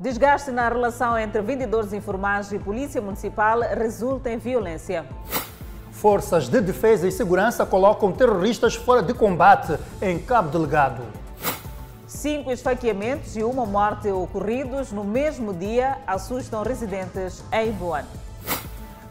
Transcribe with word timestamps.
Desgaste 0.00 0.50
na 0.50 0.66
relação 0.66 1.18
entre 1.18 1.42
vendedores 1.42 1.92
informais 1.92 2.50
e 2.52 2.58
polícia 2.58 3.02
municipal 3.02 3.60
resulta 3.60 4.30
em 4.30 4.38
violência. 4.38 5.04
Forças 5.92 6.48
de 6.48 6.58
defesa 6.58 7.06
e 7.06 7.12
segurança 7.12 7.66
colocam 7.66 8.10
terroristas 8.10 8.74
fora 8.74 9.02
de 9.02 9.12
combate 9.12 9.78
em 10.00 10.18
Cabo 10.18 10.48
Delegado. 10.48 11.02
Cinco 12.06 12.50
esfaqueamentos 12.50 13.36
e 13.36 13.42
uma 13.42 13.66
morte 13.66 14.08
ocorridos 14.08 14.90
no 14.90 15.04
mesmo 15.04 15.52
dia 15.52 15.98
assustam 16.06 16.62
residentes 16.62 17.44
em 17.52 17.70
Boane. 17.70 18.08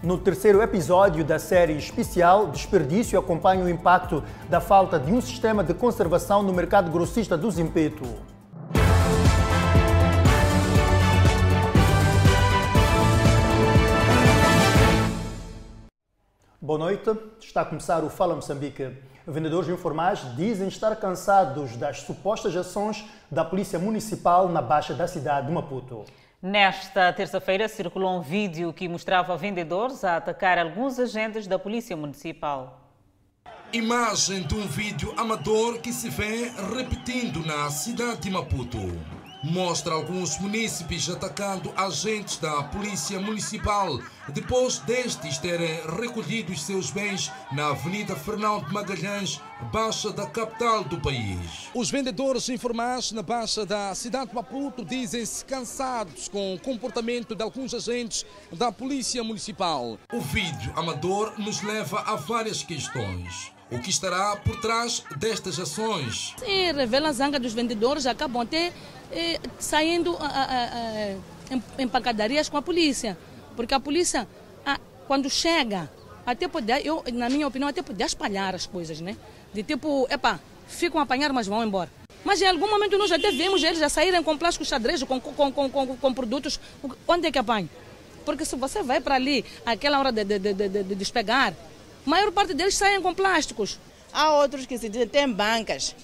No 0.02 0.18
terceiro 0.18 0.60
episódio 0.60 1.24
da 1.24 1.38
série 1.38 1.78
especial, 1.78 2.48
Desperdício 2.48 3.20
acompanha 3.20 3.64
o 3.64 3.70
impacto 3.70 4.24
da 4.50 4.60
falta 4.60 4.98
de 4.98 5.14
um 5.14 5.22
sistema 5.22 5.64
de 5.64 5.76
conservação 5.76 6.42
no 6.42 6.52
mercado 6.52 6.90
grossista 6.90 7.38
do 7.38 7.52
Zimpeto. 7.52 8.08
Boa 16.70 16.78
noite, 16.78 17.10
está 17.42 17.62
a 17.62 17.66
começar 17.66 18.04
o 18.04 18.12
Fala 18.12 18.36
Moçambique. 18.36 18.96
Vendedores 19.26 19.68
informais 19.68 20.20
dizem 20.36 20.68
estar 20.68 20.96
cansados 20.98 21.76
das 21.76 22.02
supostas 22.02 22.56
ações 22.56 23.04
da 23.32 23.44
Polícia 23.44 23.80
Municipal 23.80 24.48
na 24.48 24.62
Baixa 24.62 24.94
da 24.94 25.08
cidade 25.08 25.48
de 25.48 25.52
Maputo. 25.52 26.06
Nesta 26.40 27.12
terça-feira 27.12 27.68
circulou 27.68 28.20
um 28.20 28.22
vídeo 28.22 28.72
que 28.72 28.88
mostrava 28.88 29.36
vendedores 29.36 30.04
a 30.04 30.18
atacar 30.18 30.60
alguns 30.60 31.00
agentes 31.00 31.48
da 31.48 31.58
Polícia 31.58 31.98
Municipal. 31.98 32.80
Imagem 33.74 34.44
de 34.44 34.54
um 34.54 34.68
vídeo 34.68 35.12
amador 35.18 35.80
que 35.80 35.92
se 35.92 36.08
vê 36.08 36.52
repetindo 36.78 37.44
na 37.48 37.72
cidade 37.72 38.22
de 38.22 38.30
Maputo 38.30 38.78
mostra 39.44 39.94
alguns 39.94 40.38
munícipes 40.40 41.10
atacando 41.10 41.72
agentes 41.76 42.38
da 42.38 42.64
Polícia 42.64 43.20
Municipal 43.20 44.00
depois 44.30 44.80
destes 44.80 45.38
terem 45.38 45.80
recolhido 46.00 46.52
os 46.52 46.64
seus 46.64 46.92
bens 46.92 47.32
na 47.52 47.70
Avenida 47.70 48.16
Fernão 48.16 48.64
de 48.64 48.72
Magalhães, 48.72 49.42
baixa 49.72 50.12
da 50.12 50.26
capital 50.28 50.84
do 50.84 51.00
país. 51.00 51.70
Os 51.74 51.90
vendedores 51.90 52.48
informais 52.50 53.12
na 53.12 53.22
baixa 53.22 53.66
da 53.66 53.94
cidade 53.96 54.30
de 54.30 54.36
Maputo 54.36 54.86
dizem-se 54.86 55.44
cansados 55.46 56.28
com 56.28 56.54
o 56.54 56.60
comportamento 56.60 57.36
de 57.36 57.44
alguns 57.44 57.74
agentes 57.74 58.26
da 58.52 58.72
Polícia 58.72 59.24
Municipal. 59.24 59.98
O 60.14 60.22
vídeo 60.22 60.72
amador 60.76 61.34
nos 61.38 61.62
leva 61.62 62.02
a 62.02 62.16
várias 62.16 62.62
questões. 62.64 63.52
O 63.72 63.80
que 63.80 63.90
estará 63.90 64.36
por 64.38 64.60
trás 64.60 65.04
destas 65.18 65.60
ações? 65.60 66.34
Sim, 66.40 66.72
revela 66.72 67.10
a 67.10 67.12
zanga 67.12 67.40
dos 67.40 67.54
vendedores, 67.54 68.06
acabam 68.08 68.42
até 68.42 68.74
eh, 69.12 69.40
saindo 69.60 70.18
em, 71.52 71.84
em 71.84 71.88
pancadarias 71.88 72.50
com 72.50 72.58
a 72.58 72.62
polícia. 72.62 73.18
Porque 73.56 73.74
a 73.74 73.80
polícia, 73.80 74.28
quando 75.08 75.30
chega, 75.30 75.90
até 76.26 76.48
poder, 76.48 76.86
eu, 76.86 77.04
na 77.14 77.30
minha 77.30 77.48
opinião, 77.48 77.70
até 77.70 77.82
poder 77.82 78.06
espalhar 78.06 78.56
as 78.56 78.66
coisas, 78.66 79.02
né? 79.02 79.16
De 79.54 79.64
tipo, 79.64 80.08
epá, 80.10 80.40
ficam 80.68 81.00
a 81.00 81.04
apanhar, 81.04 81.32
mas 81.34 81.46
vão 81.48 81.64
embora. 81.64 81.90
Mas 82.24 82.42
em 82.42 82.48
algum 82.48 82.70
momento 82.70 82.98
nós 82.98 83.12
até 83.12 83.32
vemos 83.32 83.64
eles 83.64 83.82
a 83.82 83.90
saírem 83.90 84.22
com 84.24 84.38
plástico 84.38 84.66
xadrez, 84.66 85.04
com, 85.04 85.20
com, 85.20 85.52
com, 85.52 85.70
com, 85.70 85.98
com 85.98 86.14
produtos. 86.14 86.60
Onde 87.08 87.28
é 87.28 87.32
que 87.32 87.40
apanham? 87.40 87.70
Porque 88.26 88.46
se 88.46 88.56
você 88.56 88.84
vai 88.84 89.00
para 89.00 89.16
ali, 89.16 89.46
aquela 89.66 90.00
hora 90.00 90.12
de, 90.12 90.24
de, 90.24 90.40
de, 90.40 90.70
de 90.70 90.96
despegar, 90.96 91.54
a 92.10 92.18
maior 92.18 92.32
parte 92.32 92.56
deles 92.56 92.76
saem 92.76 93.00
com 93.04 93.14
plásticos. 93.14 93.78
Há 94.12 94.34
outros 94.34 94.66
que 94.66 94.80
se 94.80 94.90
dizem, 94.90 95.08
tem 95.08 95.32
bancas 95.32 95.96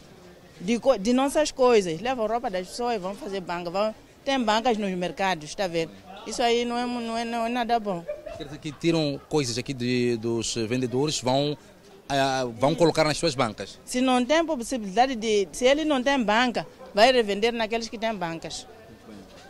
de, 0.61 0.79
de 0.99 1.13
nossas 1.13 1.49
coisas. 1.49 1.99
Levam 1.99 2.27
roupa 2.27 2.47
das 2.47 2.67
pessoas, 2.67 3.01
vão 3.01 3.15
fazer 3.15 3.41
banca. 3.41 3.71
Vão, 3.71 3.95
tem 4.23 4.39
bancas 4.39 4.77
nos 4.77 4.91
mercados, 4.91 5.49
está 5.49 5.65
vendo? 5.65 5.91
Isso 6.27 6.43
aí 6.43 6.63
não 6.63 6.77
é, 6.77 6.85
não 6.85 7.17
é, 7.17 7.25
não 7.25 7.45
é 7.47 7.49
nada 7.49 7.79
bom. 7.79 8.05
Quer 8.37 8.43
dizer 8.43 8.59
que 8.59 8.71
tiram 8.71 9.19
coisas 9.27 9.57
aqui 9.57 9.73
de, 9.73 10.15
dos 10.17 10.53
vendedores, 10.53 11.19
vão, 11.19 11.53
uh, 11.53 12.51
vão 12.59 12.75
colocar 12.75 13.03
nas 13.03 13.17
suas 13.17 13.33
bancas? 13.33 13.79
Se 13.83 13.99
não 13.99 14.23
tem 14.23 14.45
possibilidade 14.45 15.15
de. 15.15 15.47
Se 15.53 15.65
ele 15.65 15.85
não 15.85 16.03
tem 16.03 16.21
banca, 16.21 16.67
vai 16.93 17.11
revender 17.11 17.51
naqueles 17.51 17.89
que 17.89 17.97
têm 17.97 18.13
bancas. 18.13 18.67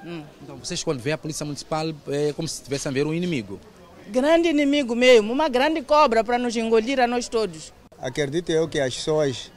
Hum. 0.05 0.23
Então 0.41 0.55
vocês 0.55 0.81
quando 0.81 1.01
vê 1.01 1.11
a 1.11 1.17
polícia 1.17 1.45
municipal 1.45 1.89
é 2.07 2.31
como 2.31 2.47
se 2.47 2.61
estivessem 2.61 2.89
a 2.89 2.93
ver 2.93 3.05
um 3.05 3.13
inimigo 3.13 3.59
grande 4.07 4.49
inimigo 4.49 4.95
mesmo, 4.95 5.31
uma 5.33 5.49
grande 5.49 5.81
cobra 5.81 6.23
para 6.23 6.37
nos 6.37 6.55
engolir 6.55 6.99
a 6.99 7.07
nós 7.07 7.27
todos. 7.27 7.73
Acredito 7.99 8.51
eu 8.51 8.67
que 8.67 8.79
as 8.79 8.95
pessoas 8.95 9.51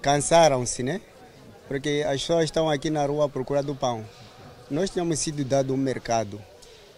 cansaram-se, 0.00 0.82
né? 0.82 1.00
Porque 1.66 2.04
as 2.06 2.20
pessoas 2.20 2.44
estão 2.44 2.68
aqui 2.68 2.90
na 2.90 3.04
rua 3.04 3.28
procurando 3.28 3.74
pão. 3.74 4.04
Nós 4.70 4.90
tínhamos 4.90 5.18
sido 5.18 5.44
dado 5.44 5.74
um 5.74 5.76
mercado 5.76 6.40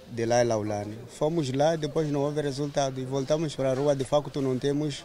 de 0.09 0.25
lá 0.27 0.41
e 0.41 0.45
Laulane. 0.45 0.97
Fomos 1.09 1.53
lá, 1.53 1.77
depois 1.77 2.09
não 2.09 2.21
houve 2.21 2.41
resultado 2.41 3.01
e 3.01 3.05
voltamos 3.05 3.55
para 3.55 3.71
a 3.71 3.75
rua. 3.75 3.95
De 3.95 4.05
facto, 4.05 4.41
não 4.41 4.59
temos 4.59 5.05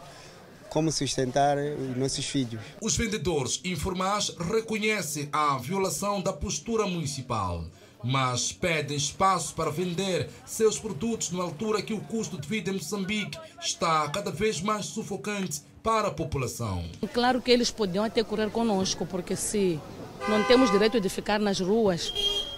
como 0.68 0.90
sustentar 0.90 1.56
os 1.58 1.96
nossos 1.96 2.26
filhos. 2.26 2.60
Os 2.80 2.96
vendedores 2.96 3.60
informais 3.64 4.30
reconhecem 4.38 5.28
a 5.32 5.58
violação 5.58 6.20
da 6.20 6.32
postura 6.32 6.86
municipal 6.86 7.64
mas 8.06 8.52
pedem 8.52 8.96
espaço 8.96 9.52
para 9.52 9.68
vender 9.68 10.28
seus 10.44 10.78
produtos 10.78 11.32
numa 11.32 11.42
altura 11.42 11.82
que 11.82 11.92
o 11.92 12.00
custo 12.00 12.40
de 12.40 12.46
vida 12.46 12.70
em 12.70 12.74
Moçambique 12.74 13.36
está 13.60 14.08
cada 14.10 14.30
vez 14.30 14.60
mais 14.60 14.86
sufocante 14.86 15.60
para 15.82 16.08
a 16.08 16.10
população. 16.12 16.84
Claro 17.12 17.42
que 17.42 17.50
eles 17.50 17.70
podiam 17.70 18.04
até 18.04 18.22
correr 18.22 18.48
conosco, 18.50 19.04
porque 19.04 19.34
se 19.34 19.80
não 20.28 20.44
temos 20.44 20.70
direito 20.70 21.00
de 21.00 21.08
ficar 21.08 21.40
nas 21.40 21.58
ruas, 21.58 22.12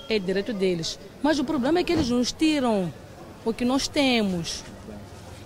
é 0.06 0.18
direito 0.18 0.52
deles. 0.52 0.98
Mas 1.22 1.38
o 1.38 1.44
problema 1.44 1.78
é 1.78 1.84
que 1.84 1.94
eles 1.94 2.10
nos 2.10 2.30
tiram 2.30 2.92
o 3.42 3.54
que 3.54 3.64
nós 3.64 3.88
temos. 3.88 4.62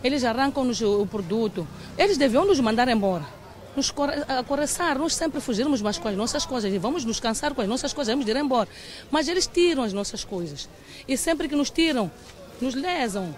Eles 0.03 0.25
arrancam-nos 0.25 0.81
o 0.81 1.07
produto. 1.07 1.67
Eles 1.97 2.19
deviam 2.19 2.45
nos 2.45 2.59
mandar 2.59 2.89
embora 2.89 3.42
nos 3.77 3.93
acoraçar, 4.29 4.99
nós 4.99 5.15
sempre 5.15 5.41
fugirmos 5.41 5.81
mais 5.81 5.99
com 5.99 6.09
as 6.09 6.17
nossas 6.17 6.45
coisas 6.45 6.73
e 6.73 6.79
vamos 6.79 7.05
nos 7.05 7.19
cansar 7.19 7.55
com 7.55 7.63
as 7.63 7.69
nossas 7.69 7.93
coisas, 7.93 8.13
vamos 8.13 8.29
ir 8.29 8.37
embora. 8.37 8.69
Mas 9.11 9.29
eles 9.29 9.47
tiram 9.47 9.83
as 9.83 9.93
nossas 9.93 10.25
coisas. 10.25 10.69
E 11.09 11.17
sempre 11.17 11.49
que 11.49 11.57
nos 11.57 11.71
tiram, 11.71 12.11
nos 12.61 12.75
lesam. 12.75 13.35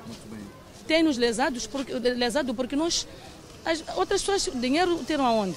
Tem-nos 0.86 1.16
lesados 1.16 1.66
porque, 1.66 1.92
lesado 1.94 2.54
porque 2.54 2.76
nós, 2.76 3.06
as 3.64 3.82
outras 3.96 4.22
pessoas, 4.22 4.50
dinheiro 4.54 5.02
tiram 5.06 5.24
aonde? 5.24 5.56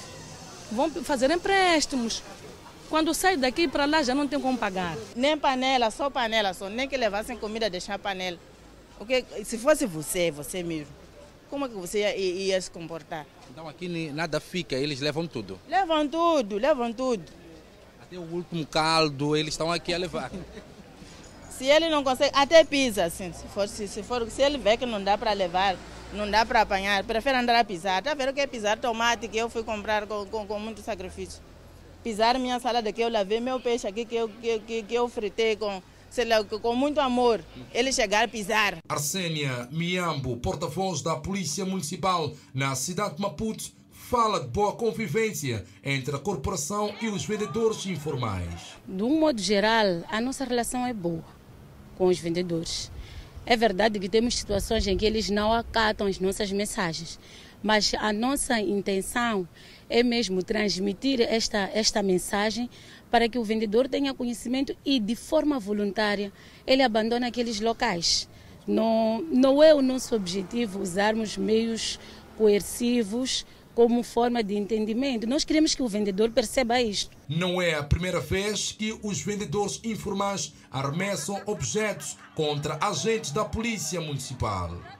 Vão 0.70 0.90
fazer 0.90 1.30
empréstimos. 1.30 2.22
Quando 2.88 3.12
sai 3.12 3.36
daqui 3.36 3.68
para 3.68 3.84
lá 3.84 4.02
já 4.02 4.14
não 4.14 4.26
tem 4.26 4.40
como 4.40 4.56
pagar. 4.56 4.96
Nem 5.14 5.36
panela, 5.36 5.90
só 5.90 6.08
panela, 6.08 6.54
só 6.54 6.68
nem 6.70 6.88
que 6.88 6.96
levassem 6.96 7.36
comida, 7.36 7.68
deixar 7.68 7.98
panela. 7.98 8.38
Porque 8.96 9.24
se 9.44 9.58
fosse 9.58 9.86
você, 9.86 10.30
você 10.30 10.62
mesmo, 10.62 10.92
como 11.50 11.66
é 11.66 11.68
que 11.68 11.74
você 11.74 12.00
ia, 12.00 12.16
ia, 12.16 12.60
se 12.60 12.70
comportar? 12.70 13.26
Então 13.50 13.68
aqui 13.68 14.10
nada 14.12 14.40
fica, 14.40 14.76
eles 14.76 15.00
levam 15.00 15.26
tudo? 15.26 15.58
Levam 15.68 16.06
tudo, 16.06 16.56
levam 16.56 16.92
tudo. 16.92 17.24
Até 18.00 18.16
o 18.16 18.22
último 18.22 18.66
caldo, 18.66 19.36
eles 19.36 19.54
estão 19.54 19.70
aqui 19.70 19.92
a 19.92 19.98
levar. 19.98 20.30
se 21.50 21.66
ele 21.66 21.88
não 21.88 22.04
consegue, 22.04 22.30
até 22.34 22.62
pisa, 22.64 23.04
assim, 23.04 23.32
se, 23.32 23.46
for, 23.48 23.68
se, 23.68 23.88
se, 23.88 24.02
for, 24.02 24.30
se 24.30 24.42
ele 24.42 24.58
vê 24.58 24.76
que 24.76 24.86
não 24.86 25.02
dá 25.02 25.18
para 25.18 25.32
levar, 25.32 25.76
não 26.12 26.30
dá 26.30 26.46
para 26.46 26.60
apanhar, 26.60 27.02
prefere 27.04 27.36
andar 27.36 27.58
a 27.58 27.64
pisar. 27.64 27.98
Está 27.98 28.14
vendo 28.14 28.30
o 28.30 28.32
que 28.32 28.40
é 28.40 28.46
pisar 28.46 28.78
tomate 28.78 29.26
que 29.28 29.36
eu 29.36 29.50
fui 29.50 29.64
comprar 29.64 30.06
com, 30.06 30.24
com, 30.26 30.46
com 30.46 30.58
muito 30.58 30.80
sacrifício? 30.80 31.42
Pisar 32.02 32.38
minha 32.38 32.60
salada 32.60 32.92
que 32.92 33.02
eu 33.02 33.08
lavei, 33.08 33.40
meu 33.40 33.58
peixe 33.58 33.86
aqui 33.86 34.04
que 34.04 34.14
eu, 34.14 34.28
que, 34.28 34.58
que, 34.60 34.82
que 34.84 34.94
eu 34.94 35.08
fritei 35.08 35.56
com 35.56 35.82
com 36.60 36.74
muito 36.74 37.00
amor, 37.00 37.44
ele 37.72 37.92
chegar 37.92 38.24
a 38.24 38.28
pisar. 38.28 38.78
Arsênia 38.88 39.68
Miambo, 39.70 40.36
porta-voz 40.36 41.02
da 41.02 41.16
Polícia 41.16 41.64
Municipal 41.64 42.32
na 42.52 42.74
cidade 42.74 43.16
de 43.16 43.22
Maputo, 43.22 43.70
fala 43.90 44.40
de 44.40 44.48
boa 44.48 44.72
convivência 44.72 45.64
entre 45.84 46.16
a 46.16 46.18
corporação 46.18 46.94
e 47.00 47.08
os 47.08 47.26
vendedores 47.26 47.84
informais. 47.86 48.74
De 48.86 49.02
um 49.02 49.20
modo 49.20 49.40
geral, 49.40 50.02
a 50.08 50.20
nossa 50.20 50.44
relação 50.44 50.86
é 50.86 50.94
boa 50.94 51.24
com 51.98 52.06
os 52.06 52.18
vendedores. 52.18 52.90
É 53.44 53.56
verdade 53.56 53.98
que 53.98 54.08
temos 54.08 54.36
situações 54.36 54.86
em 54.86 54.96
que 54.96 55.04
eles 55.04 55.28
não 55.28 55.52
acatam 55.52 56.06
as 56.06 56.18
nossas 56.18 56.50
mensagens, 56.52 57.18
mas 57.62 57.92
a 57.98 58.12
nossa 58.12 58.60
intenção 58.60 59.48
é 59.90 60.02
mesmo 60.02 60.42
transmitir 60.42 61.20
esta, 61.20 61.70
esta 61.74 62.02
mensagem 62.02 62.70
para 63.10 63.28
que 63.28 63.38
o 63.38 63.44
vendedor 63.44 63.88
tenha 63.88 64.14
conhecimento 64.14 64.76
e, 64.84 65.00
de 65.00 65.16
forma 65.16 65.58
voluntária, 65.58 66.32
ele 66.66 66.82
abandone 66.82 67.26
aqueles 67.26 67.60
locais. 67.60 68.28
Não, 68.66 69.24
não 69.30 69.62
é 69.62 69.74
o 69.74 69.80
nosso 69.80 70.14
objetivo 70.14 70.80
usarmos 70.80 71.36
meios 71.36 71.98
coercivos 72.36 73.46
como 73.74 74.02
forma 74.02 74.42
de 74.42 74.56
entendimento. 74.56 75.26
Nós 75.26 75.44
queremos 75.44 75.74
que 75.74 75.82
o 75.82 75.88
vendedor 75.88 76.30
perceba 76.30 76.82
isto. 76.82 77.16
Não 77.28 77.62
é 77.62 77.74
a 77.74 77.82
primeira 77.82 78.18
vez 78.18 78.72
que 78.72 78.98
os 79.02 79.20
vendedores 79.20 79.80
informais 79.84 80.52
arremessam 80.70 81.40
objetos 81.46 82.16
contra 82.34 82.76
agentes 82.80 83.30
da 83.30 83.44
Polícia 83.44 84.00
Municipal. 84.00 84.97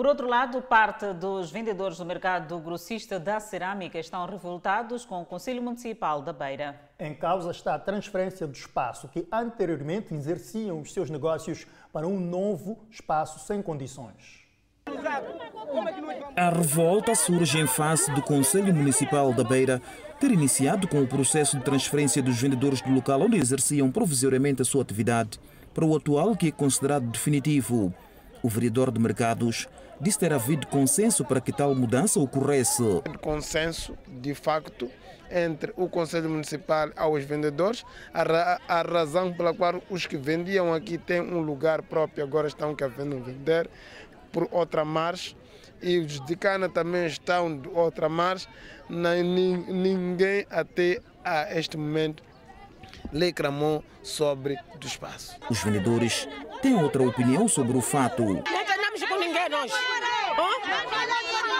Por 0.00 0.06
outro 0.06 0.26
lado, 0.26 0.62
parte 0.62 1.12
dos 1.12 1.50
vendedores 1.50 1.98
do 1.98 2.06
mercado 2.06 2.58
grossista 2.58 3.20
da 3.20 3.38
cerâmica 3.38 3.98
estão 3.98 4.24
revoltados 4.24 5.04
com 5.04 5.20
o 5.20 5.26
Conselho 5.26 5.62
Municipal 5.62 6.22
da 6.22 6.32
Beira. 6.32 6.80
Em 6.98 7.12
causa 7.12 7.50
está 7.50 7.74
a 7.74 7.78
transferência 7.78 8.46
do 8.46 8.54
espaço 8.54 9.08
que 9.08 9.28
anteriormente 9.30 10.14
exerciam 10.14 10.80
os 10.80 10.94
seus 10.94 11.10
negócios 11.10 11.66
para 11.92 12.08
um 12.08 12.18
novo 12.18 12.78
espaço 12.90 13.46
sem 13.46 13.60
condições. 13.60 14.40
A 16.34 16.48
revolta 16.48 17.14
surge 17.14 17.58
em 17.58 17.66
face 17.66 18.10
do 18.14 18.22
Conselho 18.22 18.74
Municipal 18.74 19.34
da 19.34 19.44
Beira 19.44 19.82
ter 20.18 20.30
iniciado 20.30 20.88
com 20.88 21.02
o 21.02 21.06
processo 21.06 21.58
de 21.58 21.62
transferência 21.62 22.22
dos 22.22 22.40
vendedores 22.40 22.80
do 22.80 22.90
local 22.90 23.20
onde 23.20 23.36
exerciam 23.36 23.90
provisoriamente 23.92 24.62
a 24.62 24.64
sua 24.64 24.80
atividade 24.80 25.38
para 25.74 25.84
o 25.84 25.94
atual 25.94 26.34
que 26.34 26.48
é 26.48 26.50
considerado 26.50 27.04
definitivo. 27.04 27.92
O 28.42 28.48
vereador 28.48 28.90
de 28.90 28.98
mercados 28.98 29.68
disse 30.00 30.18
ter 30.18 30.32
havido 30.32 30.66
consenso 30.66 31.24
para 31.24 31.40
que 31.40 31.52
tal 31.52 31.74
mudança 31.74 32.18
ocorresse. 32.18 32.82
Consenso, 33.20 33.96
de 34.08 34.34
facto, 34.34 34.90
entre 35.30 35.72
o 35.76 35.88
Conselho 35.88 36.28
Municipal 36.28 36.90
aos 36.96 37.24
vendedores, 37.24 37.84
a, 38.12 38.22
ra 38.22 38.60
a 38.66 38.82
razão 38.82 39.32
pela 39.32 39.54
qual 39.54 39.82
os 39.90 40.06
que 40.06 40.16
vendiam 40.16 40.72
aqui 40.72 40.98
têm 40.98 41.20
um 41.20 41.40
lugar 41.40 41.82
próprio, 41.82 42.24
agora 42.24 42.48
estão 42.48 42.74
querendo 42.74 43.22
vender 43.22 43.68
por 44.32 44.48
outra 44.50 44.84
marcha 44.84 45.36
e 45.82 45.98
os 45.98 46.20
de 46.24 46.36
cana 46.36 46.68
também 46.68 47.06
estão 47.06 47.56
de 47.56 47.68
outra 47.68 48.08
marcha, 48.08 48.48
ninguém 48.88 50.46
até 50.50 51.00
a 51.24 51.56
este 51.56 51.76
momento 51.76 52.22
reclamou 53.12 53.84
sobre 54.02 54.54
o 54.54 54.86
espaço. 54.86 55.36
Os 55.48 55.62
vendedores 55.62 56.28
têm 56.62 56.74
outra 56.74 57.02
opinião 57.02 57.48
sobre 57.48 57.76
o 57.76 57.80
fato. 57.80 58.42
Com 59.40 59.44
ninguém 59.44 59.48
nós. 59.48 59.72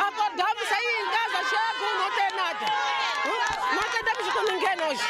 Acordamos 0.08 0.68
aí 0.70 0.88
em 1.00 1.06
casa, 1.10 1.38
chego, 1.48 1.86
não 1.98 2.10
tem 2.14 2.36
nada. 2.36 2.66
Não 3.74 4.32
com 4.32 4.52
ninguém 4.52 4.76
nós. 4.76 5.00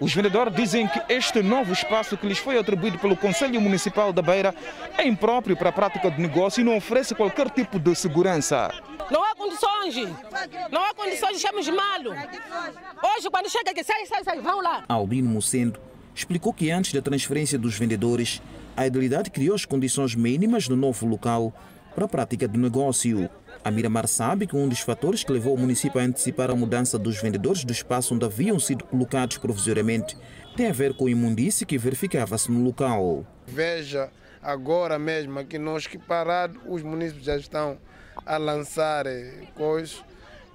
Os 0.00 0.14
vendedores 0.14 0.54
dizem 0.54 0.88
que 0.88 1.00
este 1.08 1.42
novo 1.42 1.72
espaço 1.72 2.16
que 2.16 2.26
lhes 2.26 2.38
foi 2.38 2.58
atribuído 2.58 2.98
pelo 2.98 3.16
Conselho 3.16 3.60
Municipal 3.60 4.12
da 4.12 4.20
Beira 4.22 4.52
é 4.96 5.06
impróprio 5.06 5.56
para 5.56 5.68
a 5.68 5.72
prática 5.72 6.10
de 6.10 6.20
negócio 6.20 6.60
e 6.60 6.64
não 6.64 6.76
oferece 6.76 7.14
qualquer 7.14 7.50
tipo 7.50 7.78
de 7.78 7.94
segurança. 7.94 8.72
Não 9.10 9.22
há 9.22 9.34
condições. 9.36 9.94
Não 10.72 10.84
há 10.84 10.94
condições, 10.94 11.36
estamos 11.36 11.68
mal. 11.68 12.00
Hoje, 13.14 13.30
quando 13.30 13.48
chega 13.48 13.70
aqui, 13.70 13.84
sai, 13.84 14.06
sai, 14.06 14.24
sai, 14.24 14.40
vão 14.40 14.60
lá. 14.60 14.82
Albino 14.88 15.28
Mocendo 15.28 15.80
explicou 16.14 16.52
que 16.52 16.68
antes 16.70 16.92
da 16.92 17.00
transferência 17.00 17.56
dos 17.56 17.78
vendedores, 17.78 18.42
a 18.76 18.86
Idilidade 18.86 19.30
criou 19.30 19.54
as 19.54 19.64
condições 19.64 20.16
mínimas 20.16 20.68
no 20.68 20.74
novo 20.76 21.06
local 21.06 21.52
para 21.98 22.04
a 22.04 22.08
prática 22.08 22.46
do 22.46 22.56
negócio. 22.60 23.28
A 23.64 23.72
Miramar 23.72 24.06
sabe 24.06 24.46
que 24.46 24.54
um 24.54 24.68
dos 24.68 24.78
fatores 24.78 25.24
que 25.24 25.32
levou 25.32 25.54
o 25.54 25.58
município 25.58 26.00
a 26.00 26.04
antecipar 26.04 26.48
a 26.48 26.54
mudança 26.54 26.96
dos 26.96 27.20
vendedores 27.20 27.64
do 27.64 27.72
espaço 27.72 28.14
onde 28.14 28.24
haviam 28.24 28.60
sido 28.60 28.84
colocados 28.84 29.36
provisoriamente 29.38 30.16
tem 30.56 30.68
a 30.68 30.72
ver 30.72 30.94
com 30.94 31.06
o 31.06 31.08
imundície 31.08 31.66
que 31.66 31.76
verificava-se 31.76 32.52
no 32.52 32.62
local. 32.62 33.26
Veja 33.48 34.10
agora 34.40 34.96
mesmo 34.96 35.44
que 35.44 35.58
nós 35.58 35.88
que 35.88 35.98
parados, 35.98 36.56
os 36.68 36.84
municípios 36.84 37.24
já 37.24 37.36
estão 37.36 37.76
a 38.24 38.36
lançar 38.36 39.06
coisas, 39.56 40.04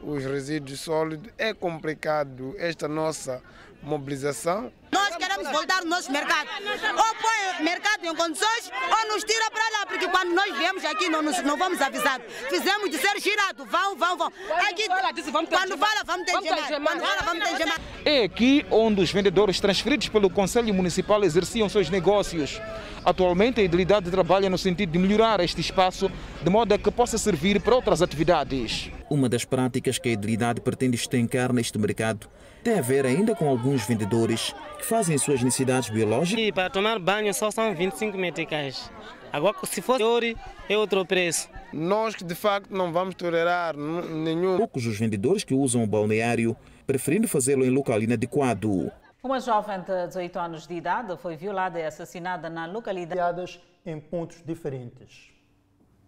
os 0.02 0.24
resíduos 0.24 0.80
sólidos. 0.80 1.30
É 1.38 1.54
complicado 1.54 2.56
esta 2.58 2.88
nossa 2.88 3.42
mobilização. 3.84 4.72
Nós 4.92 5.16
queremos 5.18 5.50
voltar 5.52 5.80
ao 5.80 5.86
nosso 5.86 6.12
mercado. 6.12 6.48
Ou 6.58 7.16
põe 7.16 7.60
o 7.60 7.64
mercado 7.64 8.06
em 8.06 8.16
condições 8.16 8.72
ou 8.90 9.14
nos 9.14 9.24
tira 9.24 9.50
para 9.52 9.80
lá, 9.80 9.86
porque 9.88 10.08
quando 10.08 10.34
nós 10.34 10.56
viemos 10.58 10.86
aqui 10.86 11.10
não, 11.10 11.22
nos, 11.22 11.42
não 11.44 11.58
vamos 11.58 11.82
avisados. 11.82 12.26
Fizemos 12.50 12.90
de 12.90 12.98
ser 12.98 13.20
girado, 13.20 13.66
vão, 13.66 13.96
vão, 13.96 14.18
vão. 14.18 14.28
Aqui, 14.70 14.88
quando 15.32 15.78
fala, 15.78 16.04
vamos 16.06 16.26
ter 16.26 16.32
Quando 16.32 16.50
fala, 16.50 17.22
vamos 17.26 17.50
ter 17.50 17.58
gemar. 17.58 17.80
É 18.06 18.24
aqui 18.24 18.66
onde 18.70 19.02
os 19.02 19.12
vendedores 19.12 19.60
transferidos 19.60 20.10
pelo 20.10 20.30
Conselho 20.30 20.74
Municipal 20.74 21.24
exerciam 21.24 21.68
seus 21.68 21.90
negócios. 21.90 22.62
Atualmente, 23.04 23.60
a 23.60 23.64
Idilidade 23.64 24.10
trabalha 24.10 24.50
no 24.50 24.58
sentido 24.58 24.92
de 24.92 25.00
melhorar 25.00 25.40
este 25.40 25.60
espaço, 25.60 26.12
de 26.42 26.50
modo 26.50 26.74
a 26.74 26.78
que 26.78 26.92
possa 26.92 27.18
servir 27.18 27.60
para 27.62 27.76
outras 27.76 28.02
atividades. 28.02 28.90
Uma 29.10 29.28
das 29.28 29.44
práticas 29.44 29.98
que 29.98 30.10
a 30.10 30.12
Idilidade 30.12 30.62
pretende 30.62 30.96
estancar 30.96 31.52
neste 31.52 31.78
mercado 31.78 32.30
tem 32.64 32.80
a 32.80 32.82
ver 32.82 33.06
ainda 33.06 33.36
com 33.36 33.48
alguns 33.50 33.86
vendedores 33.86 34.56
que 34.78 34.86
fazem 34.86 35.18
suas 35.18 35.44
necessidades 35.44 35.90
biológicas. 35.90 36.46
E 36.46 36.52
para 36.52 36.70
tomar 36.70 36.98
banho 36.98 37.34
só 37.34 37.52
são 37.52 37.76
25 37.76 38.18
meticais. 38.18 38.90
Agora, 39.34 39.58
se 39.66 39.82
for 39.82 40.02
ouro, 40.02 40.34
é 40.70 40.78
outro 40.78 41.06
preço. 41.06 41.50
Nós 41.74 42.16
que 42.16 42.24
de 42.24 42.36
facto 42.36 42.70
não 42.70 42.94
vamos 42.94 43.16
tolerar 43.16 43.76
nenhum. 43.76 44.58
Poucos 44.58 44.86
os 44.86 44.98
vendedores 44.98 45.44
que 45.44 45.54
usam 45.54 45.84
o 45.84 45.88
balneário, 45.88 46.56
preferindo 46.88 47.28
fazê-lo 47.28 47.66
em 47.66 47.70
local 47.70 48.02
inadequado. 48.02 48.92
Uma 49.22 49.40
jovem 49.40 49.82
de 49.82 50.08
18 50.08 50.40
anos 50.40 50.68
de 50.68 50.76
idade 50.76 51.18
foi 51.18 51.36
violada 51.36 51.80
e 51.80 51.84
assassinada 51.84 52.50
na 52.50 52.66
localidade. 52.66 53.60
em 53.86 54.00
pontos 54.00 54.42
diferentes. 54.46 55.32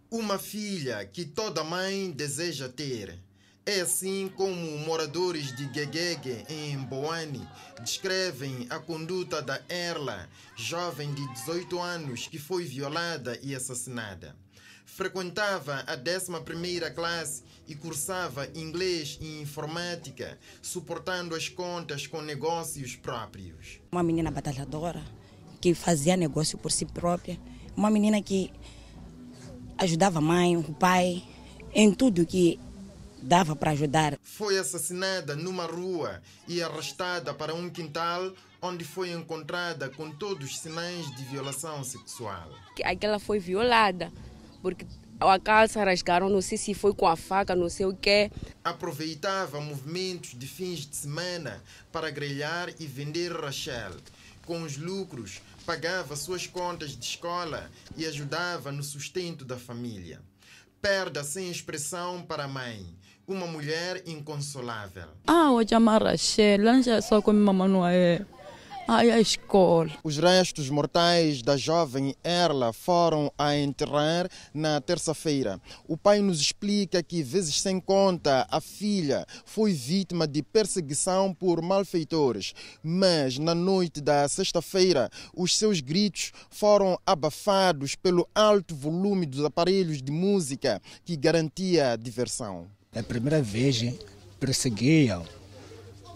Uma 0.10 0.38
filha 0.38 1.06
que 1.06 1.26
toda 1.26 1.64
mãe 1.64 2.12
deseja 2.12 2.70
ter. 2.70 3.20
É 3.68 3.82
assim 3.82 4.30
como 4.36 4.78
moradores 4.78 5.52
de 5.56 5.64
Gegege, 5.74 6.46
em 6.48 6.78
Boane, 6.78 7.42
descrevem 7.82 8.68
a 8.70 8.78
conduta 8.78 9.42
da 9.42 9.60
Erla, 9.68 10.30
jovem 10.56 11.12
de 11.12 11.28
18 11.34 11.80
anos 11.80 12.28
que 12.28 12.38
foi 12.38 12.64
violada 12.64 13.40
e 13.42 13.56
assassinada. 13.56 14.36
Frequentava 14.86 15.84
a 15.88 15.98
11ª 15.98 16.94
classe 16.94 17.42
e 17.68 17.74
cursava 17.74 18.48
inglês 18.54 19.18
e 19.20 19.42
informática, 19.42 20.38
suportando 20.62 21.34
as 21.34 21.50
contas 21.50 22.06
com 22.06 22.22
negócios 22.22 22.96
próprios. 22.96 23.80
Uma 23.92 24.04
menina 24.04 24.30
batalhadora, 24.30 25.04
que 25.60 25.74
fazia 25.74 26.16
negócio 26.16 26.56
por 26.56 26.72
si 26.72 26.86
própria. 26.86 27.40
Uma 27.76 27.90
menina 27.90 28.22
que 28.22 28.54
ajudava 29.76 30.20
a 30.20 30.22
mãe, 30.22 30.56
o 30.56 30.62
pai, 30.72 31.24
em 31.74 31.92
tudo 31.92 32.28
que 32.28 32.60
dava 33.26 33.56
para 33.56 33.72
ajudar. 33.72 34.18
Foi 34.22 34.58
assassinada 34.58 35.36
numa 35.36 35.66
rua 35.66 36.22
e 36.48 36.62
arrastada 36.62 37.34
para 37.34 37.54
um 37.54 37.70
quintal 37.70 38.32
onde 38.62 38.86
foi 38.86 39.12
encontrada 39.12 39.90
com 39.90 40.12
todos 40.12 40.52
os 40.52 40.60
sinais 40.60 41.14
de 41.16 41.24
violação 41.26 41.84
sexual. 41.84 42.52
Aquela 42.84 43.20
foi 43.20 43.40
violada 43.40 44.12
porque 44.62 44.86
a 45.20 45.40
calça 45.40 45.84
rasgaram, 45.84 46.30
não 46.30 46.42
sei 46.42 46.58
se 46.58 46.74
foi 46.74 46.94
com 46.94 47.08
a 47.08 47.16
faca, 47.16 47.56
não 47.56 47.70
sei 47.70 47.86
o 47.86 47.96
quê. 47.96 48.32
Aproveitava 48.64 49.62
movimentos 49.62 50.38
de 50.38 50.48
fins 50.48 50.86
de 50.86 50.96
semana 50.96 51.64
para 51.92 52.10
grelhar 52.10 52.70
e 52.80 52.86
vender 52.86 53.32
Rachel. 53.32 53.92
Com 54.46 54.62
os 54.62 54.78
lucros, 54.78 55.42
pagava 55.66 56.16
suas 56.16 56.46
contas 56.46 56.96
de 56.96 57.06
escola 57.06 57.72
e 57.98 58.06
ajudava 58.06 58.72
no 58.72 58.84
sustento 58.84 59.46
da 59.46 59.58
família. 59.58 60.22
Perda 60.82 61.24
sem 61.24 61.50
expressão 61.50 62.22
para 62.22 62.44
a 62.44 62.48
mãe, 62.48 62.86
uma 63.28 63.48
mulher 63.48 64.04
inconsolável. 64.06 65.08
Ah, 65.28 65.52
hoje 65.52 65.74
a 65.74 65.80
Rachel, 65.80 66.84
já 66.84 67.02
só 67.02 67.22
com 67.22 67.34
mamãe 67.34 67.70
não 67.70 67.86
é. 67.86 68.26
Ai, 68.88 69.10
a 69.10 69.20
escola. 69.20 69.90
Os 70.04 70.20
restos 70.20 70.70
mortais 70.70 71.42
da 71.42 71.58
jovem 71.58 72.16
Erla 72.24 72.72
foram 72.72 73.32
a 73.36 73.58
enterrar 73.58 74.30
na 74.54 74.80
terça-feira. 74.80 75.60
O 75.88 75.98
pai 75.98 76.20
nos 76.20 76.40
explica 76.40 77.02
que, 77.02 77.24
vezes 77.24 77.60
sem 77.60 77.80
conta, 77.80 78.46
a 78.48 78.62
filha 78.62 79.26
foi 79.44 79.74
vítima 79.74 80.28
de 80.28 80.44
perseguição 80.44 81.34
por 81.34 81.64
malfeitores. 81.64 82.54
Mas, 82.84 83.40
na 83.40 83.56
noite 83.56 84.00
da 84.02 84.28
sexta-feira, 84.28 85.10
os 85.36 85.58
seus 85.58 85.82
gritos 85.82 86.32
foram 86.52 86.96
abafados 87.04 87.96
pelo 87.96 88.30
alto 88.36 88.76
volume 88.76 89.26
dos 89.26 89.44
aparelhos 89.44 90.00
de 90.00 90.12
música 90.12 90.80
que 91.04 91.18
garantia 91.18 91.98
diversão. 92.00 92.68
A 92.96 93.04
primeira 93.04 93.42
vez 93.42 93.84
perseguiam 94.40 95.28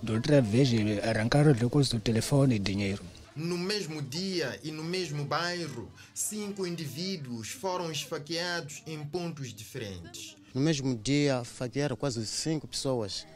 da 0.01 0.13
outra 0.13 0.41
vez 0.41 0.69
arrancaram 1.03 1.51
recursos 1.51 1.91
do 1.91 1.99
telefone 1.99 2.55
e 2.55 2.59
dinheiro. 2.59 3.03
No 3.35 3.57
mesmo 3.57 4.01
dia 4.01 4.57
e 4.63 4.71
no 4.71 4.81
mesmo 4.81 5.25
bairro, 5.25 5.91
cinco 6.13 6.65
indivíduos 6.65 7.49
foram 7.49 7.91
esfaqueados 7.91 8.81
em 8.87 9.03
pontos 9.03 9.53
diferentes. 9.53 10.37
No 10.53 10.61
mesmo 10.61 10.95
dia, 10.97 11.41
esfaquearam 11.41 11.97
quase 11.97 12.25
cinco 12.25 12.65
pessoas. 12.65 13.27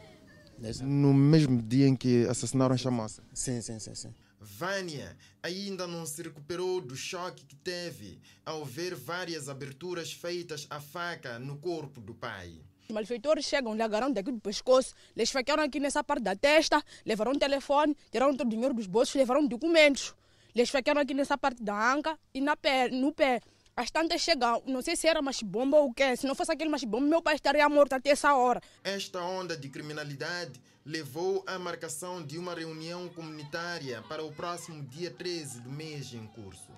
No 0.82 1.12
mesmo 1.12 1.60
dia 1.60 1.86
em 1.86 1.94
que 1.94 2.26
assassinaram 2.26 2.74
a 2.82 2.90
moça? 2.90 3.22
Sim, 3.34 3.60
sim, 3.60 3.78
sim, 3.78 3.94
sim. 3.94 4.14
Vânia 4.40 5.14
ainda 5.42 5.86
não 5.86 6.06
se 6.06 6.22
recuperou 6.22 6.80
do 6.80 6.96
choque 6.96 7.44
que 7.44 7.56
teve 7.56 8.18
ao 8.44 8.64
ver 8.64 8.94
várias 8.94 9.50
aberturas 9.50 10.12
feitas 10.12 10.66
à 10.70 10.80
faca 10.80 11.38
no 11.38 11.58
corpo 11.58 12.00
do 12.00 12.14
pai. 12.14 12.58
Os 12.88 12.94
malfeitores 12.94 13.46
chegam, 13.46 13.74
lhe 13.74 13.82
agarram 13.82 14.12
daqui 14.12 14.30
do 14.30 14.40
pescoço, 14.40 14.94
lhe 15.16 15.22
esfaquearam 15.22 15.62
aqui 15.62 15.80
nessa 15.80 16.04
parte 16.04 16.22
da 16.22 16.36
testa, 16.36 16.82
levaram 17.04 17.32
o 17.32 17.38
telefone, 17.38 17.96
tiraram 18.10 18.36
todo 18.36 18.46
o 18.46 18.50
dinheiro 18.50 18.74
dos 18.74 18.86
bolsos, 18.86 19.14
levaram 19.14 19.46
documentos. 19.46 20.14
Lhe 20.54 20.62
esfaquearam 20.62 21.00
aqui 21.00 21.14
nessa 21.14 21.36
parte 21.36 21.62
da 21.62 21.92
anca 21.92 22.18
e 22.32 22.40
na 22.40 22.56
pé, 22.56 22.88
no 22.88 23.12
pé. 23.12 23.40
As 23.76 23.90
tantas 23.90 24.20
chegam, 24.20 24.62
não 24.66 24.82
sei 24.82 24.94
se 24.94 25.08
era 25.08 25.20
machibomba 25.20 25.78
ou 25.78 25.88
o 25.88 25.94
quê. 25.94 26.16
Se 26.16 26.26
não 26.26 26.34
fosse 26.34 26.52
aquele 26.52 26.70
machibomba, 26.70 27.06
meu 27.06 27.20
pai 27.22 27.34
estaria 27.34 27.68
morto 27.68 27.94
até 27.94 28.10
essa 28.10 28.34
hora. 28.34 28.60
Esta 28.84 29.20
onda 29.20 29.56
de 29.56 29.68
criminalidade 29.68 30.60
levou 30.86 31.42
à 31.46 31.58
marcação 31.58 32.22
de 32.22 32.38
uma 32.38 32.54
reunião 32.54 33.08
comunitária 33.08 34.02
para 34.02 34.22
o 34.22 34.30
próximo 34.30 34.82
dia 34.84 35.10
13 35.10 35.62
do 35.62 35.70
mês 35.70 36.12
em 36.12 36.26
curso. 36.26 36.70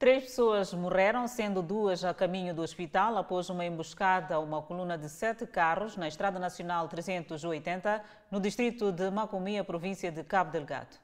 Três 0.00 0.22
pessoas 0.22 0.72
morreram, 0.72 1.28
sendo 1.28 1.60
duas 1.60 2.06
a 2.06 2.14
caminho 2.14 2.54
do 2.54 2.62
hospital 2.62 3.18
após 3.18 3.50
uma 3.50 3.66
emboscada 3.66 4.36
a 4.36 4.38
uma 4.38 4.62
coluna 4.62 4.96
de 4.96 5.10
sete 5.10 5.46
carros 5.46 5.94
na 5.94 6.08
Estrada 6.08 6.38
Nacional 6.38 6.88
380, 6.88 8.02
no 8.30 8.40
distrito 8.40 8.90
de 8.92 9.10
Macomia, 9.10 9.62
província 9.62 10.10
de 10.10 10.24
Cabo 10.24 10.52
Delgado. 10.52 10.96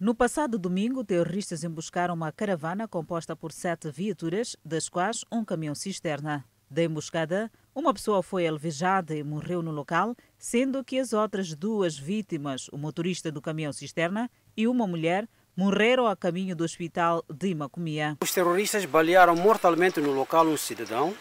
No 0.00 0.12
passado 0.12 0.58
domingo, 0.58 1.04
terroristas 1.04 1.62
emboscaram 1.62 2.14
uma 2.14 2.32
caravana 2.32 2.88
composta 2.88 3.36
por 3.36 3.52
sete 3.52 3.92
viaturas, 3.92 4.56
das 4.64 4.88
quais 4.88 5.24
um 5.30 5.44
caminhão-cisterna. 5.44 6.44
Da 6.68 6.82
emboscada, 6.82 7.48
uma 7.72 7.94
pessoa 7.94 8.24
foi 8.24 8.48
alvejada 8.48 9.14
e 9.14 9.22
morreu 9.22 9.62
no 9.62 9.70
local, 9.70 10.16
sendo 10.36 10.82
que 10.82 10.98
as 10.98 11.12
outras 11.12 11.54
duas 11.54 11.96
vítimas, 11.96 12.66
o 12.72 12.76
motorista 12.76 13.30
do 13.30 13.40
caminhão-cisterna 13.40 14.28
e 14.56 14.66
uma 14.66 14.84
mulher, 14.84 15.28
morreram 15.56 16.06
a 16.06 16.14
caminho 16.14 16.54
do 16.54 16.62
hospital 16.62 17.24
de 17.32 17.54
Macomia. 17.54 18.16
Os 18.22 18.30
terroristas 18.30 18.84
balearam 18.84 19.34
mortalmente 19.34 20.00
no 20.00 20.12
local 20.12 20.46
um 20.46 20.56
cidadão, 20.56 21.14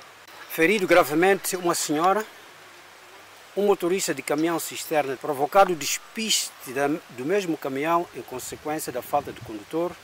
ferido 0.50 0.86
gravemente 0.86 1.56
uma 1.56 1.74
senhora, 1.74 2.26
um 3.56 3.66
motorista 3.66 4.14
de 4.14 4.22
caminhão 4.22 4.60
cisterna, 4.60 5.16
provocado 5.16 5.72
o 5.72 5.76
despiste 5.76 6.52
do 7.18 7.24
mesmo 7.24 7.58
caminhão 7.58 8.06
em 8.14 8.22
consequência 8.22 8.92
da 8.92 9.02
falta 9.02 9.32
de 9.32 9.40
condutor, 9.42 9.96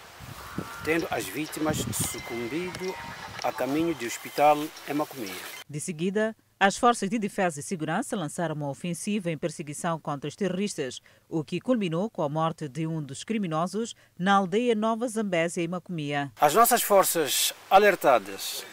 tendo 0.85 1.05
as 1.11 1.25
vítimas 1.25 1.77
sucumbido 1.77 2.95
a 3.43 3.51
caminho 3.51 3.93
do 3.93 4.05
hospital 4.05 4.57
em 4.88 4.93
Macomia. 4.93 5.33
De 5.69 5.79
seguida, 5.81 6.35
as 6.62 6.77
forças 6.77 7.10
de 7.10 7.18
defesa 7.18 7.60
e 7.60 7.63
segurança 7.63 8.15
lançaram 8.15 8.53
uma 8.53 8.70
ofensiva 8.70 9.32
em 9.32 9.38
perseguição 9.38 10.00
contra 10.00 10.27
os 10.27 10.36
terroristas, 10.36 11.01
o 11.27 11.44
que 11.44 11.60
culminou 11.60 12.08
com 12.08 12.22
a 12.22 12.30
morte 12.30 12.70
de 12.70 12.86
um 12.86 13.01
dos 13.01 13.24
criminosos 13.24 13.96
na 14.15 14.36
aldeia 14.36 14.75
Nova 14.75 15.08
Zambésia, 15.08 15.63
em 15.63 15.68
Macomia. 15.68 16.32
As 16.39 16.53
nossas 16.53 16.84
forças 16.84 17.51
alertadas 17.68 18.63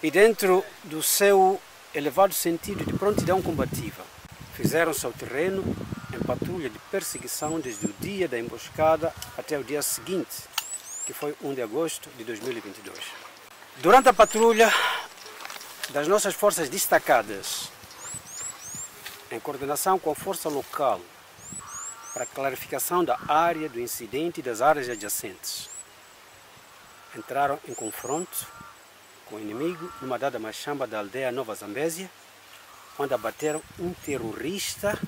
e 0.00 0.12
dentro 0.12 0.64
do 0.84 1.02
seu 1.02 1.60
elevado 1.92 2.32
sentido 2.32 2.84
de 2.84 2.92
prontidão 2.92 3.42
combativa, 3.42 4.04
fizeram-se 4.54 5.04
ao 5.04 5.12
terreno 5.12 5.64
em 6.14 6.24
patrulha 6.24 6.70
de 6.70 6.78
perseguição 6.88 7.58
desde 7.58 7.86
o 7.86 7.94
dia 7.98 8.28
da 8.28 8.38
emboscada 8.38 9.12
até 9.36 9.58
o 9.58 9.64
dia 9.64 9.82
seguinte, 9.82 10.44
que 11.04 11.12
foi 11.12 11.34
1 11.42 11.54
de 11.54 11.62
agosto 11.62 12.08
de 12.16 12.22
2022. 12.22 12.96
Durante 13.82 14.08
a 14.08 14.12
patrulha, 14.12 14.72
das 15.92 16.08
nossas 16.08 16.34
forças 16.34 16.70
destacadas, 16.70 17.70
em 19.30 19.38
coordenação 19.38 19.98
com 19.98 20.10
a 20.10 20.14
força 20.14 20.48
local, 20.48 21.00
para 22.14 22.24
clarificação 22.24 23.04
da 23.04 23.18
área 23.28 23.68
do 23.68 23.78
incidente 23.78 24.40
e 24.40 24.42
das 24.42 24.62
áreas 24.62 24.88
adjacentes. 24.88 25.68
Entraram 27.16 27.58
em 27.68 27.74
confronto 27.74 28.46
com 29.26 29.36
o 29.36 29.40
inimigo 29.40 29.92
numa 30.00 30.18
dada 30.18 30.38
machamba 30.38 30.86
da 30.86 30.98
aldeia 30.98 31.30
Nova 31.30 31.54
Zambésia, 31.54 32.10
onde 32.98 33.12
abateram 33.12 33.62
um 33.78 33.92
terrorista 33.92 34.98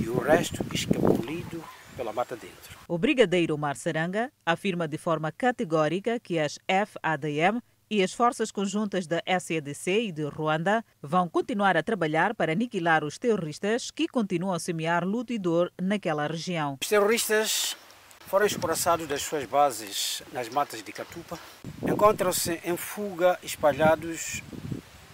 e 0.00 0.08
o 0.08 0.18
resto 0.18 0.64
escapulido 0.72 1.64
pela 1.96 2.12
mata 2.12 2.36
dentro. 2.36 2.78
O 2.86 2.98
brigadeiro 2.98 3.54
Omar 3.54 3.76
Saranga 3.76 4.30
afirma 4.44 4.86
de 4.86 4.98
forma 4.98 5.32
categórica 5.32 6.20
que 6.20 6.38
as 6.38 6.58
FADM 6.68 7.62
e 7.94 8.02
as 8.02 8.12
forças 8.12 8.50
conjuntas 8.50 9.06
da 9.06 9.22
SADC 9.24 10.08
e 10.08 10.12
de 10.12 10.24
Ruanda 10.24 10.84
vão 11.00 11.28
continuar 11.28 11.76
a 11.76 11.82
trabalhar 11.82 12.34
para 12.34 12.50
aniquilar 12.50 13.04
os 13.04 13.18
terroristas 13.18 13.92
que 13.92 14.08
continuam 14.08 14.52
a 14.52 14.58
semear 14.58 15.04
luto 15.04 15.32
e 15.32 15.38
dor 15.38 15.72
naquela 15.80 16.26
região. 16.26 16.76
Os 16.82 16.88
terroristas 16.88 17.76
foram 18.26 18.46
escoraçados 18.46 19.06
das 19.06 19.22
suas 19.22 19.44
bases 19.44 20.24
nas 20.32 20.48
matas 20.48 20.82
de 20.82 20.92
Catupa. 20.92 21.38
Encontram-se 21.82 22.60
em 22.64 22.76
fuga, 22.76 23.38
espalhados 23.44 24.42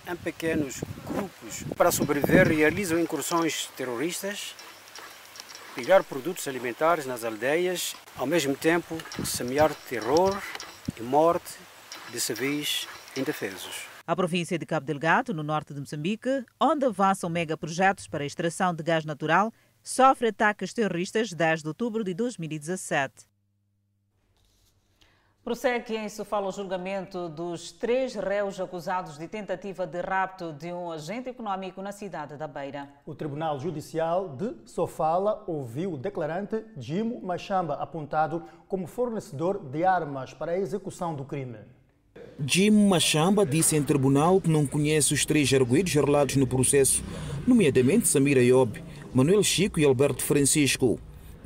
em 0.07 0.17
pequenos 0.17 0.81
grupos. 1.07 1.65
Para 1.77 1.93
sobreviver, 1.93 2.49
realizam 2.49 2.99
incursões 2.99 3.69
terroristas, 3.77 4.55
pilhar 5.75 6.03
produtos 6.03 6.49
alimentares 6.49 7.05
nas 7.05 7.25
aldeias, 7.25 7.95
ao 8.17 8.27
mesmo 8.27 8.55
tempo 8.57 8.97
semear 9.23 9.75
terror 9.87 10.41
e 10.99 11.03
morte 11.03 11.70
de 12.11 12.21
civis 12.21 12.89
indefesos. 13.17 13.87
A 14.07 14.17
província 14.17 14.59
de 14.59 14.67
Cabo 14.67 14.87
Delgado, 14.87 15.33
no 15.33 15.43
norte 15.43 15.73
de 15.73 15.81
Moçambique, 15.81 16.45
onde 16.61 16.85
avançam 16.85 17.31
megaprojetos 17.31 18.09
para 18.09 18.25
a 18.25 18.27
extração 18.27 18.75
de 18.75 18.83
gás 18.83 19.05
natural, 19.05 19.53
sofre 19.83 20.29
ataques 20.29 20.73
terroristas 20.73 21.33
desde 21.33 21.69
outubro 21.69 22.03
de 22.03 22.13
2017. 22.15 23.31
Prossegue 25.43 25.97
em 25.97 26.09
Sofala 26.09 26.49
o 26.49 26.53
julgamento 26.53 27.29
dos 27.29 27.73
três 27.73 28.15
réus 28.15 28.61
acusados 28.61 29.17
de 29.17 29.27
tentativa 29.27 29.87
de 29.87 30.01
rapto 30.03 30.53
de 30.53 30.71
um 30.71 30.93
agente 30.93 31.31
econômico 31.31 31.81
na 31.81 31.93
cidade 31.93 32.37
da 32.37 32.47
Beira. 32.47 32.89
O 33.07 33.15
Tribunal 33.15 33.59
Judicial 33.59 34.29
de 34.29 34.55
Sofala 34.67 35.43
ouviu 35.47 35.95
o 35.95 35.97
declarante 35.97 36.63
Jimo 36.77 37.23
Machamba, 37.23 37.75
apontado 37.75 38.45
como 38.69 38.87
fornecedor 38.87 39.59
de 39.71 39.83
armas 39.83 40.35
para 40.35 40.53
a 40.53 40.59
execução 40.59 41.15
do 41.15 41.25
crime. 41.25 41.59
Jim 42.47 42.71
Machamba 42.71 43.45
disse 43.45 43.77
em 43.77 43.83
tribunal 43.83 44.41
que 44.41 44.49
não 44.49 44.67
conhece 44.67 45.13
os 45.13 45.27
três 45.27 45.53
arguidos 45.53 45.93
relatos 45.93 46.37
no 46.37 46.47
processo, 46.47 47.03
nomeadamente 47.47 48.09
Samira 48.09 48.43
Yob, 48.43 48.83
Manuel 49.13 49.43
Chico 49.43 49.79
e 49.79 49.85
Alberto 49.85 50.23
Francisco. 50.23 50.99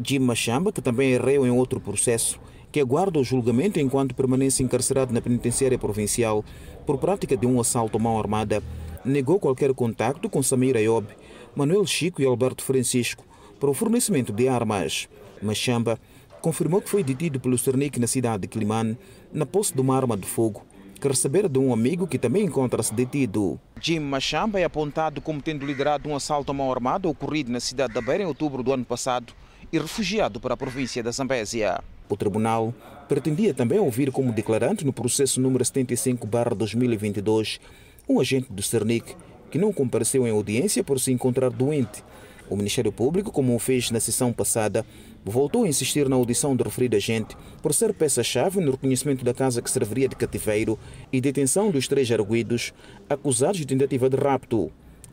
Jim 0.02 0.20
Machamba, 0.20 0.72
que 0.72 0.80
também 0.80 1.14
é 1.14 1.34
em 1.34 1.50
outro 1.50 1.80
processo, 1.80 2.38
que 2.70 2.80
aguarda 2.80 3.18
o 3.18 3.24
julgamento 3.24 3.78
enquanto 3.78 4.14
permanece 4.14 4.62
encarcerado 4.62 5.12
na 5.12 5.20
penitenciária 5.20 5.78
provincial 5.78 6.44
por 6.84 6.98
prática 6.98 7.36
de 7.36 7.46
um 7.46 7.60
assalto 7.60 7.96
à 7.96 8.00
mão 8.00 8.18
armada, 8.18 8.62
negou 9.04 9.38
qualquer 9.38 9.72
contacto 9.74 10.28
com 10.28 10.42
Samira 10.42 10.80
Yob, 10.80 11.06
Manuel 11.54 11.86
Chico 11.86 12.20
e 12.20 12.24
Alberto 12.24 12.64
Francisco 12.64 13.24
para 13.60 13.70
o 13.70 13.74
fornecimento 13.74 14.32
de 14.32 14.48
armas. 14.48 15.08
Machamba 15.40 15.98
confirmou 16.44 16.82
que 16.82 16.90
foi 16.90 17.02
detido 17.02 17.40
pelo 17.40 17.56
Cernic 17.56 17.98
na 17.98 18.06
cidade 18.06 18.42
de 18.42 18.48
Climane 18.48 18.98
na 19.32 19.46
posse 19.46 19.72
de 19.72 19.80
uma 19.80 19.96
arma 19.96 20.14
de 20.14 20.26
fogo 20.26 20.62
que 21.00 21.08
recebera 21.08 21.48
de 21.48 21.58
um 21.58 21.72
amigo 21.72 22.06
que 22.06 22.18
também 22.18 22.44
encontra-se 22.44 22.92
detido. 22.92 23.58
Jim 23.80 24.00
Machamba 24.00 24.60
é 24.60 24.64
apontado 24.64 25.22
como 25.22 25.40
tendo 25.40 25.64
liderado 25.64 26.06
um 26.06 26.14
assalto 26.14 26.50
à 26.50 26.54
mão 26.54 26.70
armada 26.70 27.08
ocorrido 27.08 27.50
na 27.50 27.60
cidade 27.60 27.94
da 27.94 28.02
Beira 28.02 28.24
em 28.24 28.26
outubro 28.26 28.62
do 28.62 28.74
ano 28.74 28.84
passado 28.84 29.32
e 29.72 29.78
refugiado 29.78 30.38
para 30.38 30.52
a 30.52 30.56
província 30.56 31.02
da 31.02 31.10
Zambésia. 31.10 31.82
O 32.10 32.16
tribunal 32.16 32.74
pretendia 33.08 33.54
também 33.54 33.78
ouvir 33.78 34.12
como 34.12 34.30
declarante 34.30 34.84
no 34.84 34.92
processo 34.92 35.40
número 35.40 35.64
75-2022 35.64 37.58
um 38.06 38.20
agente 38.20 38.52
do 38.52 38.62
Cernic 38.62 39.16
que 39.50 39.56
não 39.56 39.72
compareceu 39.72 40.26
em 40.26 40.30
audiência 40.30 40.84
por 40.84 41.00
se 41.00 41.10
encontrar 41.10 41.48
doente. 41.48 42.04
O 42.48 42.56
Ministério 42.56 42.92
Público, 42.92 43.32
como 43.32 43.54
o 43.54 43.58
fez 43.58 43.90
na 43.90 43.98
sessão 43.98 44.32
passada, 44.32 44.84
voltou 45.24 45.64
a 45.64 45.68
insistir 45.68 46.08
na 46.08 46.16
audição 46.16 46.54
do 46.54 46.64
referido 46.64 46.96
agente 46.96 47.36
por 47.62 47.72
ser 47.72 47.94
peça-chave 47.94 48.60
no 48.60 48.72
reconhecimento 48.72 49.24
da 49.24 49.32
casa 49.32 49.62
que 49.62 49.70
serviria 49.70 50.08
de 50.08 50.16
cativeiro 50.16 50.78
e 51.12 51.20
detenção 51.20 51.70
dos 51.70 51.88
três 51.88 52.10
arguidos 52.10 52.74
acusados 53.08 53.56
de 53.56 53.66
tentativa 53.66 54.10
de 54.10 54.16
rapto. 54.16 54.70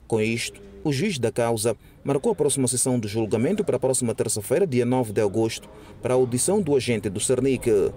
Com 0.07 0.19
isto, 0.19 0.61
o 0.83 0.91
juiz 0.91 1.17
da 1.17 1.31
causa 1.31 1.77
marcou 2.03 2.31
a 2.31 2.35
próxima 2.35 2.67
sessão 2.67 2.99
do 2.99 3.07
julgamento 3.07 3.63
para 3.63 3.77
a 3.77 3.79
próxima 3.79 4.13
terça-feira, 4.13 4.67
dia 4.67 4.85
9 4.85 5.13
de 5.13 5.21
agosto, 5.21 5.69
para 6.01 6.13
a 6.13 6.17
audição 6.17 6.61
do 6.61 6.75
agente 6.75 7.09
do 7.09 7.19
Cernic. 7.19 7.93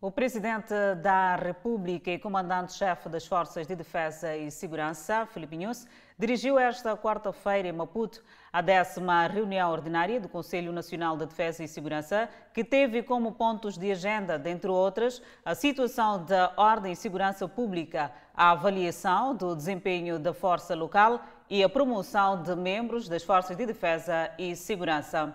O 0.00 0.10
presidente 0.10 0.72
da 1.02 1.36
República 1.36 2.10
e 2.10 2.18
comandante-chefe 2.18 3.10
das 3.10 3.26
Forças 3.26 3.66
de 3.66 3.76
Defesa 3.76 4.34
e 4.34 4.50
Segurança, 4.50 5.26
Filipe 5.26 5.58
Nunes, 5.58 5.86
dirigiu 6.20 6.58
esta 6.58 6.94
quarta-feira 6.94 7.66
em 7.66 7.72
Maputo 7.72 8.22
a 8.52 8.60
décima 8.60 9.26
reunião 9.26 9.72
ordinária 9.72 10.20
do 10.20 10.28
Conselho 10.28 10.70
Nacional 10.70 11.16
de 11.16 11.24
Defesa 11.24 11.64
e 11.64 11.68
Segurança, 11.68 12.28
que 12.52 12.62
teve 12.62 13.02
como 13.02 13.32
pontos 13.32 13.78
de 13.78 13.90
agenda, 13.90 14.38
dentre 14.38 14.70
outras, 14.70 15.22
a 15.42 15.54
situação 15.54 16.22
da 16.22 16.52
ordem 16.58 16.92
e 16.92 16.96
segurança 16.96 17.48
pública, 17.48 18.12
a 18.34 18.50
avaliação 18.50 19.34
do 19.34 19.56
desempenho 19.56 20.18
da 20.18 20.34
força 20.34 20.74
local 20.74 21.22
e 21.48 21.64
a 21.64 21.70
promoção 21.70 22.42
de 22.42 22.54
membros 22.54 23.08
das 23.08 23.22
Forças 23.22 23.56
de 23.56 23.64
Defesa 23.64 24.30
e 24.38 24.54
Segurança. 24.54 25.34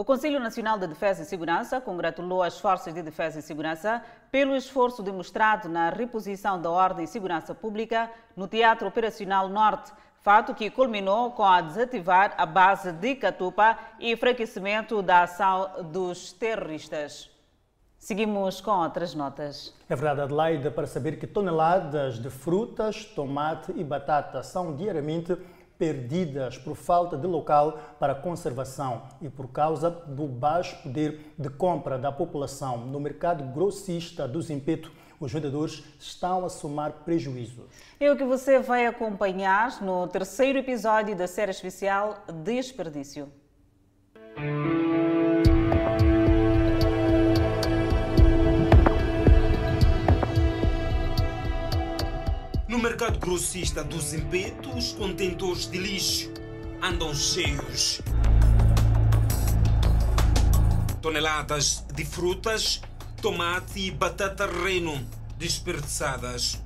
O 0.00 0.04
Conselho 0.10 0.40
Nacional 0.40 0.78
de 0.78 0.86
Defesa 0.86 1.20
e 1.20 1.26
Segurança 1.26 1.78
congratulou 1.78 2.42
as 2.42 2.58
Forças 2.58 2.94
de 2.94 3.02
Defesa 3.02 3.38
e 3.38 3.42
Segurança 3.42 4.02
pelo 4.32 4.56
esforço 4.56 5.02
demonstrado 5.02 5.68
na 5.68 5.90
reposição 5.90 6.58
da 6.58 6.70
ordem 6.70 7.04
e 7.04 7.06
segurança 7.06 7.54
pública 7.54 8.10
no 8.34 8.48
Teatro 8.48 8.88
Operacional 8.88 9.46
Norte, 9.50 9.92
fato 10.22 10.54
que 10.54 10.70
culminou 10.70 11.32
com 11.32 11.44
a 11.44 11.60
desativar 11.60 12.32
a 12.38 12.46
base 12.46 12.92
de 12.92 13.14
Catupa 13.14 13.78
e 13.98 14.10
enfraquecimento 14.10 15.02
da 15.02 15.24
ação 15.24 15.70
dos 15.92 16.32
terroristas. 16.32 17.28
Seguimos 17.98 18.62
com 18.62 18.70
outras 18.70 19.14
notas. 19.14 19.74
É 19.86 19.94
verdade, 19.94 20.22
Adelaide, 20.22 20.70
para 20.70 20.86
saber 20.86 21.18
que 21.18 21.26
toneladas 21.26 22.18
de 22.18 22.30
frutas, 22.30 23.04
tomate 23.04 23.70
e 23.76 23.84
batata 23.84 24.42
são 24.42 24.74
diariamente 24.74 25.36
perdidas 25.80 26.58
por 26.58 26.76
falta 26.76 27.16
de 27.16 27.26
local 27.26 27.80
para 27.98 28.14
conservação 28.14 29.04
e 29.22 29.30
por 29.30 29.48
causa 29.48 29.88
do 29.90 30.26
baixo 30.26 30.76
poder 30.82 31.32
de 31.38 31.48
compra 31.48 31.98
da 31.98 32.12
população. 32.12 32.76
No 32.86 33.00
mercado 33.00 33.42
grossista 33.44 34.28
do 34.28 34.42
Zimpeto, 34.42 34.92
os 35.18 35.32
vendedores 35.32 35.82
estão 35.98 36.44
a 36.44 36.50
somar 36.50 36.92
prejuízos. 37.04 37.64
É 37.98 38.12
o 38.12 38.16
que 38.16 38.24
você 38.24 38.58
vai 38.58 38.84
acompanhar 38.84 39.80
no 39.80 40.06
terceiro 40.06 40.58
episódio 40.58 41.16
da 41.16 41.26
série 41.26 41.50
especial 41.50 42.24
Desperdício. 42.44 43.32
Mercado 52.80 53.18
grossista 53.18 53.84
do 53.84 54.00
Zimpeto, 54.00 54.74
os 54.74 54.92
contentores 54.92 55.70
de 55.70 55.76
lixo 55.76 56.32
andam 56.82 57.14
cheios. 57.14 58.00
Toneladas 61.02 61.84
de 61.94 62.06
frutas, 62.06 62.80
tomate 63.20 63.80
e 63.80 63.90
batata 63.90 64.46
reno 64.46 65.06
desperdiçadas. 65.36 66.58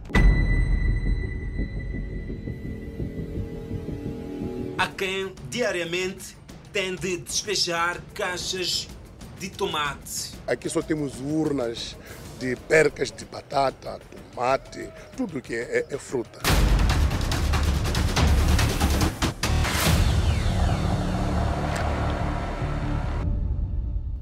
Há 4.79 4.87
quem 4.87 5.35
diariamente 5.51 6.37
tem 6.73 6.95
de 6.95 7.17
despejar 7.17 8.01
caixas 8.15 8.89
de 9.41 9.51
tomate. 9.51 10.33
Aqui 10.47 10.69
só 10.69 10.81
temos 10.81 11.21
urnas 11.21 11.97
de 12.39 12.57
percas 12.57 13.11
de 13.11 13.25
batata, 13.25 14.01
tomate, 14.33 14.89
tudo 15.17 15.41
que 15.41 15.55
é, 15.55 15.87
é 15.91 15.99
fruta. 15.99 16.41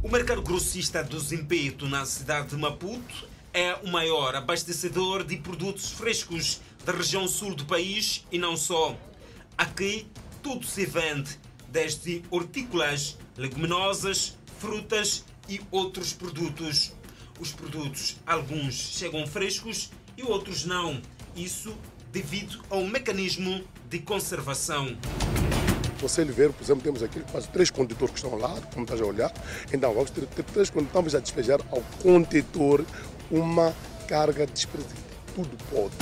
O 0.02 0.09
mercado 0.09 0.42
grossista 0.42 1.02
do 1.02 1.19
Zimpeto, 1.19 1.88
na 1.88 2.04
cidade 2.04 2.49
de 2.49 2.57
Maputo, 2.57 3.28
é 3.54 3.75
o 3.83 3.88
maior 3.88 4.35
abastecedor 4.35 5.25
de 5.25 5.37
produtos 5.37 5.90
frescos 5.90 6.61
da 6.85 6.92
região 6.92 7.28
sul 7.28 7.54
do 7.54 7.64
país 7.64 8.26
e 8.31 8.38
não 8.38 8.57
só. 8.57 8.97
Aqui 9.57 10.07
tudo 10.42 10.66
se 10.66 10.85
vende, 10.87 11.38
desde 11.69 12.23
hortícolas, 12.31 13.16
leguminosas, 13.37 14.37
frutas 14.59 15.25
e 15.49 15.61
outros 15.71 16.12
produtos. 16.12 16.92
Os 17.41 17.53
produtos, 17.53 18.17
alguns 18.27 18.75
chegam 18.75 19.27
frescos 19.27 19.91
e 20.17 20.23
outros 20.23 20.65
não. 20.65 21.01
Isso 21.35 21.77
devido 22.12 22.62
ao 22.71 22.85
mecanismo 22.85 23.65
de 23.89 23.99
conservação. 23.99 24.97
Você 25.99 26.25
ver, 26.25 26.53
por 26.53 26.62
exemplo, 26.62 26.83
temos 26.83 27.03
aqui 27.03 27.21
quase 27.31 27.49
três 27.49 27.71
contentores 27.71 28.12
que 28.12 28.19
estão 28.19 28.37
lá, 28.37 28.61
como 28.73 28.85
estás 28.85 29.01
a 29.01 29.05
olhar. 29.05 29.33
Então, 29.73 29.95
vamos 29.95 30.11
ter, 30.11 30.27
ter 30.27 30.43
três 30.43 30.69
quando 30.69 30.87
estamos 30.87 31.15
a 31.15 31.21
despejar 31.21 31.61
ao 31.71 31.81
contentor 32.03 32.85
uma 33.31 33.75
carga 34.09 34.47
desprezível. 34.47 34.99
Tudo 35.35 35.57
pode. 35.71 35.95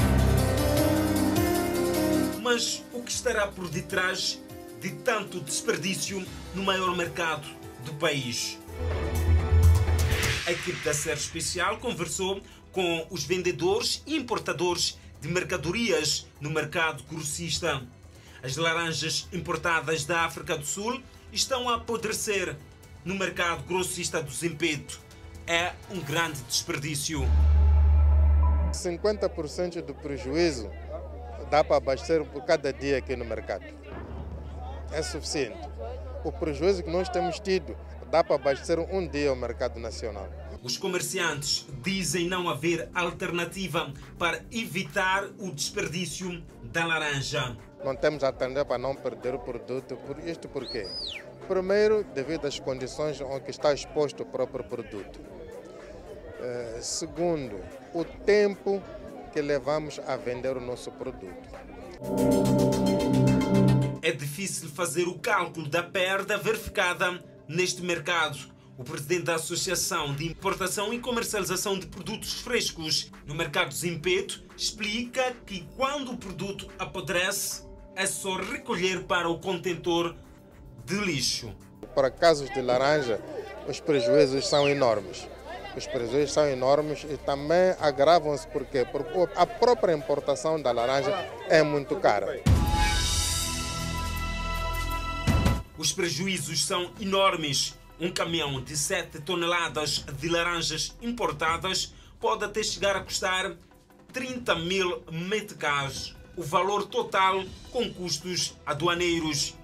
Mas 2.42 2.82
o 2.92 3.02
que 3.02 3.12
estará 3.12 3.46
por 3.46 3.68
detrás 3.68 4.40
de 4.80 4.90
tanto 4.90 5.38
desperdício 5.40 6.26
no 6.54 6.62
maior 6.62 6.96
mercado 6.96 7.46
do 7.84 7.92
país? 7.94 8.58
A 10.50 10.52
equipe 10.52 10.84
da 10.84 10.92
série 10.92 11.16
especial 11.16 11.78
conversou 11.78 12.40
com 12.72 13.06
os 13.08 13.22
vendedores 13.22 14.02
e 14.04 14.16
importadores 14.16 14.98
de 15.20 15.28
mercadorias 15.28 16.26
no 16.40 16.50
mercado 16.50 17.04
grossista. 17.04 17.80
As 18.42 18.56
laranjas 18.56 19.28
importadas 19.32 20.04
da 20.04 20.22
África 20.22 20.58
do 20.58 20.66
Sul 20.66 21.00
estão 21.32 21.68
a 21.68 21.76
apodrecer 21.76 22.56
no 23.04 23.14
mercado 23.14 23.62
grossista 23.62 24.20
do 24.20 24.32
Zimpeto. 24.32 24.98
É 25.46 25.72
um 25.88 26.00
grande 26.00 26.42
desperdício. 26.48 27.20
50% 28.72 29.82
do 29.82 29.94
prejuízo 29.94 30.68
dá 31.48 31.62
para 31.62 31.76
abastecer 31.76 32.24
por 32.24 32.42
cada 32.44 32.72
dia 32.72 32.98
aqui 32.98 33.14
no 33.14 33.24
mercado. 33.24 33.66
É 34.90 35.00
suficiente. 35.00 35.60
O 36.24 36.32
prejuízo 36.32 36.82
que 36.82 36.90
nós 36.90 37.08
temos 37.08 37.38
tido 37.38 37.76
dá 38.10 38.24
para 38.24 38.34
abastecer 38.34 38.80
um 38.80 39.06
dia 39.06 39.32
o 39.32 39.36
mercado 39.36 39.78
nacional. 39.78 40.39
Os 40.62 40.76
comerciantes 40.76 41.66
dizem 41.82 42.28
não 42.28 42.48
haver 42.48 42.90
alternativa 42.94 43.92
para 44.18 44.44
evitar 44.52 45.24
o 45.38 45.50
desperdício 45.50 46.42
da 46.64 46.84
laranja. 46.84 47.56
Não 47.82 47.96
temos 47.96 48.22
alternativa 48.22 48.66
para 48.66 48.78
não 48.78 48.94
perder 48.94 49.34
o 49.34 49.38
produto. 49.38 49.96
Por 49.96 50.18
isto 50.18 50.48
por 50.48 50.70
quê? 50.70 50.86
Primeiro, 51.48 52.04
devido 52.14 52.46
às 52.46 52.60
condições 52.60 53.20
em 53.20 53.40
que 53.40 53.50
está 53.50 53.72
exposto 53.72 54.22
o 54.22 54.26
próprio 54.26 54.62
produto. 54.62 55.18
Uh, 55.18 56.82
segundo, 56.82 57.58
o 57.94 58.04
tempo 58.04 58.82
que 59.32 59.40
levamos 59.40 59.98
a 60.06 60.16
vender 60.16 60.56
o 60.56 60.60
nosso 60.60 60.90
produto. 60.92 61.48
É 64.02 64.12
difícil 64.12 64.68
fazer 64.68 65.08
o 65.08 65.18
cálculo 65.18 65.68
da 65.68 65.82
perda 65.82 66.36
verificada 66.36 67.22
neste 67.48 67.82
mercado. 67.82 68.38
O 68.80 68.82
presidente 68.82 69.24
da 69.24 69.34
Associação 69.34 70.14
de 70.14 70.26
Importação 70.26 70.90
e 70.94 70.98
Comercialização 70.98 71.78
de 71.78 71.86
Produtos 71.86 72.40
Frescos 72.40 73.10
no 73.26 73.34
mercado 73.34 73.74
Zimpeto 73.74 74.42
explica 74.56 75.36
que 75.44 75.68
quando 75.76 76.12
o 76.12 76.16
produto 76.16 76.66
apodrece, 76.78 77.62
é 77.94 78.06
só 78.06 78.36
recolher 78.36 79.04
para 79.04 79.28
o 79.28 79.38
contentor 79.38 80.16
de 80.86 80.94
lixo. 80.94 81.54
Para 81.94 82.10
casos 82.10 82.48
de 82.54 82.62
laranja, 82.62 83.20
os 83.68 83.78
prejuízos 83.80 84.48
são 84.48 84.66
enormes. 84.66 85.28
Os 85.76 85.86
prejuízos 85.86 86.32
são 86.32 86.48
enormes 86.48 87.04
e 87.04 87.18
também 87.18 87.76
agravam-se 87.78 88.48
porque, 88.48 88.86
porque 88.86 89.28
a 89.36 89.44
própria 89.44 89.92
importação 89.92 90.58
da 90.58 90.72
laranja 90.72 91.12
é 91.50 91.62
muito 91.62 91.96
cara. 91.96 92.40
Os 95.76 95.92
prejuízos 95.92 96.64
são 96.64 96.90
enormes. 96.98 97.78
Um 98.00 98.10
caminhão 98.10 98.62
de 98.62 98.78
7 98.78 99.20
toneladas 99.20 100.02
de 100.18 100.28
laranjas 100.30 100.96
importadas 101.02 101.92
pode 102.18 102.42
até 102.42 102.62
chegar 102.62 102.96
a 102.96 103.00
custar 103.00 103.54
30 104.10 104.54
mil 104.54 105.04
meticais, 105.12 106.16
o 106.34 106.42
valor 106.42 106.86
total 106.86 107.44
com 107.70 107.92
custos 107.92 108.56
aduaneiros. 108.64 109.54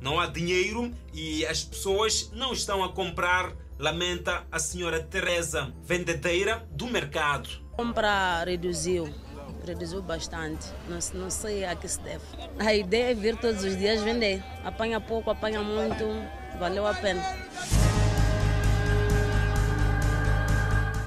Não 0.00 0.18
há 0.18 0.26
dinheiro 0.26 0.92
e 1.14 1.46
as 1.46 1.62
pessoas 1.62 2.28
não 2.32 2.52
estão 2.52 2.82
a 2.82 2.92
comprar, 2.92 3.52
lamenta 3.78 4.44
a 4.50 4.58
senhora 4.58 5.00
Teresa, 5.00 5.72
vendedeira 5.84 6.66
do 6.72 6.88
mercado. 6.88 7.48
Compra 7.76 8.42
reduziu, 8.44 9.14
reduziu 9.64 10.02
bastante. 10.02 10.66
Não, 10.88 10.98
não 11.20 11.30
sei 11.30 11.64
a 11.64 11.76
que 11.76 11.86
se 11.86 12.00
deve. 12.00 12.24
A 12.58 12.74
ideia 12.74 13.10
é 13.10 13.14
vir 13.14 13.36
todos 13.36 13.62
os 13.64 13.76
dias 13.76 14.00
vender. 14.00 14.42
Apanha 14.64 14.98
pouco, 14.98 15.30
apanha 15.30 15.60
muito, 15.60 16.04
valeu 16.58 16.86
a 16.86 16.94
pena. 16.94 17.22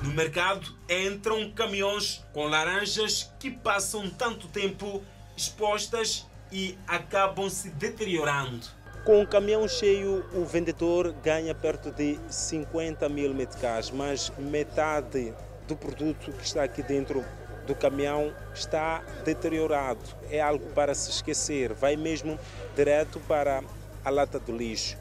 No 0.04 0.14
mercado 0.14 0.76
entram 0.88 1.52
caminhões 1.52 2.24
com 2.34 2.46
laranjas 2.46 3.32
que 3.40 3.50
passam 3.50 4.10
tanto 4.10 4.48
tempo 4.48 5.02
expostas 5.36 6.28
e 6.52 6.78
acabam 6.88 7.50
se 7.50 7.70
deteriorando. 7.72 8.68
Com 9.04 9.22
o 9.24 9.28
caminhão 9.28 9.68
cheio, 9.68 10.26
o 10.34 10.46
vendedor 10.46 11.14
ganha 11.24 11.56
perto 11.56 11.90
de 11.92 12.20
50 12.30 13.10
mil 13.10 13.34
meticais, 13.34 13.90
mas 13.90 14.32
metade 14.38 15.34
do 15.68 15.76
produto 15.76 16.32
que 16.32 16.44
está 16.44 16.64
aqui 16.64 16.84
dentro 16.84 17.26
do 17.70 17.76
caminhão 17.76 18.34
está 18.54 19.02
deteriorado. 19.24 20.00
É 20.30 20.42
algo 20.42 20.66
para 20.72 20.96
se 20.96 21.12
esquecer. 21.12 21.72
Vai 21.74 21.96
mesmo 21.96 22.38
direto 22.76 23.20
para 23.22 23.64
a 24.04 24.10
lata 24.10 24.40
do 24.40 24.56
lixo. 24.56 24.98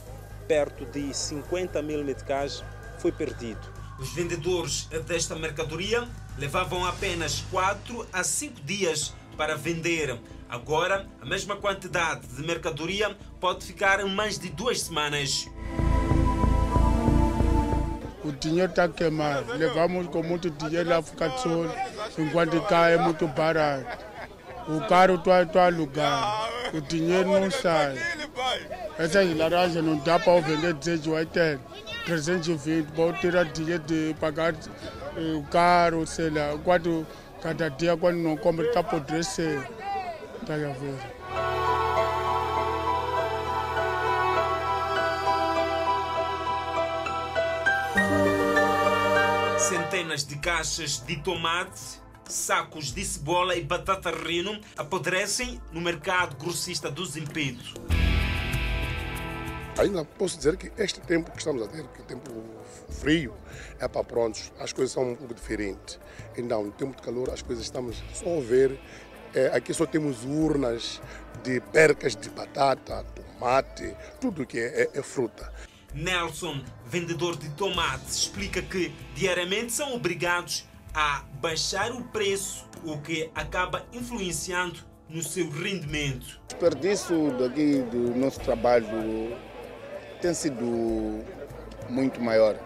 Perto 0.46 0.84
de 0.84 1.14
50 1.14 1.80
mil 1.82 2.04
meticais 2.04 2.62
foi 2.98 3.10
perdido. 3.10 3.60
Os 3.98 4.12
vendedores 4.12 4.84
desta 5.06 5.34
mercadoria 5.34 6.06
levavam 6.36 6.84
apenas 6.84 7.42
4 7.50 8.06
a 8.12 8.22
5 8.22 8.60
dias 8.60 9.14
para 9.36 9.56
vender. 9.56 10.18
Agora, 10.48 11.06
a 11.20 11.24
mesma 11.24 11.56
quantidade 11.56 12.26
de 12.26 12.42
mercadoria 12.42 13.16
pode 13.40 13.64
ficar 13.64 14.04
mais 14.06 14.38
de 14.38 14.50
duas 14.50 14.82
semanas. 14.82 15.48
O 18.24 18.32
dinheiro 18.32 18.68
está 18.68 18.86
queimado. 18.86 19.54
Levamos 19.54 20.06
com 20.08 20.22
muito 20.22 20.50
dinheiro 20.50 20.90
lá 20.90 21.02
ficar 21.02 21.28
do 21.28 21.40
sol. 21.40 21.64
50 22.18 22.88
é 22.90 22.98
muito 22.98 23.28
barato. 23.28 24.04
O 24.66 24.80
carro 24.88 25.14
está 25.14 25.42
em 25.42 25.46
tá 25.46 25.68
lugar, 25.68 26.50
o 26.74 26.80
dinheiro 26.80 27.40
não 27.40 27.48
sai. 27.48 27.96
Essas 28.98 29.36
laranjas 29.36 29.84
não 29.84 29.96
dá 29.98 30.18
para 30.18 30.40
vender 30.40 30.74
280, 30.74 31.60
320, 32.04 32.90
para 32.90 33.12
tirar 33.14 33.44
dinheiro 33.44 33.82
de 33.84 34.16
pagar 34.20 34.52
o 35.16 35.44
carro, 35.44 36.04
sei 36.06 36.28
lá. 36.28 36.58
Quando, 36.64 37.06
cada 37.40 37.70
dia, 37.70 37.96
quando 37.96 38.16
não 38.16 38.36
come, 38.36 38.64
está 38.64 38.80
apodrecendo. 38.80 39.64
Está 40.42 40.54
a 40.54 40.56
ver. 40.56 40.98
Centenas 49.58 50.24
de 50.24 50.36
caixas 50.38 50.98
de 51.06 51.16
tomate 51.22 52.07
sacos 52.28 52.92
de 52.92 53.04
cebola 53.04 53.56
e 53.56 53.62
batata 53.62 54.10
rino 54.10 54.60
apodrecem 54.76 55.60
no 55.72 55.80
mercado 55.80 56.36
grossista 56.36 56.90
do 56.90 57.04
Zimpedo. 57.04 57.62
Ainda 59.78 60.04
posso 60.04 60.36
dizer 60.36 60.56
que 60.56 60.72
este 60.76 61.00
tempo 61.00 61.30
que 61.30 61.38
estamos 61.38 61.62
a 61.62 61.68
ter, 61.68 61.86
que 61.88 62.02
é 62.02 62.04
tempo 62.04 62.44
frio, 62.88 63.32
é 63.78 63.86
para 63.86 64.02
prontos, 64.02 64.52
as 64.58 64.72
coisas 64.72 64.92
são 64.92 65.12
um 65.12 65.14
pouco 65.14 65.34
diferentes. 65.34 66.00
Então, 66.36 66.64
no 66.64 66.72
tempo 66.72 66.96
de 66.96 67.02
calor, 67.02 67.30
as 67.30 67.42
coisas 67.42 67.64
estamos 67.64 68.02
só 68.12 68.38
a 68.38 68.40
ver. 68.40 68.78
É, 69.32 69.48
aqui 69.48 69.72
só 69.72 69.86
temos 69.86 70.24
urnas 70.24 71.00
de 71.44 71.60
percas 71.60 72.16
de 72.16 72.28
batata, 72.30 73.04
tomate, 73.14 73.94
tudo 74.20 74.44
que 74.44 74.58
é, 74.58 74.82
é, 74.82 74.98
é 74.98 75.02
fruta. 75.02 75.52
Nelson, 75.94 76.60
vendedor 76.84 77.36
de 77.36 77.48
tomates, 77.50 78.16
explica 78.16 78.60
que 78.60 78.92
diariamente 79.14 79.72
são 79.72 79.94
obrigados 79.94 80.66
a 80.98 81.22
baixar 81.40 81.92
o 81.92 82.02
preço, 82.02 82.66
o 82.84 82.98
que 82.98 83.30
acaba 83.32 83.86
influenciando 83.92 84.80
no 85.08 85.22
seu 85.22 85.48
rendimento. 85.48 86.40
O 86.42 86.46
desperdício 86.48 87.38
daqui 87.38 87.82
do 87.82 88.16
nosso 88.16 88.40
trabalho 88.40 89.36
tem 90.20 90.34
sido 90.34 91.24
muito 91.88 92.20
maior. 92.20 92.56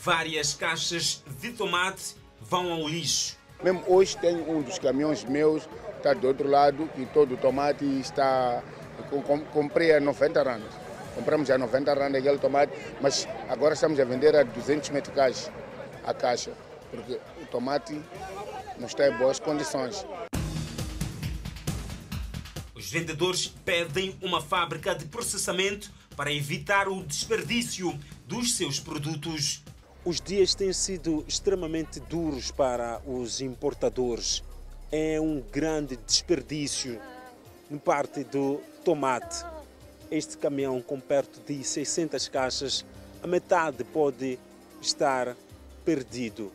Várias 0.00 0.54
caixas 0.54 1.24
de 1.40 1.50
tomate 1.50 2.14
vão 2.40 2.72
ao 2.72 2.88
lixo. 2.88 3.36
Mesmo 3.60 3.82
hoje 3.88 4.16
tenho 4.18 4.48
um 4.48 4.62
dos 4.62 4.78
caminhões 4.78 5.24
meus, 5.24 5.68
está 5.96 6.14
do 6.14 6.28
outro 6.28 6.48
lado, 6.48 6.88
e 6.96 7.06
todo 7.06 7.34
o 7.34 7.36
tomate 7.36 7.84
está 7.98 8.62
comprei 9.52 9.96
a 9.96 10.00
90 10.00 10.42
rand. 10.44 10.62
Compramos 11.14 11.50
a 11.50 11.58
90 11.58 11.94
rand 11.94 12.14
aquele 12.14 12.38
tomate, 12.38 12.72
mas 13.00 13.28
agora 13.48 13.74
estamos 13.74 13.98
a 14.00 14.04
vender 14.04 14.34
a 14.34 14.42
200 14.42 14.90
meticais 14.90 15.50
a 16.04 16.14
caixa, 16.14 16.52
porque 16.90 17.20
o 17.40 17.46
tomate 17.46 18.00
não 18.78 18.86
está 18.86 19.08
em 19.08 19.16
boas 19.16 19.38
condições. 19.38 20.04
Os 22.74 22.90
vendedores 22.90 23.46
pedem 23.64 24.16
uma 24.20 24.40
fábrica 24.40 24.94
de 24.94 25.04
processamento 25.06 25.90
para 26.16 26.32
evitar 26.32 26.88
o 26.88 27.02
desperdício 27.04 27.98
dos 28.26 28.56
seus 28.56 28.80
produtos. 28.80 29.62
Os 30.04 30.20
dias 30.20 30.54
têm 30.54 30.72
sido 30.72 31.24
extremamente 31.28 32.00
duros 32.00 32.50
para 32.50 33.00
os 33.06 33.40
importadores. 33.40 34.42
É 34.90 35.20
um 35.20 35.40
grande 35.40 35.96
desperdício 35.96 37.00
no 37.70 37.78
parte 37.78 38.24
do 38.24 38.60
tomate. 38.84 39.51
Este 40.12 40.36
caminhão 40.36 40.82
com 40.82 41.00
perto 41.00 41.40
de 41.40 41.64
600 41.64 42.28
caixas, 42.28 42.84
a 43.22 43.26
metade 43.26 43.82
pode 43.82 44.38
estar 44.78 45.34
perdido. 45.86 46.52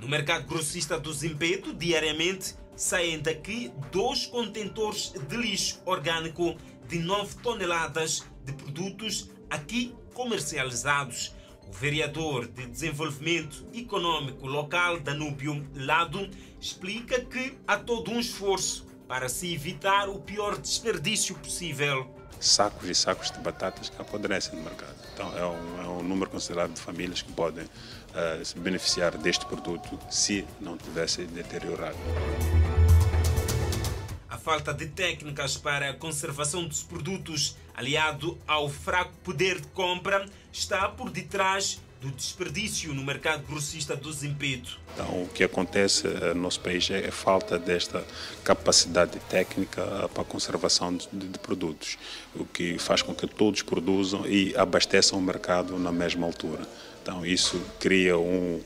No 0.00 0.08
mercado 0.08 0.46
grossista 0.46 0.98
do 0.98 1.12
Zimpeto, 1.12 1.74
diariamente 1.74 2.54
saem 2.74 3.20
daqui 3.20 3.70
dois 3.92 4.24
contentores 4.24 5.12
de 5.28 5.36
lixo 5.36 5.82
orgânico 5.84 6.56
de 6.88 6.98
9 6.98 7.34
toneladas 7.42 8.24
de 8.42 8.54
produtos 8.54 9.28
aqui 9.50 9.94
comercializados. 10.14 11.34
O 11.68 11.72
vereador 11.72 12.46
de 12.46 12.64
Desenvolvimento 12.64 13.66
Econômico 13.74 14.46
Local, 14.46 14.98
Danúbio 15.00 15.62
Lado, 15.74 16.26
explica 16.58 17.20
que 17.22 17.52
há 17.66 17.76
todo 17.76 18.10
um 18.10 18.18
esforço 18.18 18.93
para 19.08 19.28
se 19.28 19.52
evitar 19.52 20.08
o 20.08 20.18
pior 20.18 20.58
desperdício 20.58 21.34
possível. 21.36 22.08
Sacos 22.40 22.88
e 22.88 22.94
sacos 22.94 23.30
de 23.30 23.38
batatas 23.38 23.88
que 23.88 24.00
apodrecem 24.00 24.56
no 24.56 24.62
mercado. 24.62 24.94
Então, 25.14 25.36
é 25.36 25.46
um, 25.46 25.82
é 25.82 25.88
um 25.88 26.02
número 26.02 26.30
considerável 26.30 26.74
de 26.74 26.80
famílias 26.80 27.22
que 27.22 27.32
podem 27.32 27.64
uh, 27.64 28.44
se 28.44 28.58
beneficiar 28.58 29.16
deste 29.16 29.46
produto 29.46 29.98
se 30.10 30.46
não 30.60 30.76
tivesse 30.76 31.24
deteriorado. 31.24 31.96
A 34.28 34.36
falta 34.36 34.74
de 34.74 34.86
técnicas 34.86 35.56
para 35.56 35.90
a 35.90 35.94
conservação 35.94 36.66
dos 36.66 36.82
produtos, 36.82 37.56
aliado 37.74 38.36
ao 38.46 38.68
fraco 38.68 39.12
poder 39.22 39.60
de 39.60 39.68
compra, 39.68 40.26
está 40.52 40.88
por 40.88 41.10
detrás 41.10 41.80
do 42.04 42.10
desperdício 42.10 42.92
no 42.92 43.02
mercado 43.02 43.42
grossista 43.48 43.96
do 43.96 44.12
Zimpeto. 44.12 44.78
Então, 44.92 45.22
o 45.22 45.28
que 45.28 45.42
acontece 45.42 46.06
eh, 46.06 46.34
no 46.34 46.42
nosso 46.42 46.60
país 46.60 46.90
é 46.90 47.08
a 47.08 47.12
falta 47.12 47.58
desta 47.58 48.04
capacidade 48.44 49.18
técnica 49.30 49.80
eh, 49.80 50.08
para 50.08 50.22
a 50.22 50.24
conservação 50.24 50.94
de, 50.94 51.08
de, 51.10 51.38
produtos, 51.38 51.96
o 52.36 52.44
que 52.44 52.78
faz 52.78 53.00
com 53.00 53.14
que 53.14 53.26
todos 53.26 53.62
produzam 53.62 54.26
e 54.26 54.54
abasteçam 54.54 55.18
o 55.18 55.22
mercado 55.22 55.78
na 55.78 55.90
mesma 55.90 56.26
altura. 56.26 56.68
Então, 57.02 57.24
isso 57.24 57.58
cria 57.80 58.18
um, 58.18 58.60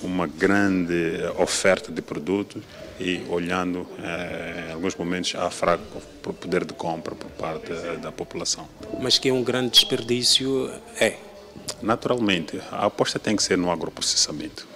uma 0.00 0.28
grande 0.28 0.94
oferta 1.36 1.90
de 1.90 2.00
produtos 2.00 2.62
e, 3.00 3.22
olhando, 3.28 3.88
eh, 3.98 4.66
em 4.68 4.72
alguns 4.72 4.94
momentos, 4.94 5.34
há 5.34 5.50
fraco 5.50 6.00
poder 6.22 6.64
de 6.64 6.74
compra 6.74 7.16
por 7.16 7.30
parte 7.32 7.72
da 8.00 8.12
população. 8.12 8.68
Mas 9.00 9.18
que 9.18 9.28
é 9.28 9.32
um 9.32 9.42
grande 9.42 9.70
desperdício, 9.70 10.70
é 11.00 11.33
Naturalmente, 11.82 12.60
a 12.70 12.86
aposta 12.86 13.18
tem 13.18 13.36
que 13.36 13.42
ser 13.42 13.58
no 13.58 13.70
agroprocessamento. 13.70 14.66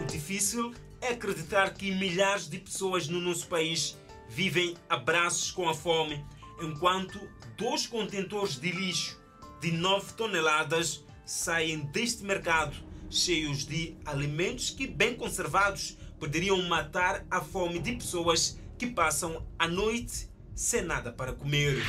O 0.00 0.04
difícil 0.10 0.74
é 1.00 1.08
acreditar 1.08 1.72
que 1.74 1.92
milhares 1.92 2.48
de 2.48 2.58
pessoas 2.58 3.08
no 3.08 3.20
nosso 3.20 3.46
país 3.46 3.96
vivem 4.28 4.76
a 4.88 4.96
braços 4.96 5.50
com 5.50 5.68
a 5.68 5.74
fome, 5.74 6.24
enquanto 6.60 7.20
dois 7.56 7.86
contentores 7.86 8.58
de 8.58 8.70
lixo 8.70 9.20
de 9.60 9.70
9 9.70 10.14
toneladas 10.14 11.04
saem 11.24 11.80
deste 11.92 12.24
mercado 12.24 12.74
cheios 13.12 13.66
de 13.66 13.94
alimentos 14.06 14.70
que, 14.70 14.86
bem 14.86 15.14
conservados, 15.14 15.96
poderiam 16.18 16.60
matar 16.62 17.24
a 17.30 17.40
fome 17.40 17.78
de 17.78 17.92
pessoas 17.92 18.58
que 18.78 18.86
passam 18.86 19.46
a 19.58 19.68
noite 19.68 20.28
sem 20.54 20.82
nada 20.82 21.12
para 21.12 21.32
comer. 21.32 21.82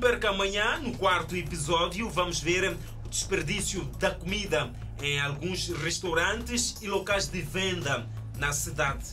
Perca 0.00 0.30
amanhã, 0.30 0.78
no 0.78 0.96
quarto 0.96 1.36
episódio, 1.36 2.08
vamos 2.08 2.40
ver 2.40 2.74
o 3.04 3.08
desperdício 3.08 3.84
da 3.98 4.10
comida 4.10 4.70
em 5.02 5.20
alguns 5.20 5.68
restaurantes 5.68 6.76
e 6.80 6.88
locais 6.88 7.28
de 7.28 7.42
venda 7.42 8.06
na 8.38 8.50
cidade 8.50 9.04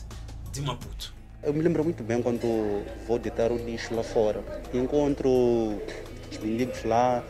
de 0.50 0.62
Maputo. 0.62 1.12
Eu 1.42 1.52
me 1.52 1.60
lembro 1.60 1.84
muito 1.84 2.02
bem 2.02 2.22
quando 2.22 2.82
vou 3.06 3.18
deitar 3.18 3.52
o 3.52 3.56
lixo 3.58 3.94
lá 3.94 4.02
fora. 4.02 4.42
Encontro 4.72 5.28
os 5.28 6.38
mendigos 6.42 6.82
lá 6.84 7.22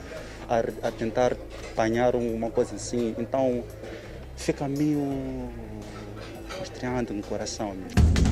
a, 0.49 0.87
a 0.87 0.92
tentar 0.92 1.37
apanhar 1.73 2.14
uma 2.14 2.51
coisa 2.51 2.77
assim. 2.77 3.16
Então 3.18 3.64
fica 4.37 4.68
meio 4.68 5.51
estranhando 6.62 7.12
no 7.12 7.25
coração. 7.25 7.75
Mesmo. 7.75 8.27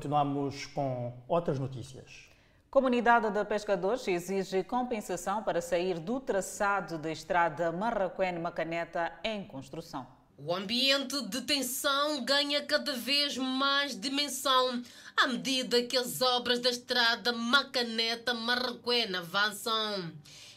Continuamos 0.00 0.64
com 0.64 1.12
outras 1.28 1.58
notícias. 1.58 2.30
Comunidade 2.70 3.30
de 3.30 3.44
pescadores 3.44 4.08
exige 4.08 4.64
compensação 4.64 5.42
para 5.42 5.60
sair 5.60 5.98
do 5.98 6.18
traçado 6.18 6.96
da 6.96 7.12
estrada 7.12 7.70
Marraquém-Macaneta 7.70 9.12
em 9.22 9.44
construção. 9.44 10.06
O 10.38 10.54
ambiente 10.54 11.20
de 11.28 11.42
tensão 11.42 12.24
ganha 12.24 12.64
cada 12.64 12.94
vez 12.94 13.36
mais 13.36 13.94
dimensão 13.94 14.82
à 15.14 15.26
medida 15.26 15.82
que 15.82 15.98
as 15.98 16.22
obras 16.22 16.60
da 16.60 16.70
estrada 16.70 17.30
Macaneta-Marraquém 17.34 19.14
avançam. 19.14 20.10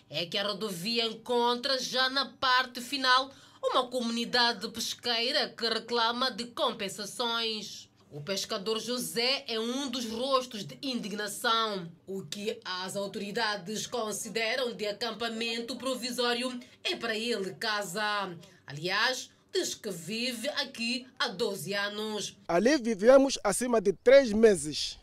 É 0.09 0.25
que 0.25 0.37
a 0.37 0.47
rodovia 0.47 1.05
encontra 1.05 1.77
já 1.79 2.09
na 2.09 2.27
parte 2.27 2.79
final 2.79 3.29
uma 3.61 3.89
comunidade 3.89 4.65
pesqueira 4.69 5.49
que 5.49 5.67
reclama 5.67 6.31
de 6.31 6.45
compensações. 6.45 7.89
O 8.13 8.21
pescador 8.21 8.79
José 8.79 9.43
é 9.47 9.59
um 9.59 9.89
dos 9.89 10.07
rostos 10.07 10.63
de 10.63 10.77
indignação. 10.83 11.91
O 12.05 12.21
que 12.21 12.59
as 12.63 12.95
autoridades 12.95 13.87
consideram 13.87 14.71
de 14.75 14.85
acampamento 14.85 15.75
provisório 15.77 16.59
é 16.83 16.95
para 16.95 17.17
ele 17.17 17.55
casa. 17.55 18.37
Aliás, 18.67 19.31
diz 19.51 19.73
que 19.73 19.89
vive 19.89 20.47
aqui 20.49 21.07
há 21.17 21.29
12 21.29 21.73
anos. 21.73 22.37
Ali 22.47 22.77
vivemos 22.77 23.39
acima 23.43 23.81
de 23.81 23.93
três 23.93 24.31
meses. 24.31 24.99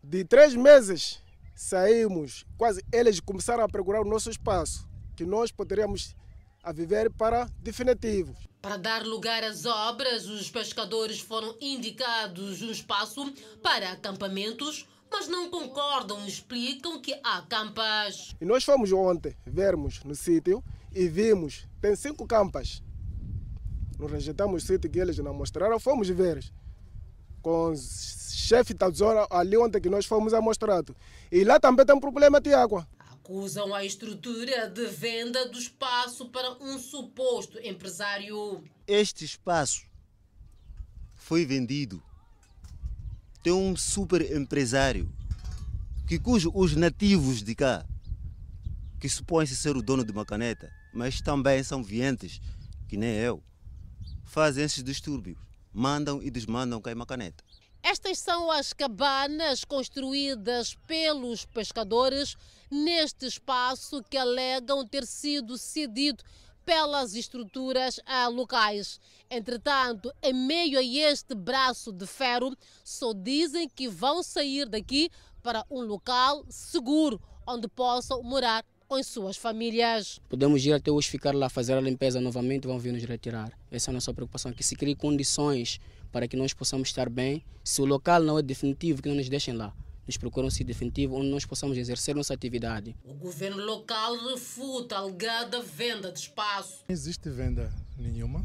De 0.00 0.24
três 0.24 0.54
meses 0.54 1.20
saímos, 1.56 2.46
quase 2.56 2.84
eles 2.92 3.18
começaram 3.18 3.64
a 3.64 3.68
procurar 3.68 4.00
o 4.00 4.08
nosso 4.08 4.30
espaço, 4.30 4.88
que 5.16 5.24
nós 5.24 5.50
poderíamos 5.50 6.14
a 6.62 6.70
viver 6.70 7.10
para 7.10 7.46
definitivo. 7.58 8.32
Para 8.62 8.76
dar 8.76 9.04
lugar 9.04 9.42
às 9.42 9.66
obras, 9.66 10.28
os 10.28 10.48
pescadores 10.48 11.18
foram 11.18 11.52
indicados 11.60 12.62
um 12.62 12.70
espaço 12.70 13.34
para 13.60 13.90
acampamentos, 13.90 14.86
mas 15.10 15.26
não 15.26 15.50
concordam 15.50 16.24
e 16.24 16.28
explicam 16.28 17.00
que 17.00 17.12
há 17.24 17.42
campas. 17.42 18.36
E 18.40 18.44
nós 18.44 18.62
fomos 18.62 18.92
ontem 18.92 19.34
vermos 19.44 20.04
no 20.04 20.14
sítio 20.14 20.62
e 20.94 21.08
vimos, 21.08 21.66
tem 21.80 21.96
cinco 21.96 22.24
campas. 22.24 22.80
Nós 23.98 24.12
rejeitamos 24.12 24.62
o 24.62 24.66
sítio 24.66 24.88
que 24.88 25.00
eles 25.00 25.18
não 25.18 25.34
mostraram, 25.34 25.80
fomos 25.80 26.08
ver 26.08 26.40
com 27.42 27.72
o 27.72 27.76
chefe 27.76 28.74
da 28.74 28.88
zona 28.90 29.26
ali 29.28 29.56
onde 29.56 29.80
que 29.80 29.90
nós 29.90 30.06
fomos 30.06 30.32
amostrado. 30.32 30.94
E 31.32 31.42
lá 31.42 31.58
também 31.58 31.84
tem 31.84 31.96
um 31.96 32.00
problema 32.00 32.40
de 32.40 32.54
água 32.54 32.86
acusam 33.22 33.72
a 33.72 33.84
estrutura 33.84 34.68
de 34.68 34.84
venda 34.88 35.48
do 35.48 35.56
espaço 35.56 36.28
para 36.30 36.54
um 36.60 36.76
suposto 36.76 37.56
empresário. 37.60 38.64
Este 38.84 39.24
espaço 39.24 39.84
foi 41.14 41.46
vendido. 41.46 42.02
Tem 43.40 43.52
um 43.52 43.76
super 43.76 44.36
empresário 44.36 45.08
que 46.08 46.18
cujo 46.18 46.50
os 46.52 46.74
nativos 46.74 47.44
de 47.44 47.54
cá, 47.54 47.86
que 48.98 49.08
supõe-se 49.08 49.54
ser 49.54 49.76
o 49.76 49.82
dono 49.82 50.04
de 50.04 50.10
uma 50.10 50.26
caneta, 50.26 50.68
mas 50.92 51.20
também 51.20 51.62
são 51.62 51.80
vientes, 51.82 52.40
que 52.88 52.96
nem 52.96 53.14
eu, 53.14 53.40
fazem 54.24 54.64
esses 54.64 54.82
distúrbios, 54.82 55.38
mandam 55.72 56.20
e 56.20 56.28
desmandam 56.28 56.80
cá 56.80 56.90
em 56.90 56.96
Macaneta. 56.96 57.44
Estas 57.84 58.18
são 58.18 58.50
as 58.50 58.72
cabanas 58.72 59.64
construídas 59.64 60.76
pelos 60.86 61.44
pescadores 61.44 62.36
neste 62.72 63.26
espaço 63.26 64.02
que 64.08 64.16
alegam 64.16 64.86
ter 64.86 65.06
sido 65.06 65.58
cedido 65.58 66.24
pelas 66.64 67.14
estruturas 67.14 68.00
locais. 68.32 68.98
Entretanto, 69.30 70.10
em 70.22 70.32
meio 70.32 70.78
a 70.78 70.82
este 70.82 71.34
braço 71.34 71.92
de 71.92 72.06
ferro, 72.06 72.56
só 72.82 73.12
dizem 73.12 73.68
que 73.68 73.88
vão 73.88 74.22
sair 74.22 74.66
daqui 74.68 75.10
para 75.42 75.66
um 75.70 75.82
local 75.82 76.44
seguro 76.48 77.20
onde 77.46 77.68
possam 77.68 78.22
morar 78.22 78.64
com 78.88 78.94
as 78.94 79.06
suas 79.06 79.36
famílias. 79.36 80.20
Podemos 80.28 80.64
ir 80.64 80.72
até 80.72 80.90
hoje 80.90 81.08
ficar 81.08 81.34
lá, 81.34 81.48
fazer 81.48 81.74
a 81.74 81.80
limpeza 81.80 82.20
novamente, 82.20 82.66
vão 82.66 82.78
vir 82.78 82.92
nos 82.92 83.04
retirar. 83.04 83.52
Essa 83.70 83.90
é 83.90 83.92
a 83.92 83.94
nossa 83.94 84.14
preocupação, 84.14 84.52
que 84.52 84.62
se 84.62 84.76
criem 84.76 84.96
condições 84.96 85.80
para 86.10 86.28
que 86.28 86.36
nós 86.36 86.54
possamos 86.54 86.88
estar 86.88 87.08
bem. 87.08 87.44
Se 87.64 87.82
o 87.82 87.84
local 87.84 88.22
não 88.22 88.38
é 88.38 88.42
definitivo, 88.42 89.02
que 89.02 89.08
não 89.08 89.16
nos 89.16 89.28
deixem 89.28 89.54
lá. 89.54 89.74
Nos 90.06 90.16
procuram 90.16 90.50
se 90.50 90.64
definitivo 90.64 91.16
onde 91.16 91.28
nós 91.28 91.44
possamos 91.44 91.76
exercer 91.78 92.14
nossa 92.14 92.34
atividade. 92.34 92.96
O 93.04 93.14
governo 93.14 93.64
local 93.64 94.16
refuta 94.28 94.96
a 94.96 94.98
alegada 94.98 95.62
venda 95.62 96.10
de 96.10 96.18
espaço. 96.18 96.84
Não 96.88 96.92
existe 96.92 97.28
venda 97.30 97.72
nenhuma. 97.96 98.42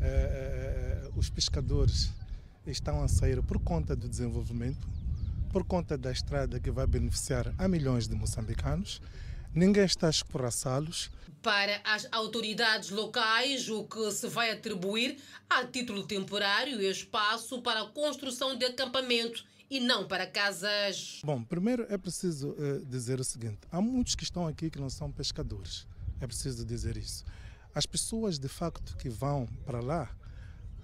É, 0.00 0.06
é, 0.06 1.06
é, 1.06 1.10
os 1.16 1.30
pescadores 1.30 2.10
estão 2.66 3.02
a 3.02 3.08
sair 3.08 3.42
por 3.42 3.58
conta 3.58 3.96
do 3.96 4.08
desenvolvimento, 4.08 4.86
por 5.50 5.64
conta 5.64 5.96
da 5.96 6.12
estrada 6.12 6.60
que 6.60 6.70
vai 6.70 6.86
beneficiar 6.86 7.54
a 7.58 7.66
milhões 7.66 8.06
de 8.06 8.14
moçambicanos 8.14 9.00
ninguém 9.54 9.84
está 9.84 10.06
a 10.06 10.10
escorraçá-los. 10.10 11.10
Para 11.42 11.80
as 11.84 12.06
autoridades 12.12 12.90
locais, 12.90 13.68
o 13.68 13.84
que 13.84 14.10
se 14.10 14.28
vai 14.28 14.50
atribuir 14.50 15.16
a 15.48 15.64
título 15.64 16.06
temporário 16.06 16.80
e 16.80 16.90
espaço 16.90 17.62
para 17.62 17.82
a 17.82 17.86
construção 17.86 18.56
de 18.56 18.66
acampamento 18.66 19.44
e 19.70 19.78
não 19.80 20.06
para 20.06 20.26
casas. 20.26 21.20
Bom, 21.24 21.42
primeiro 21.42 21.86
é 21.88 21.96
preciso 21.96 22.50
uh, 22.50 22.84
dizer 22.84 23.20
o 23.20 23.24
seguinte: 23.24 23.60
há 23.70 23.80
muitos 23.80 24.14
que 24.14 24.24
estão 24.24 24.46
aqui 24.46 24.68
que 24.68 24.80
não 24.80 24.90
são 24.90 25.10
pescadores. 25.10 25.86
É 26.20 26.26
preciso 26.26 26.64
dizer 26.64 26.96
isso. 26.96 27.24
As 27.74 27.86
pessoas 27.86 28.38
de 28.38 28.48
facto 28.48 28.96
que 28.96 29.08
vão 29.08 29.46
para 29.64 29.80
lá 29.80 30.10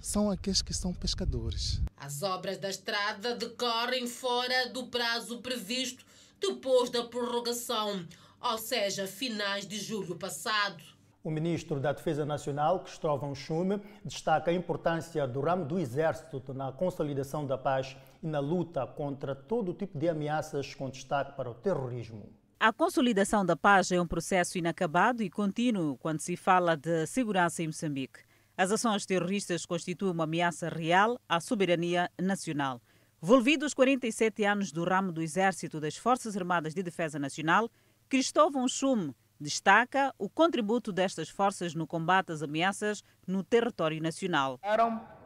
são 0.01 0.31
aqueles 0.31 0.63
que 0.63 0.73
são 0.73 0.95
pescadores. 0.95 1.83
As 1.97 2.23
obras 2.23 2.59
da 2.59 2.71
estrada 2.71 3.35
decorrem 3.35 4.07
fora 4.07 4.69
do 4.69 4.87
prazo 4.87 5.39
previsto 5.39 6.07
depois 6.41 6.89
da 6.89 7.03
prorrogação 7.05 8.07
ou 8.41 8.59
seja, 8.59 9.07
finais 9.07 9.67
de 9.67 9.79
julho 9.79 10.17
passado. 10.17 10.83
O 11.27 11.31
ministro 11.33 11.81
da 11.81 11.93
Defesa 11.93 12.25
Nacional, 12.25 12.79
Cristóvão 12.79 13.35
Chume, 13.35 13.83
destaca 14.05 14.53
a 14.53 14.55
importância 14.55 15.27
do 15.27 15.41
ramo 15.41 15.65
do 15.65 15.77
Exército 15.77 16.55
na 16.55 16.71
consolidação 16.71 17.45
da 17.45 17.59
paz 17.59 17.97
e 18.23 18.29
na 18.29 18.39
luta 18.39 18.87
contra 18.87 19.35
todo 19.35 19.75
tipo 19.75 19.99
de 19.99 20.09
ameaças, 20.09 20.73
com 20.73 20.89
destaque 20.89 21.33
para 21.37 21.51
o 21.51 21.55
terrorismo. 21.55 22.33
A 22.61 22.73
consolidação 22.73 23.45
da 23.45 23.57
paz 23.57 23.91
é 23.91 24.01
um 24.01 24.07
processo 24.07 24.57
inacabado 24.57 25.21
e 25.21 25.29
contínuo 25.29 25.99
quando 25.99 26.21
se 26.21 26.37
fala 26.37 26.77
de 26.77 27.05
segurança 27.09 27.61
em 27.61 27.67
Moçambique. 27.67 28.21
As 28.57 28.71
ações 28.71 29.05
terroristas 29.05 29.67
constituem 29.67 30.13
uma 30.13 30.23
ameaça 30.23 30.69
real 30.69 31.21
à 31.29 31.41
soberania 31.41 32.09
nacional. 32.23 32.81
Volvidos 33.21 33.75
47 33.75 34.45
anos 34.45 34.71
do 34.71 34.85
ramo 34.85 35.11
do 35.11 35.21
Exército 35.21 35.81
das 35.81 35.97
Forças 35.97 36.37
Armadas 36.37 36.73
de 36.73 36.85
Defesa 36.85 37.19
Nacional, 37.19 37.69
Cristóvão 38.09 38.69
Schum 38.69 39.13
destaca 39.41 40.15
o 40.19 40.29
contributo 40.29 40.93
destas 40.93 41.29
forças 41.29 41.75
no 41.75 41.87
combate 41.87 42.33
às 42.33 42.43
ameaças 42.43 43.03
no 43.27 43.43
território 43.43 44.03
nacional. 44.03 44.59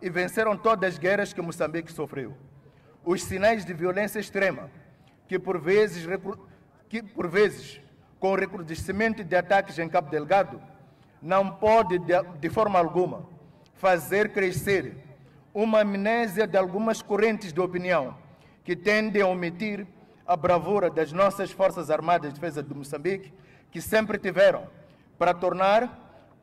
E 0.03 0.11
venceram 0.11 0.57
todas 0.57 0.95
as 0.95 0.99
guerras 0.99 1.33
que 1.33 1.41
Moçambique 1.41 1.93
sofreu. 1.93 2.37
Os 3.05 3.23
sinais 3.23 3.65
de 3.65 3.73
violência 3.73 4.19
extrema, 4.19 4.71
que 5.27 5.39
por 5.39 5.61
vezes, 5.61 6.07
que 6.89 7.03
por 7.03 7.29
vezes 7.29 7.81
com 8.19 8.33
o 8.33 8.37
recrudescimento 8.37 9.25
de 9.25 9.35
ataques 9.35 9.79
em 9.79 9.89
Cabo 9.89 10.11
Delgado, 10.11 10.61
não 11.23 11.51
pode 11.51 11.99
de, 11.99 12.51
forma 12.51 12.79
alguma 12.79 13.27
fazer 13.75 14.33
crescer 14.33 14.95
uma 15.55 15.81
amnésia 15.81 16.47
de 16.47 16.57
algumas 16.57 17.03
correntes 17.03 17.53
de 17.53 17.61
opinião 17.61 18.17
que 18.63 18.77
tendem 18.77 19.23
a 19.23 19.27
omitir 19.27 19.87
a 20.27 20.37
bravura 20.37 20.91
das 20.91 21.13
nossas 21.13 21.51
Forças 21.51 21.91
Armadas 21.91 22.33
de 22.33 22.39
Defesa 22.39 22.63
de 22.63 22.73
Moçambique, 22.75 23.33
que 23.71 23.81
sempre 23.81 24.19
tiveram 24.19 24.67
para 25.19 25.35
tornar 25.35 25.99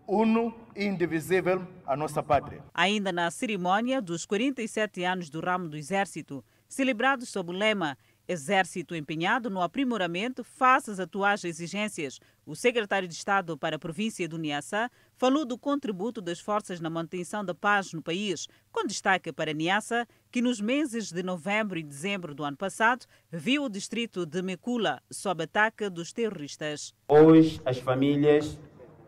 uno 0.08 0.54
e 0.76 0.86
indivisível 0.86 1.68
a 1.86 1.96
nossa 1.96 2.24
pátria. 2.24 2.64
Ainda 2.74 3.12
na 3.12 3.30
cerimônia 3.30 4.02
dos 4.02 4.26
47 4.26 5.04
anos 5.04 5.30
do 5.30 5.42
ramo 5.42 5.68
do 5.68 5.76
Exército, 5.76 6.44
celebrados 6.68 7.30
sob 7.30 7.52
o 7.52 7.54
lema 7.54 7.98
Exército 8.28 8.94
empenhado 8.94 9.50
no 9.50 9.62
aprimoramento 9.62 10.44
face 10.44 10.92
às 10.92 11.00
atuais 11.00 11.46
exigências. 11.46 12.20
O 12.46 12.56
secretário 12.56 13.08
de 13.08 13.14
Estado 13.14 13.58
para 13.58 13.78
a 13.78 13.80
província 13.80 14.28
do 14.28 14.38
Niassa 14.38 14.92
falou 15.16 15.46
do 15.46 15.58
contributo 15.58 16.22
das 16.22 16.40
forças 16.40 16.82
na 16.82 16.90
manutenção 16.90 17.46
da 17.46 17.56
paz 17.56 17.94
no 17.94 18.02
país, 18.02 18.48
com 18.72 18.86
destaque 18.86 19.32
para 19.32 19.54
Niassa, 19.54 20.06
que 20.30 20.42
nos 20.42 20.60
meses 20.60 21.10
de 21.12 21.24
novembro 21.24 21.80
e 21.80 21.84
dezembro 21.84 22.36
do 22.36 22.44
ano 22.44 22.58
passado 22.58 23.06
viu 23.32 23.64
o 23.64 23.70
distrito 23.70 24.26
de 24.26 24.42
Mekula 24.42 25.02
sob 25.10 25.44
ataque 25.44 25.90
dos 25.90 26.12
terroristas. 26.12 26.94
Hoje 27.08 27.62
as 27.64 27.78
famílias 27.78 28.60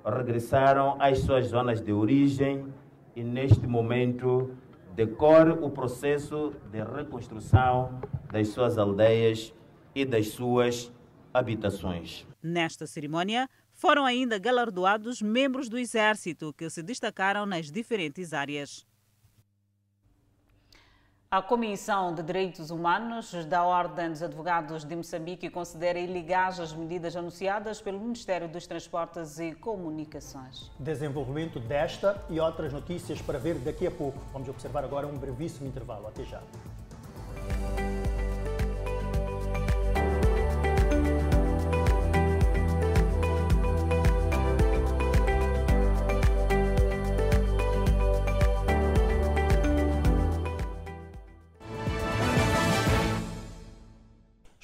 regressaram 0.06 0.96
às 1.00 1.20
suas 1.20 1.48
zonas 1.48 1.82
de 1.82 1.92
origem 1.92 2.66
e 3.16 3.24
neste 3.24 3.68
momento 3.68 4.56
decorre 5.00 5.52
o 5.52 5.70
processo 5.70 6.54
de 6.70 6.84
reconstrução 6.84 8.02
das 8.30 8.50
suas 8.50 8.78
aldeias 8.78 9.54
e 9.96 10.04
das 10.04 10.28
suas 10.28 10.92
habitações. 11.34 12.28
Nesta 12.44 12.86
cerimônia, 12.86 13.50
foram 13.74 14.06
ainda 14.06 14.38
galardoados 14.38 15.22
membros 15.22 15.70
do 15.70 15.78
Exército 15.78 16.52
que 16.52 16.70
se 16.70 16.84
destacaram 16.84 17.46
nas 17.46 17.72
diferentes 17.72 18.34
áreas. 18.34 18.86
A 21.32 21.44
Comissão 21.44 22.12
de 22.12 22.24
Direitos 22.24 22.72
Humanos 22.72 23.46
da 23.46 23.64
Ordem 23.64 24.10
dos 24.10 24.24
Advogados 24.24 24.84
de 24.84 24.96
Moçambique 24.96 25.48
considera 25.48 26.00
ilegais 26.00 26.60
as 26.60 26.74
medidas 26.74 27.16
anunciadas 27.16 27.80
pelo 27.80 28.00
Ministério 28.00 28.48
dos 28.48 28.66
Transportes 28.66 29.38
e 29.38 29.54
Comunicações. 29.54 30.72
Desenvolvimento 30.80 31.60
desta 31.60 32.20
e 32.32 32.40
outras 32.40 32.74
notícias 32.74 33.22
para 33.22 33.38
ver 33.38 33.60
daqui 33.60 33.86
a 33.86 33.92
pouco. 33.92 34.18
Vamos 34.34 34.50
observar 34.50 34.84
agora 34.84 35.06
um 35.06 35.20
brevíssimo 35.20 35.68
intervalo. 35.68 36.08
Até 36.08 36.24
já. 36.24 36.42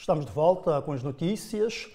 Estamos 0.05 0.27
de 0.27 0.31
volta 0.31 0.79
com 0.83 0.91
as 0.91 1.01
notícias. 1.01 1.89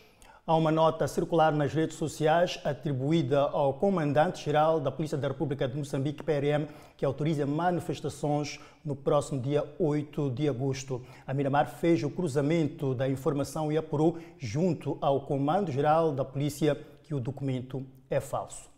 Há 0.44 0.56
uma 0.56 0.72
nota 0.72 1.06
circular 1.06 1.52
nas 1.52 1.72
redes 1.72 1.96
sociais 1.96 2.58
atribuída 2.64 3.38
ao 3.42 3.74
Comandante-Geral 3.74 4.80
da 4.80 4.90
Polícia 4.90 5.16
da 5.16 5.28
República 5.28 5.68
de 5.68 5.76
Moçambique, 5.76 6.24
PRM, 6.24 6.66
que 6.96 7.04
autoriza 7.04 7.46
manifestações 7.46 8.58
no 8.84 8.96
próximo 8.96 9.40
dia 9.40 9.64
8 9.78 10.28
de 10.30 10.48
agosto. 10.48 11.00
A 11.24 11.32
Miramar 11.32 11.68
fez 11.68 12.02
o 12.02 12.10
cruzamento 12.10 12.96
da 12.96 13.08
informação 13.08 13.70
e 13.70 13.78
apurou, 13.78 14.18
junto 14.36 14.98
ao 15.00 15.20
Comando-Geral 15.20 16.10
da 16.10 16.24
Polícia, 16.24 16.76
que 17.04 17.14
o 17.14 17.20
documento 17.20 17.86
é 18.10 18.18
falso. 18.18 18.68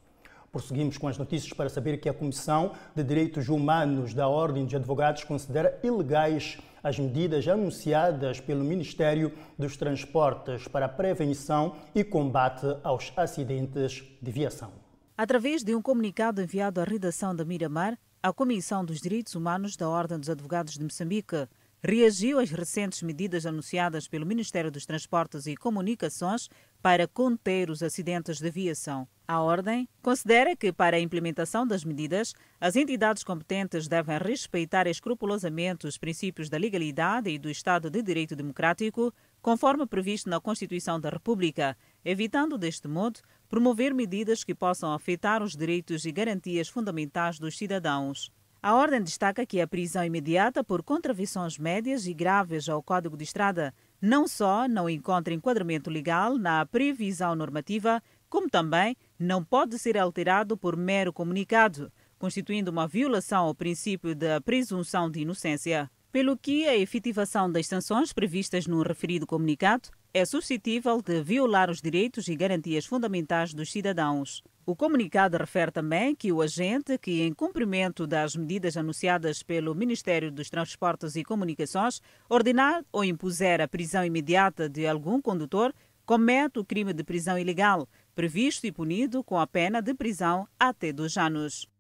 Prosseguimos 0.53 0.99
com 0.99 1.09
as 1.09 1.17
notícias 1.17 1.55
para 1.55 1.71
saber 1.71 1.97
que 2.03 2.09
a 2.11 2.13
Comissão 2.13 2.73
de 2.95 3.03
Direitos 3.03 3.49
Humanos 3.49 4.13
da 4.13 4.29
Ordem 4.29 4.67
de 4.67 4.77
Advogados 4.77 5.25
considera 5.25 5.81
ilegais 5.83 6.59
as 6.83 6.99
medidas 6.99 7.47
anunciadas 7.47 8.41
pelo 8.41 8.65
Ministério 8.65 9.33
dos 9.59 9.77
Transportes 9.77 10.67
para 10.69 10.87
a 10.87 10.89
prevenção 10.89 11.77
e 11.95 12.03
combate 12.03 12.67
aos 12.83 13.13
acidentes 13.17 14.03
de 14.21 14.31
viação. 14.31 14.73
Através 15.17 15.63
de 15.63 15.75
um 15.75 15.83
comunicado 15.83 16.43
enviado 16.43 16.81
à 16.81 16.85
redação 16.85 17.35
da 17.35 17.45
Miramar, 17.45 17.99
a 18.23 18.33
Comissão 18.33 18.85
dos 18.85 19.01
Direitos 19.01 19.35
Humanos 19.35 19.77
da 19.77 19.89
Ordem 19.89 20.19
dos 20.19 20.31
Advogados 20.31 20.75
de 20.75 20.83
Moçambique 20.85 21.49
reagiu 21.85 22.39
às 22.39 22.51
recentes 22.51 23.03
medidas 23.03 23.45
anunciadas 23.45 24.07
pelo 24.07 24.25
Ministério 24.25 24.71
dos 24.71 24.87
Transportes 24.87 25.47
e 25.49 25.57
Comunicações 25.57 26.49
para 26.81 27.09
conter 27.09 27.71
os 27.71 27.83
acidentes 27.83 28.39
de 28.39 28.47
aviação. 28.47 29.09
A 29.27 29.41
Ordem 29.41 29.89
considera 30.01 30.55
que, 30.55 30.73
para 30.73 30.97
a 30.97 31.01
implementação 31.01 31.67
das 31.67 31.85
medidas, 31.85 32.35
as 32.61 32.77
entidades 32.77 33.25
competentes 33.25 33.89
devem 33.89 34.17
respeitar 34.19 34.87
escrupulosamente 34.87 35.87
os 35.87 35.99
princípios 35.99 36.49
da 36.49 36.57
legalidade 36.57 37.31
e 37.31 37.39
do 37.39 37.51
Estado 37.51 37.91
de 37.91 38.01
Direito 38.01 38.37
Democrático, 38.37 39.13
conforme 39.41 39.85
previsto 39.85 40.31
na 40.31 40.41
Constituição 40.41 41.01
da 41.01 41.11
República, 41.11 41.77
evitando, 42.05 42.57
deste 42.57 42.87
modo, 42.87 43.21
promover 43.49 43.93
medidas 43.93 44.45
que 44.45 44.55
possam 44.55 44.93
afetar 44.93 45.43
os 45.43 45.57
direitos 45.57 46.05
e 46.05 46.13
garantias 46.13 46.69
fundamentais 46.69 47.41
dos 47.41 47.59
cidadãos. 47.59 48.31
A 48.65 48.77
Ordem 48.77 49.03
destaca 49.03 49.45
que 49.45 49.61
a 49.61 49.67
prisão 49.67 50.05
imediata 50.05 50.63
por 50.63 50.85
contravenções 50.85 51.59
médias 51.59 52.07
e 52.07 52.15
graves 52.15 52.69
ao 52.69 52.81
Código 52.81 53.17
de 53.17 53.25
Estrada 53.25 53.75
não 54.01 54.29
só 54.29 54.69
não 54.69 54.89
encontra 54.89 55.35
enquadramento 55.35 55.91
legal 55.91 56.39
na 56.39 56.65
previsão 56.65 57.35
normativa, 57.35 58.01
como 58.31 58.49
também 58.49 58.97
não 59.19 59.43
pode 59.43 59.77
ser 59.81 59.99
alterado 59.99 60.57
por 60.57 60.77
mero 60.77 61.13
comunicado, 61.13 61.93
constituindo 62.21 62.71
uma 62.71 62.87
violação 62.87 63.47
ao 63.47 63.55
princípio 63.55 64.15
da 64.15 64.41
presunção 64.41 65.11
de 65.11 65.23
inocência. 65.23 65.91
Pelo 66.13 66.37
que 66.37 66.69
a 66.69 66.77
efetivação 66.77 67.51
das 67.51 67.67
sanções 67.67 68.13
previstas 68.13 68.69
no 68.69 68.81
referido 68.83 69.27
comunicado 69.27 69.89
é 70.15 70.27
suscetível 70.27 71.01
de 71.01 71.23
violar 71.23 71.71
os 71.71 71.81
direitos 71.81 72.29
e 72.29 72.37
garantias 72.37 72.85
fundamentais 72.85 73.55
dos 73.55 73.73
cidadãos. 73.73 74.43
O 74.67 74.77
comunicado 74.77 75.39
refere 75.39 75.73
também 75.73 76.15
que 76.15 76.31
o 76.31 76.43
agente 76.43 76.99
que, 76.99 77.23
em 77.23 77.33
cumprimento 77.33 78.07
das 78.07 78.37
medidas 78.37 78.77
anunciadas 78.77 79.43
pelo 79.43 79.75
Ministério 79.75 80.31
dos 80.31 80.51
Transportes 80.51 81.17
e 81.17 81.25
Comunicações, 81.25 82.03
ordenar 82.29 82.85
ou 82.93 83.03
impuser 83.03 83.61
a 83.61 83.67
prisão 83.67 84.05
imediata 84.05 84.69
de 84.69 84.87
algum 84.87 85.21
condutor, 85.21 85.75
comete 86.05 86.59
o 86.59 86.65
crime 86.65 86.93
de 86.93 87.03
prisão 87.03 87.39
ilegal, 87.39 87.89
previsto 88.15 88.67
e 88.67 88.73
punido 88.73 89.25
com 89.25 89.39
a 89.39 89.47
pena 89.47 89.81
de 89.81 89.95
prisão 89.95 90.47
até 90.61 90.93
dois 90.93 91.17
anos 91.17 91.72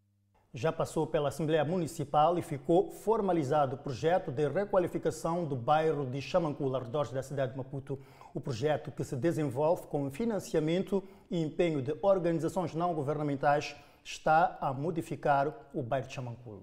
já 0.54 0.70
passou 0.70 1.06
pela 1.06 1.30
Assembleia 1.30 1.64
Municipal 1.64 2.38
e 2.38 2.42
ficou 2.42 2.90
formalizado 2.90 3.76
o 3.76 3.78
projeto 3.78 4.30
de 4.30 4.46
requalificação 4.46 5.46
do 5.46 5.56
bairro 5.56 6.04
de 6.04 6.20
Chamancula, 6.20 6.78
arredores 6.78 7.10
da 7.10 7.22
cidade 7.22 7.52
de 7.52 7.58
Maputo. 7.58 7.98
O 8.34 8.40
projeto 8.40 8.92
que 8.92 9.02
se 9.02 9.16
desenvolve 9.16 9.86
com 9.86 10.10
financiamento 10.10 11.02
e 11.30 11.40
empenho 11.40 11.80
de 11.80 11.96
organizações 12.02 12.74
não 12.74 12.94
governamentais 12.94 13.74
está 14.04 14.58
a 14.60 14.74
modificar 14.74 15.70
o 15.72 15.82
bairro 15.82 16.08
de 16.08 16.14
Chamancula. 16.14 16.60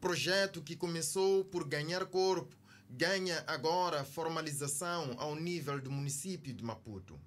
Projeto 0.00 0.62
que 0.62 0.74
começou 0.74 1.44
por 1.44 1.68
ganhar 1.68 2.06
corpo, 2.06 2.56
ganha 2.88 3.44
agora 3.46 4.02
formalização 4.02 5.14
ao 5.18 5.34
nível 5.34 5.78
do 5.78 5.90
município 5.90 6.54
de 6.54 6.64
Maputo. 6.64 7.20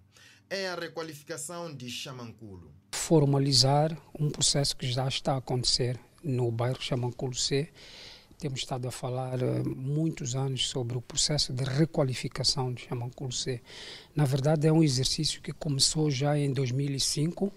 É 0.50 0.68
a 0.70 0.76
requalificação 0.76 1.74
de 1.76 1.90
Chamanculo 1.90 2.76
formalizar 3.06 3.96
um 4.20 4.32
processo 4.32 4.76
que 4.76 4.92
já 4.92 5.08
está 5.08 5.34
a 5.34 5.38
acontecer 5.38 6.00
no 6.24 6.50
bairro 6.50 6.82
Chamanculo 6.82 7.36
C. 7.36 7.70
Temos 8.40 8.62
estado 8.62 8.88
a 8.88 8.92
falar 8.92 9.44
uh, 9.44 9.70
muitos 9.70 10.36
anos 10.36 10.68
sobre 10.68 10.98
o 10.98 11.02
processo 11.02 11.54
de 11.54 11.64
requalificação 11.64 12.74
de 12.74 12.84
Chamanculo 12.86 13.32
C. 13.32 13.62
Na 14.16 14.26
verdade, 14.26 14.66
é 14.66 14.72
um 14.72 14.84
exercício 14.84 15.40
que 15.40 15.54
começou 15.54 16.10
já 16.10 16.36
em 16.36 16.52
2005, 16.52 17.46
uh, 17.46 17.54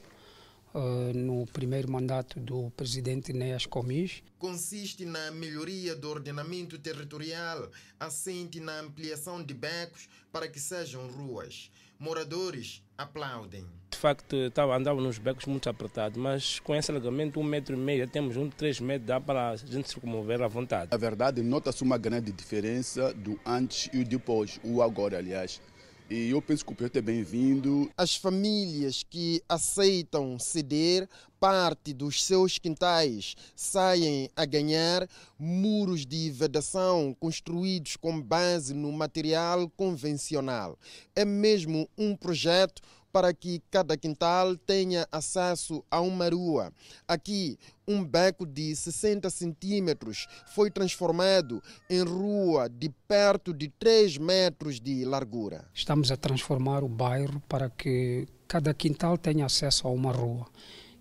eh, 0.74 1.12
no 1.14 1.46
primeiro 1.46 1.90
mandato 1.90 2.38
do 2.38 2.70
presidente 2.72 3.32
Neas 3.32 3.64
Comis. 3.64 4.22
Consiste 4.38 5.06
na 5.06 5.30
melhoria 5.30 5.96
do 5.96 6.10
ordenamento 6.10 6.78
territorial, 6.78 7.70
assente 7.98 8.60
na 8.60 8.80
ampliação 8.80 9.42
de 9.42 9.54
becos 9.54 10.10
para 10.30 10.46
que 10.46 10.60
sejam 10.60 11.08
ruas 11.10 11.70
moradores 11.98 12.82
aplaudem. 12.96 13.66
De 13.90 13.96
facto, 13.96 14.36
estava, 14.36 14.76
andava 14.76 15.00
nos 15.00 15.18
becos 15.18 15.46
muito 15.46 15.68
apertados, 15.68 16.16
mas 16.16 16.60
com 16.60 16.74
esse 16.74 16.90
alargamento, 16.90 17.40
um 17.40 17.42
metro 17.42 17.74
e 17.74 17.78
meio, 17.78 18.06
temos 18.06 18.36
um, 18.36 18.48
três 18.48 18.78
metros, 18.80 19.06
dá 19.06 19.20
para 19.20 19.50
a 19.50 19.56
gente 19.56 19.88
se 19.88 19.98
comover 19.98 20.40
à 20.42 20.46
vontade. 20.46 20.90
Na 20.92 20.96
verdade, 20.96 21.42
nota-se 21.42 21.82
uma 21.82 21.98
grande 21.98 22.30
diferença 22.30 23.12
do 23.14 23.38
antes 23.44 23.90
e 23.92 24.00
o 24.00 24.04
depois, 24.04 24.60
o 24.62 24.82
agora, 24.82 25.18
aliás. 25.18 25.60
E 26.10 26.30
eu 26.30 26.40
penso 26.40 26.64
que 26.64 26.72
o 26.72 26.74
projeto 26.74 26.96
é 26.96 27.02
bem-vindo. 27.02 27.90
As 27.94 28.16
famílias 28.16 29.02
que 29.02 29.42
aceitam 29.46 30.38
ceder 30.38 31.06
parte 31.38 31.92
dos 31.92 32.24
seus 32.24 32.56
quintais 32.58 33.36
saem 33.54 34.30
a 34.34 34.46
ganhar 34.46 35.06
muros 35.38 36.06
de 36.06 36.30
vedação 36.30 37.14
construídos 37.20 37.96
com 37.96 38.18
base 38.22 38.72
no 38.72 38.90
material 38.90 39.68
convencional. 39.76 40.78
É 41.14 41.26
mesmo 41.26 41.86
um 41.98 42.16
projeto 42.16 42.80
para 43.18 43.34
que 43.34 43.60
cada 43.68 43.96
quintal 43.96 44.56
tenha 44.56 45.04
acesso 45.10 45.84
a 45.90 46.00
uma 46.00 46.28
rua. 46.28 46.72
Aqui, 47.08 47.58
um 47.84 48.04
beco 48.04 48.46
de 48.46 48.76
60 48.76 49.28
centímetros 49.28 50.28
foi 50.54 50.70
transformado 50.70 51.60
em 51.90 52.04
rua 52.04 52.68
de 52.68 52.88
perto 53.08 53.52
de 53.52 53.70
3 53.70 54.18
metros 54.18 54.78
de 54.78 55.04
largura. 55.04 55.64
Estamos 55.74 56.12
a 56.12 56.16
transformar 56.16 56.84
o 56.84 56.88
bairro 56.88 57.42
para 57.48 57.68
que 57.68 58.28
cada 58.46 58.72
quintal 58.72 59.18
tenha 59.18 59.46
acesso 59.46 59.88
a 59.88 59.90
uma 59.90 60.12
rua. 60.12 60.46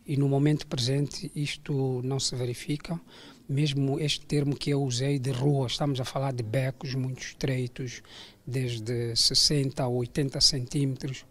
E 0.03 0.17
no 0.17 0.27
momento 0.27 0.65
presente 0.65 1.31
isto 1.35 2.01
não 2.03 2.19
se 2.19 2.35
verifica. 2.35 2.99
Mesmo 3.47 3.99
este 3.99 4.25
termo 4.25 4.55
que 4.55 4.71
eu 4.71 4.81
usei 4.81 5.19
de 5.19 5.29
rua, 5.29 5.67
estamos 5.67 6.01
a 6.01 6.03
falar 6.03 6.33
de 6.33 6.41
becos 6.41 6.95
muito 6.95 7.21
estreitos, 7.21 8.01
desde 8.43 9.15
60 9.15 9.83
a 9.83 9.87
80 9.87 10.41
centímetros 10.41 11.23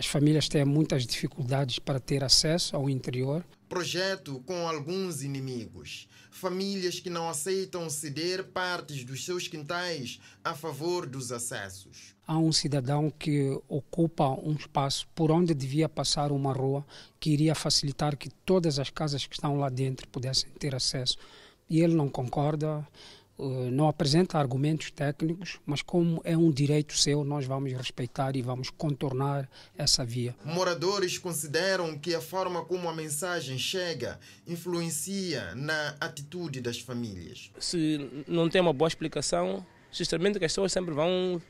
as 0.00 0.06
famílias 0.06 0.48
têm 0.48 0.64
muitas 0.64 1.06
dificuldades 1.06 1.78
para 1.78 2.00
ter 2.00 2.24
acesso 2.24 2.74
ao 2.74 2.88
interior. 2.88 3.44
Projeto 3.68 4.42
com 4.46 4.66
alguns 4.66 5.22
inimigos. 5.22 6.08
Famílias 6.30 6.98
que 6.98 7.10
não 7.10 7.28
aceitam 7.28 7.90
ceder 7.90 8.44
partes 8.44 9.04
dos 9.04 9.22
seus 9.26 9.46
quintais 9.46 10.18
a 10.42 10.54
favor 10.54 11.04
dos 11.04 11.30
acessos. 11.30 12.14
Há 12.26 12.38
um 12.38 12.50
cidadão 12.50 13.10
que 13.10 13.50
ocupa 13.68 14.26
um 14.30 14.52
espaço 14.52 15.06
por 15.14 15.30
onde 15.30 15.52
devia 15.52 15.86
passar 15.86 16.32
uma 16.32 16.54
rua 16.54 16.82
que 17.20 17.28
iria 17.28 17.54
facilitar 17.54 18.16
que 18.16 18.30
todas 18.30 18.78
as 18.78 18.88
casas 18.88 19.26
que 19.26 19.34
estão 19.34 19.58
lá 19.58 19.68
dentro 19.68 20.08
pudessem 20.08 20.48
ter 20.58 20.74
acesso. 20.74 21.18
E 21.68 21.82
ele 21.82 21.94
não 21.94 22.08
concorda, 22.08 22.88
não 23.70 23.88
apresenta 23.88 24.38
argumentos 24.38 24.90
técnicos, 24.90 25.58
mas 25.64 25.82
como 25.82 26.20
é 26.24 26.36
um 26.36 26.50
direito 26.50 26.96
seu, 26.96 27.24
nós 27.24 27.46
vamos 27.46 27.72
respeitar 27.72 28.36
e 28.36 28.42
vamos 28.42 28.70
contornar 28.70 29.48
essa 29.76 30.04
via. 30.04 30.34
Moradores 30.44 31.18
consideram 31.18 31.98
que 31.98 32.14
a 32.14 32.20
forma 32.20 32.64
como 32.64 32.88
a 32.88 32.94
mensagem 32.94 33.58
chega 33.58 34.18
influencia 34.46 35.54
na 35.54 35.96
atitude 36.00 36.60
das 36.60 36.78
famílias. 36.78 37.50
Se 37.58 38.24
não 38.26 38.48
tem 38.48 38.60
uma 38.60 38.72
boa 38.72 38.88
explicação, 38.88 39.64
justamente 39.92 40.34
as 40.34 40.40
pessoas 40.40 40.72
sempre 40.72 40.94
vão 40.94 41.40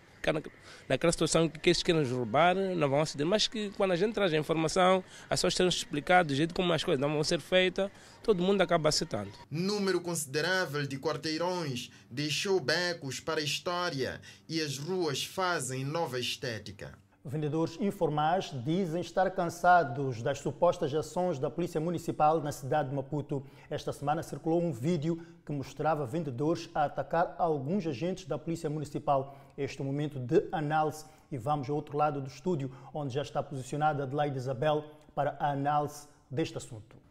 naquela 0.89 1.13
situação 1.13 1.49
que 1.49 1.71
eles 1.71 1.83
querem 1.83 2.05
roubar, 2.05 2.55
não 2.55 2.89
vão 2.89 3.01
aceder. 3.01 3.27
Mas 3.27 3.49
que 3.49 3.71
quando 3.71 3.93
a 3.93 3.97
gente 3.97 4.13
traz 4.13 4.33
a 4.33 4.37
informação, 4.37 5.05
as 5.29 5.41
pessoas 5.41 5.55
têm 5.55 5.69
explicado 5.69 6.29
do 6.29 6.35
jeito 6.35 6.55
como 6.55 6.73
as 6.73 6.85
coisas 6.85 7.01
não 7.01 7.13
vão 7.13 7.25
ser 7.25 7.41
feitas, 7.41 7.91
todo 8.23 8.43
mundo 8.43 8.61
acaba 8.61 8.89
aceitando. 8.89 9.33
Número 9.51 10.01
considerável 10.01 10.87
de 10.87 10.99
quarteirões 10.99 11.91
deixou 12.11 12.61
becos 12.61 13.21
para 13.21 13.41
a 13.41 13.45
história 13.45 14.21
e 14.49 14.61
as 14.61 14.79
ruas 14.79 15.25
fazem 15.25 15.85
nova 15.85 16.19
estética. 16.19 16.99
Vendedores 17.23 17.79
informais 17.79 18.51
dizem 18.65 19.03
estar 19.03 19.31
cansados 19.31 20.23
das 20.23 20.39
supostas 20.39 20.95
ações 20.95 21.39
da 21.39 21.51
Polícia 21.51 21.79
Municipal 21.79 22.41
na 22.41 22.51
cidade 22.51 22.89
de 22.89 22.95
Maputo. 22.95 23.45
Esta 23.69 23.93
semana 23.93 24.23
circulou 24.23 24.63
um 24.63 24.73
vídeo 24.73 25.23
que 25.45 25.53
mostrava 25.53 26.07
vendedores 26.07 26.71
a 26.75 26.85
atacar 26.85 27.35
alguns 27.37 27.87
agentes 27.87 28.25
da 28.25 28.39
Polícia 28.39 28.71
Municipal. 28.71 29.37
Este 29.59 29.81
é 29.81 29.83
o 29.83 29.87
momento 29.87 30.19
de 30.19 30.49
análise 30.51 31.05
e 31.31 31.37
vamos 31.37 31.69
ao 31.69 31.77
outro 31.77 31.95
lado 31.95 32.23
do 32.23 32.29
estúdio, 32.29 32.71
onde 32.95 33.13
já 33.13 33.21
está 33.21 33.43
posicionada 33.43 34.05
Adelaide 34.05 34.39
Isabel 34.39 34.83
para 35.15 35.37
a 35.39 35.51
análise 35.51 36.09
deste 36.31 36.57
assunto. 36.57 37.10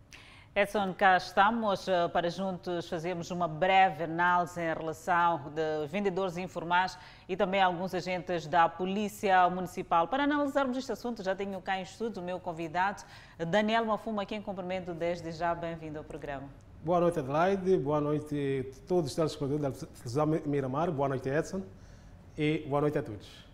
Edson, 0.62 0.94
cá 0.94 1.16
estamos 1.16 1.88
eh, 1.88 2.10
para 2.10 2.30
juntos 2.30 2.90
fazermos 2.90 3.32
uma 3.32 3.48
breve 3.48 4.04
análise 4.04 4.60
em 4.60 4.74
relação 4.74 5.40
de 5.56 5.88
vendedores 5.88 6.36
informais 6.36 6.98
e 7.30 7.38
também 7.38 7.62
alguns 7.62 7.94
agentes 7.94 8.46
da 8.46 8.68
Polícia 8.68 9.50
Municipal. 9.50 10.10
Para 10.10 10.26
analisarmos 10.26 10.76
este 10.76 10.92
assunto, 10.92 11.24
já 11.24 11.34
tenho 11.34 11.62
cá 11.62 11.80
em 11.80 11.84
estudo 11.84 12.20
o 12.20 12.22
meu 12.22 12.42
convidado, 12.42 13.04
Daniel 13.48 13.86
Mafuma, 13.86 14.26
quem 14.26 14.42
cumprimento 14.42 14.94
desde 14.94 15.32
já. 15.32 15.56
Bem-vindo 15.56 15.98
ao 15.98 16.04
programa. 16.04 16.50
Boa 16.84 17.00
noite, 17.00 17.20
Adelaide. 17.20 17.78
Boa 17.78 18.02
noite 18.02 18.70
a 18.70 18.86
todos 18.86 19.12
os 19.12 19.16
telespectadores 19.16 20.14
da 20.14 20.26
Miramar. 20.26 20.92
Boa 20.92 21.08
noite, 21.08 21.30
Edson. 21.30 21.62
E 22.38 22.66
boa 22.68 22.82
noite 22.82 22.98
a 22.98 23.04
todos. 23.04 23.49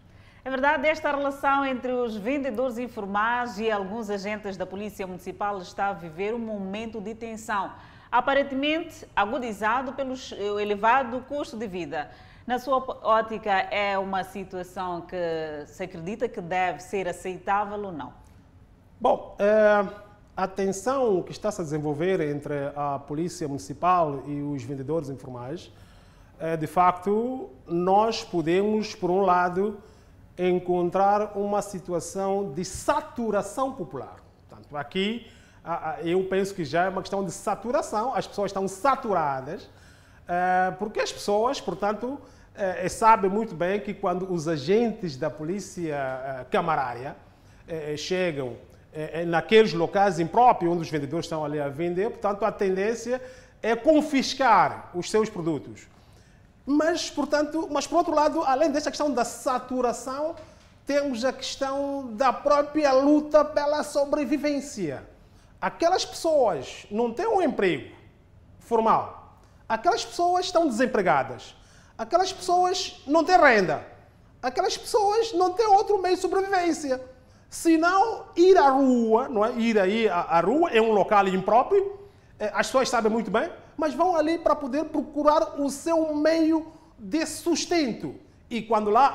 É 0.46 0.50
verdade, 0.52 0.88
esta 0.88 1.10
relação 1.10 1.66
entre 1.66 1.92
os 1.92 2.16
vendedores 2.16 2.78
informais 2.78 3.58
e 3.58 3.72
alguns 3.72 4.12
agentes 4.12 4.56
da 4.56 4.64
Polícia 4.64 5.08
Municipal 5.08 5.58
está 5.58 5.88
a 5.88 5.94
viver 5.94 6.36
um 6.36 6.38
momento 6.38 7.02
de 7.02 7.16
tensão, 7.16 7.72
aparentemente 8.12 9.08
agudizado 9.16 9.94
pelo 9.94 10.14
elevado 10.60 11.20
custo 11.22 11.58
de 11.58 11.66
vida. 11.66 12.12
Na 12.46 12.60
sua 12.60 12.78
ótica, 13.02 13.50
é 13.50 13.98
uma 13.98 14.24
situação 14.24 15.02
que 15.02 15.18
se 15.66 15.82
acredita 15.82 16.30
que 16.30 16.40
deve 16.40 16.80
ser 16.80 17.08
aceitável 17.08 17.84
ou 17.84 17.92
não? 17.92 18.14
Bom, 19.02 19.36
é, 19.40 19.84
a 20.38 20.48
tensão 20.48 21.24
que 21.24 21.32
está 21.32 21.50
-se 21.52 21.62
a 21.62 21.64
desenvolver 21.64 22.22
entre 22.22 22.72
a 22.76 23.00
Polícia 23.00 23.48
Municipal 23.48 24.22
e 24.28 24.44
os 24.44 24.62
vendedores 24.62 25.10
informais, 25.10 25.72
é, 26.40 26.56
de 26.56 26.68
facto, 26.68 27.50
nós 27.66 28.24
podemos, 28.24 28.94
por 28.94 29.10
um 29.10 29.22
lado, 29.22 29.82
encontrar 30.38 31.38
uma 31.38 31.62
situação 31.62 32.52
de 32.54 32.66
saturação 32.66 33.72
popular. 33.74 34.18
Portanto, 34.48 34.76
aqui 34.76 35.28
eu 36.04 36.24
penso 36.26 36.54
que 36.54 36.64
já 36.64 36.84
é 36.84 36.90
uma 36.90 37.02
questão 37.02 37.24
de 37.26 37.32
saturação, 37.32 38.14
as 38.14 38.28
pessoas 38.28 38.50
estão 38.50 38.68
saturadas, 38.68 39.68
eh, 40.28 40.74
porque 40.78 41.00
as 41.00 41.12
pessoas, 41.12 41.60
portanto, 41.62 42.20
eh, 42.56 42.88
sabem 42.90 43.30
muito 43.30 43.56
bem 43.56 43.80
que 43.80 43.94
quando 43.94 44.32
os 44.32 44.48
agentes 44.48 45.18
da 45.18 45.30
polícia 45.30 45.96
eh, 45.96 46.46
camarária 46.52 47.16
chegam 47.98 48.58
naqueles 49.26 49.74
locais 49.74 50.20
impróprios 50.20 50.72
onde 50.72 50.84
os 50.84 50.90
vendedores 50.90 51.26
estão 51.26 51.44
ali 51.44 51.60
a 51.60 51.68
vender, 51.68 52.12
portanto, 52.12 52.46
a 52.46 52.52
tendência 52.52 53.20
é 53.60 53.76
confiscar 53.76 54.92
os 54.94 55.10
seus 55.10 55.32
produtos. 55.32 55.88
Mas, 56.66 57.12
portanto, 57.12 57.68
mas 57.72 57.86
por 57.86 57.98
outro 57.98 58.16
lado, 58.16 58.42
além 58.44 58.72
desta 58.72 58.90
questão 58.90 59.12
da 59.12 59.24
saturação, 59.24 60.36
temos 60.86 61.24
a 61.24 61.32
questão 61.32 62.12
da 62.14 62.34
própria 62.34 62.92
luta 62.92 63.46
pela 63.46 63.84
sobrevivência. 63.84 65.08
Aquelas 65.62 66.04
pessoas 66.06 66.88
não 66.90 67.14
têm 67.14 67.28
um 67.28 67.42
emprego 67.42 67.96
formal. 68.60 69.38
Aquelas 69.70 70.04
pessoas 70.04 70.46
estão 70.46 70.68
desempregadas. 70.68 71.56
Aquelas 71.98 72.34
pessoas 72.34 73.02
não 73.06 73.24
têm 73.24 73.38
renda. 73.38 73.86
Aquelas 74.42 74.78
pessoas 74.78 75.34
não 75.34 75.54
têm 75.54 75.68
outro 75.68 76.00
meio 76.02 76.16
de 76.16 76.22
sobrevivência. 76.22 77.02
Se 77.50 77.78
não 77.78 78.26
ir 78.36 78.58
à 78.58 78.70
rua, 78.70 79.30
não 79.30 79.46
é? 79.46 79.54
Ir 79.54 79.80
aí 79.80 80.10
à 80.10 80.40
rua 80.40 80.70
é 80.72 80.82
um 80.82 80.92
local 80.92 81.28
impróprio. 81.28 82.00
Eh, 82.40 82.52
as 82.54 82.68
pessoas 82.68 82.90
sabem 82.90 83.12
muito 83.12 83.32
bem 83.32 83.50
mas 83.78 83.94
vão 83.94 84.16
ali 84.16 84.38
para 84.38 84.56
poder 84.56 84.86
procurar 84.86 85.60
o 85.60 85.70
seu 85.70 86.16
meio 86.16 86.72
de 86.98 87.26
sustento. 87.26 88.16
E 88.50 88.62
quando 88.62 88.90
lá 88.90 89.08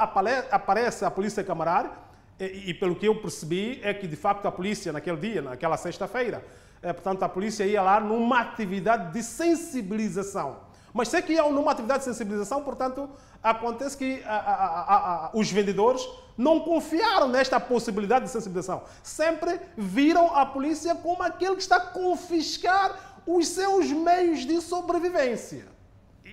aparece 0.51 1.05
a 1.05 1.11
polícia 1.11 1.43
camarária, 1.45 1.91
e, 2.39 2.71
e, 2.71 2.75
pelo 2.75 2.97
que 2.97 3.07
eu 3.07 3.21
percebi, 3.21 3.81
é 3.83 3.93
que 3.93 4.07
de 4.07 4.17
facto 4.17 4.47
a 4.47 4.53
polícia, 4.53 4.93
naquele 4.93 5.19
dia, 5.19 5.43
naquela 5.43 5.77
sexta-feira, 5.77 6.43
é, 6.83 6.93
portanto, 6.93 7.23
a 7.23 7.29
polícia 7.29 7.65
ia 7.65 7.83
lá 7.83 8.01
numa 8.01 8.41
atividade 8.41 9.13
de 9.13 9.23
sensibilização. 9.23 10.71
Mas 10.93 11.09
sei 11.09 11.23
que 11.23 11.39
é 11.39 11.51
numa 11.51 11.71
atividade 11.71 12.01
de 12.01 12.07
sensibilização, 12.07 12.63
portanto, 12.63 13.09
acontece 13.43 13.97
que 13.97 14.23
a, 14.25 14.37
a, 14.37 15.27
a, 15.27 15.31
os 15.35 15.51
vendedores 15.51 16.07
não 16.37 16.61
confiaram 16.61 17.29
nesta 17.29 17.61
possibilidade 17.61 18.25
de 18.25 18.31
sensibilização. 18.31 18.83
Sempre 19.03 19.61
viram 19.77 20.35
a 20.35 20.47
polícia 20.47 20.95
como 20.95 21.23
aquele 21.23 21.55
que 21.55 21.63
está 21.63 21.77
a 21.77 21.81
confiscar 21.81 23.10
os 23.27 23.49
seus 23.49 23.91
meios 23.91 24.47
de 24.47 24.61
sobrevivência. 24.61 25.64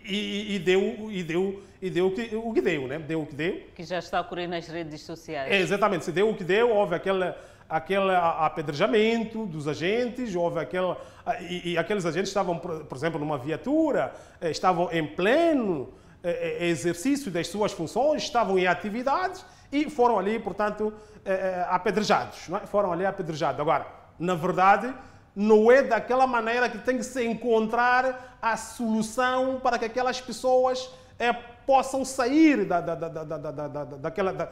E, 0.05 0.55
e, 0.55 0.59
deu, 0.59 1.09
e, 1.11 1.23
deu, 1.23 1.63
e 1.81 1.89
deu 1.89 2.07
o 2.07 2.11
que, 2.11 2.35
o 2.35 2.53
que 2.53 2.61
deu, 2.61 2.87
né? 2.87 2.97
Deu 2.99 3.21
o 3.21 3.25
que 3.25 3.35
deu. 3.35 3.61
Que 3.75 3.83
já 3.83 3.99
está 3.99 4.19
a 4.19 4.21
ocorrer 4.21 4.47
nas 4.47 4.67
redes 4.67 5.01
sociais. 5.01 5.51
É, 5.51 5.59
exatamente, 5.59 6.05
se 6.05 6.11
deu 6.11 6.29
o 6.29 6.35
que 6.35 6.43
deu, 6.43 6.69
houve 6.69 6.95
aquele, 6.95 7.33
aquele 7.69 8.15
apedrejamento 8.15 9.45
dos 9.45 9.67
agentes, 9.67 10.33
houve 10.33 10.59
aquele. 10.59 10.95
E, 11.41 11.73
e 11.73 11.77
aqueles 11.77 12.05
agentes 12.05 12.29
estavam, 12.29 12.57
por 12.57 12.95
exemplo, 12.95 13.19
numa 13.19 13.37
viatura, 13.37 14.13
eh, 14.39 14.49
estavam 14.49 14.89
em 14.91 15.05
pleno 15.05 15.93
eh, 16.23 16.57
eh, 16.61 16.67
exercício 16.67 17.29
das 17.29 17.47
suas 17.47 17.73
funções, 17.73 18.23
estavam 18.23 18.57
em 18.57 18.65
atividades 18.65 19.45
e 19.71 19.89
foram 19.89 20.17
ali, 20.17 20.39
portanto, 20.39 20.93
apedrejados. 21.67 22.47
Não 22.47 22.57
é? 22.57 22.65
Foram 22.65 22.93
ali 22.93 23.05
apedrejados. 23.05 23.59
Agora, 23.59 23.85
na 24.17 24.33
verdade 24.33 24.93
não 25.37 25.71
é 25.71 25.83
daquela 25.83 26.25
maneira 26.25 26.67
que 26.67 26.79
tem 26.79 26.97
que 26.97 27.03
se 27.03 27.23
encontrar 27.23 28.39
a 28.41 28.57
solução 28.57 29.59
para 29.61 29.77
que 29.77 29.85
aquelas 29.85 30.19
pessoas 30.19 30.89
é, 31.19 31.31
possam 31.31 32.03
sair 32.03 32.65
da, 32.65 32.81
da, 32.81 32.95
da, 32.95 33.83
daquela, 33.83 34.51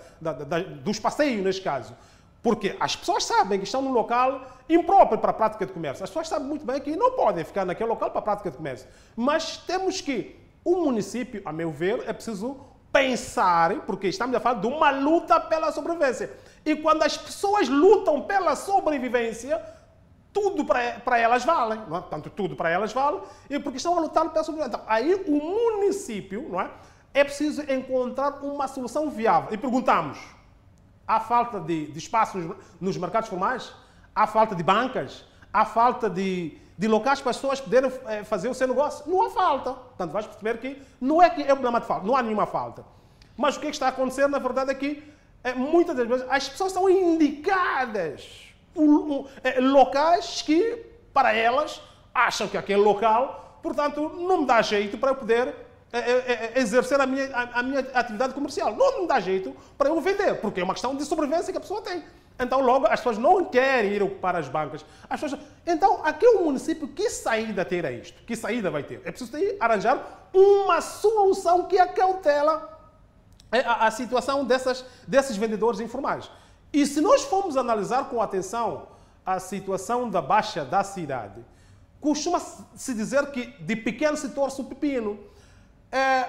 dos 0.83 0.99
passeios, 0.99 1.43
neste 1.43 1.63
caso. 1.63 1.95
Porque 2.43 2.75
as 2.79 2.95
pessoas 2.95 3.23
sabem 3.23 3.57
que 3.57 3.65
estão 3.65 3.81
num 3.81 3.91
local 3.91 4.45
impróprio 4.69 5.17
para 5.17 5.31
a 5.31 5.33
prática 5.33 5.65
de 5.65 5.73
comércio. 5.73 6.03
As 6.03 6.09
pessoas 6.11 6.27
sabem 6.27 6.47
muito 6.47 6.63
bem 6.63 6.79
que 6.79 6.95
não 6.95 7.13
podem 7.13 7.43
ficar 7.43 7.65
naquele 7.65 7.89
local 7.89 8.11
para 8.11 8.19
a 8.19 8.23
prática 8.23 8.51
de 8.51 8.57
comércio. 8.57 8.87
Mas 9.15 9.57
temos 9.57 10.01
que, 10.01 10.39
o 10.63 10.75
município, 10.83 11.41
a 11.45 11.51
meu 11.51 11.71
ver, 11.71 12.03
é 12.07 12.13
preciso 12.13 12.59
pensar, 12.93 13.81
porque 13.87 14.07
estamos 14.07 14.35
a 14.35 14.39
falar 14.39 14.61
de 14.61 14.67
uma 14.67 14.91
luta 14.91 15.39
pela 15.39 15.71
sobrevivência. 15.71 16.31
E 16.63 16.75
quando 16.75 17.01
as 17.01 17.17
pessoas 17.17 17.67
lutam 17.67 18.21
pela 18.21 18.55
sobrevivência, 18.55 19.59
tudo 20.35 20.65
para 20.65 21.17
elas 21.17 21.45
vale, 21.45 21.75
não 21.87 21.95
é? 21.95 22.01
Portanto, 22.01 22.29
tudo 22.29 22.57
para 22.57 22.69
elas 22.69 22.91
vale, 22.91 23.21
e 23.49 23.57
porque 23.57 23.77
estão 23.77 23.97
a 23.97 24.01
lutar 24.01 24.29
pela 24.29 24.43
sobrevivência. 24.43 24.77
Então, 24.77 24.85
aí 24.85 25.15
o 25.27 25.31
município, 25.31 26.49
não 26.49 26.59
é? 26.59 26.69
É 27.13 27.23
preciso 27.23 27.61
encontrar 27.71 28.43
uma 28.43 28.67
solução 28.67 29.09
viável. 29.09 29.53
E 29.53 29.57
perguntamos, 29.57 30.19
há 31.07 31.21
falta 31.21 31.61
de, 31.61 31.87
de 31.87 31.97
espaço 31.97 32.37
nos, 32.37 32.57
nos, 32.81 32.97
mercados 32.97 33.29
formais? 33.29 33.71
Há 34.13 34.27
falta 34.27 34.53
de 34.53 34.61
bancas? 34.61 35.23
Há 35.53 35.63
falta 35.63 36.09
de, 36.09 36.57
de 36.77 36.87
locais 36.89 37.21
para 37.21 37.29
as 37.29 37.37
pessoas 37.37 37.61
poderem 37.61 37.89
é, 38.05 38.25
fazer 38.25 38.49
o 38.49 38.53
seu 38.53 38.67
negócio? 38.67 39.09
Não 39.09 39.25
há 39.25 39.29
falta. 39.29 39.71
Portanto, 39.71 40.11
vais 40.11 40.27
perceber 40.27 40.57
que 40.57 40.81
não 40.99 41.21
é 41.21 41.29
que 41.29 41.43
é 41.43 41.45
problema 41.45 41.79
de 41.79 41.87
falta, 41.87 42.05
não 42.05 42.13
há 42.13 42.21
nenhuma 42.21 42.45
falta. 42.45 42.83
Mas 43.37 43.55
o 43.55 43.61
que, 43.61 43.67
é 43.67 43.69
que 43.69 43.75
está 43.77 43.85
a 43.85 43.89
acontecer, 43.89 44.27
na 44.27 44.39
verdade, 44.39 44.71
é 44.71 44.75
que 44.75 45.01
é, 45.45 45.53
muitas 45.53 45.95
das 45.95 46.05
vezes 46.05 46.25
as 46.29 46.49
pessoas 46.49 46.73
são 46.73 46.89
indicadas 46.89 48.44
locais 49.61 50.41
que, 50.41 50.85
para 51.13 51.33
elas, 51.33 51.81
acham 52.13 52.47
que 52.47 52.57
aquele 52.57 52.81
local, 52.81 53.59
portanto, 53.61 54.09
não 54.15 54.41
me 54.41 54.45
dá 54.45 54.61
jeito 54.61 54.97
para 54.97 55.11
eu 55.11 55.15
poder 55.15 55.53
é, 55.91 55.99
é, 55.99 56.59
exercer 56.59 56.99
a 56.99 57.05
minha, 57.05 57.29
a, 57.33 57.63
minha 57.63 57.79
atividade 57.93 58.33
comercial. 58.33 58.75
Não 58.75 59.01
me 59.01 59.07
dá 59.07 59.19
jeito 59.19 59.55
para 59.77 59.89
eu 59.89 59.99
vender, 60.01 60.35
porque 60.41 60.59
é 60.59 60.63
uma 60.63 60.73
questão 60.73 60.95
de 60.95 61.05
sobrevivência 61.05 61.51
que 61.53 61.57
a 61.57 61.61
pessoa 61.61 61.81
tem. 61.81 62.03
Então, 62.37 62.59
logo, 62.59 62.85
as 62.85 62.99
pessoas 62.99 63.17
não 63.17 63.45
querem 63.45 63.93
ir 63.93 64.03
ocupar 64.03 64.35
as 64.35 64.49
bancas. 64.49 64.85
As 65.09 65.21
pessoas... 65.21 65.41
Então, 65.65 66.01
aqui 66.03 66.25
é 66.25 66.31
um 66.31 66.43
município, 66.43 66.87
que 66.87 67.09
saída 67.09 67.63
terá 67.63 67.91
isto? 67.91 68.21
Que 68.23 68.35
saída 68.35 68.69
vai 68.69 68.83
ter? 68.83 69.01
É 69.05 69.11
preciso 69.11 69.31
ter, 69.31 69.55
arranjar 69.57 70.27
uma 70.33 70.81
solução 70.81 71.63
que 71.63 71.79
acautela 71.79 72.77
a, 73.51 73.87
a 73.87 73.91
situação 73.91 74.43
dessas, 74.43 74.83
desses 75.07 75.37
vendedores 75.37 75.79
informais. 75.79 76.29
E 76.75 76.85
se 76.85 76.99
nós 76.99 77.23
formos 77.23 77.55
analisar 77.55 78.09
com 78.09 78.21
atenção 78.21 78.89
a 79.25 79.39
situação 79.39 80.09
da 80.09 80.21
baixa 80.21 80.65
da 80.65 80.83
cidade, 80.83 81.39
costuma-se 82.01 82.93
dizer 82.93 83.31
que 83.31 83.45
de 83.63 83.77
pequeno 83.77 84.17
se 84.17 84.27
torce 84.31 84.59
o 84.59 84.65
pepino. 84.65 85.17
É, 85.89 86.27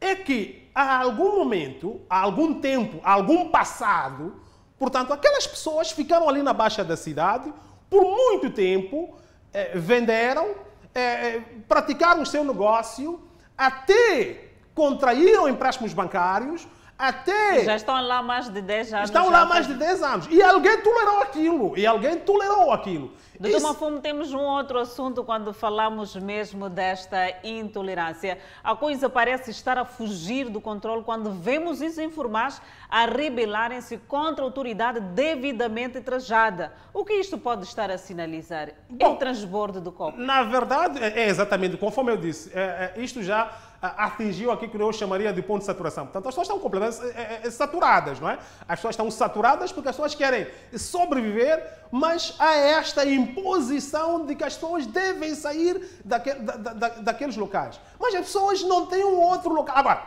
é 0.00 0.14
que 0.14 0.70
há 0.72 1.00
algum 1.00 1.34
momento, 1.34 2.00
há 2.08 2.20
algum 2.20 2.60
tempo, 2.60 3.00
há 3.02 3.14
algum 3.14 3.50
passado, 3.50 4.40
portanto, 4.78 5.12
aquelas 5.12 5.48
pessoas 5.48 5.90
ficaram 5.90 6.28
ali 6.28 6.44
na 6.44 6.52
baixa 6.52 6.84
da 6.84 6.96
cidade 6.96 7.52
por 7.90 8.04
muito 8.04 8.50
tempo, 8.50 9.16
é, 9.52 9.76
venderam, 9.76 10.54
é, 10.94 11.40
praticaram 11.66 12.22
o 12.22 12.26
seu 12.26 12.44
negócio, 12.44 13.20
até 13.58 14.48
contraíram 14.76 15.48
empréstimos 15.48 15.92
bancários, 15.92 16.68
Até. 16.98 17.64
Já 17.64 17.76
estão 17.76 18.00
lá 18.06 18.22
mais 18.22 18.48
de 18.48 18.60
10 18.60 18.94
anos. 18.94 19.10
Estão 19.10 19.30
lá 19.30 19.44
mais 19.44 19.66
de 19.66 19.74
10 19.74 20.02
anos. 20.02 20.28
E 20.30 20.42
alguém 20.42 20.80
tolerou 20.82 21.22
aquilo. 21.22 21.76
E 21.76 21.86
alguém 21.86 22.18
tolerou 22.18 22.70
aquilo. 22.70 23.12
Doutor 23.40 23.56
Isso... 23.56 23.66
Mafumo, 23.66 24.00
temos 24.00 24.32
um 24.32 24.38
outro 24.40 24.78
assunto 24.78 25.24
quando 25.24 25.52
falamos 25.52 26.14
mesmo 26.14 26.68
desta 26.68 27.34
intolerância. 27.42 28.38
A 28.62 28.76
coisa 28.76 29.08
parece 29.08 29.50
estar 29.50 29.76
a 29.76 29.84
fugir 29.84 30.48
do 30.48 30.60
controle 30.60 31.02
quando 31.02 31.32
vemos 31.32 31.80
os 31.80 31.98
informais 31.98 32.62
a 32.88 33.04
rebelarem-se 33.04 33.98
contra 33.98 34.44
a 34.44 34.46
autoridade 34.46 35.00
devidamente 35.00 36.00
trajada. 36.00 36.72
O 36.94 37.04
que 37.04 37.14
isto 37.14 37.36
pode 37.36 37.64
estar 37.64 37.90
a 37.90 37.98
sinalizar? 37.98 38.70
Bom, 38.88 39.14
o 39.14 39.16
transbordo 39.16 39.80
do 39.80 39.90
copo? 39.90 40.16
Na 40.18 40.44
verdade, 40.44 41.02
é 41.02 41.26
exatamente, 41.26 41.76
conforme 41.76 42.12
eu 42.12 42.16
disse, 42.16 42.56
é, 42.56 42.92
é, 42.96 43.02
isto 43.02 43.24
já 43.24 43.50
atingiu 43.82 44.52
aquilo 44.52 44.70
que 44.70 44.80
eu 44.80 44.92
chamaria 44.92 45.32
de 45.32 45.42
ponto 45.42 45.60
de 45.60 45.66
saturação. 45.66 46.04
Portanto, 46.04 46.28
as 46.28 46.34
pessoas 46.34 46.46
estão 46.46 46.60
completamente 46.60 47.18
é, 47.18 47.40
é, 47.42 47.50
saturadas, 47.50 48.20
não 48.20 48.28
é? 48.28 48.38
As 48.68 48.78
pessoas 48.78 48.92
estão 48.92 49.10
saturadas 49.10 49.72
porque 49.72 49.88
as 49.88 49.96
pessoas 49.96 50.14
querem 50.14 50.46
sobreviver, 50.76 51.68
mas 51.90 52.36
há 52.38 52.54
esta 52.54 53.04
imposição 53.04 54.24
de 54.24 54.36
que 54.36 54.44
as 54.44 54.54
pessoas 54.54 54.86
devem 54.86 55.34
sair 55.34 56.00
da, 56.04 56.18
da, 56.18 56.88
daqueles 56.88 57.36
locais. 57.36 57.80
Mas 57.98 58.14
as 58.14 58.26
pessoas 58.26 58.62
não 58.62 58.86
têm 58.86 59.04
um 59.04 59.20
outro 59.20 59.52
local. 59.52 59.76
Agora, 59.76 60.06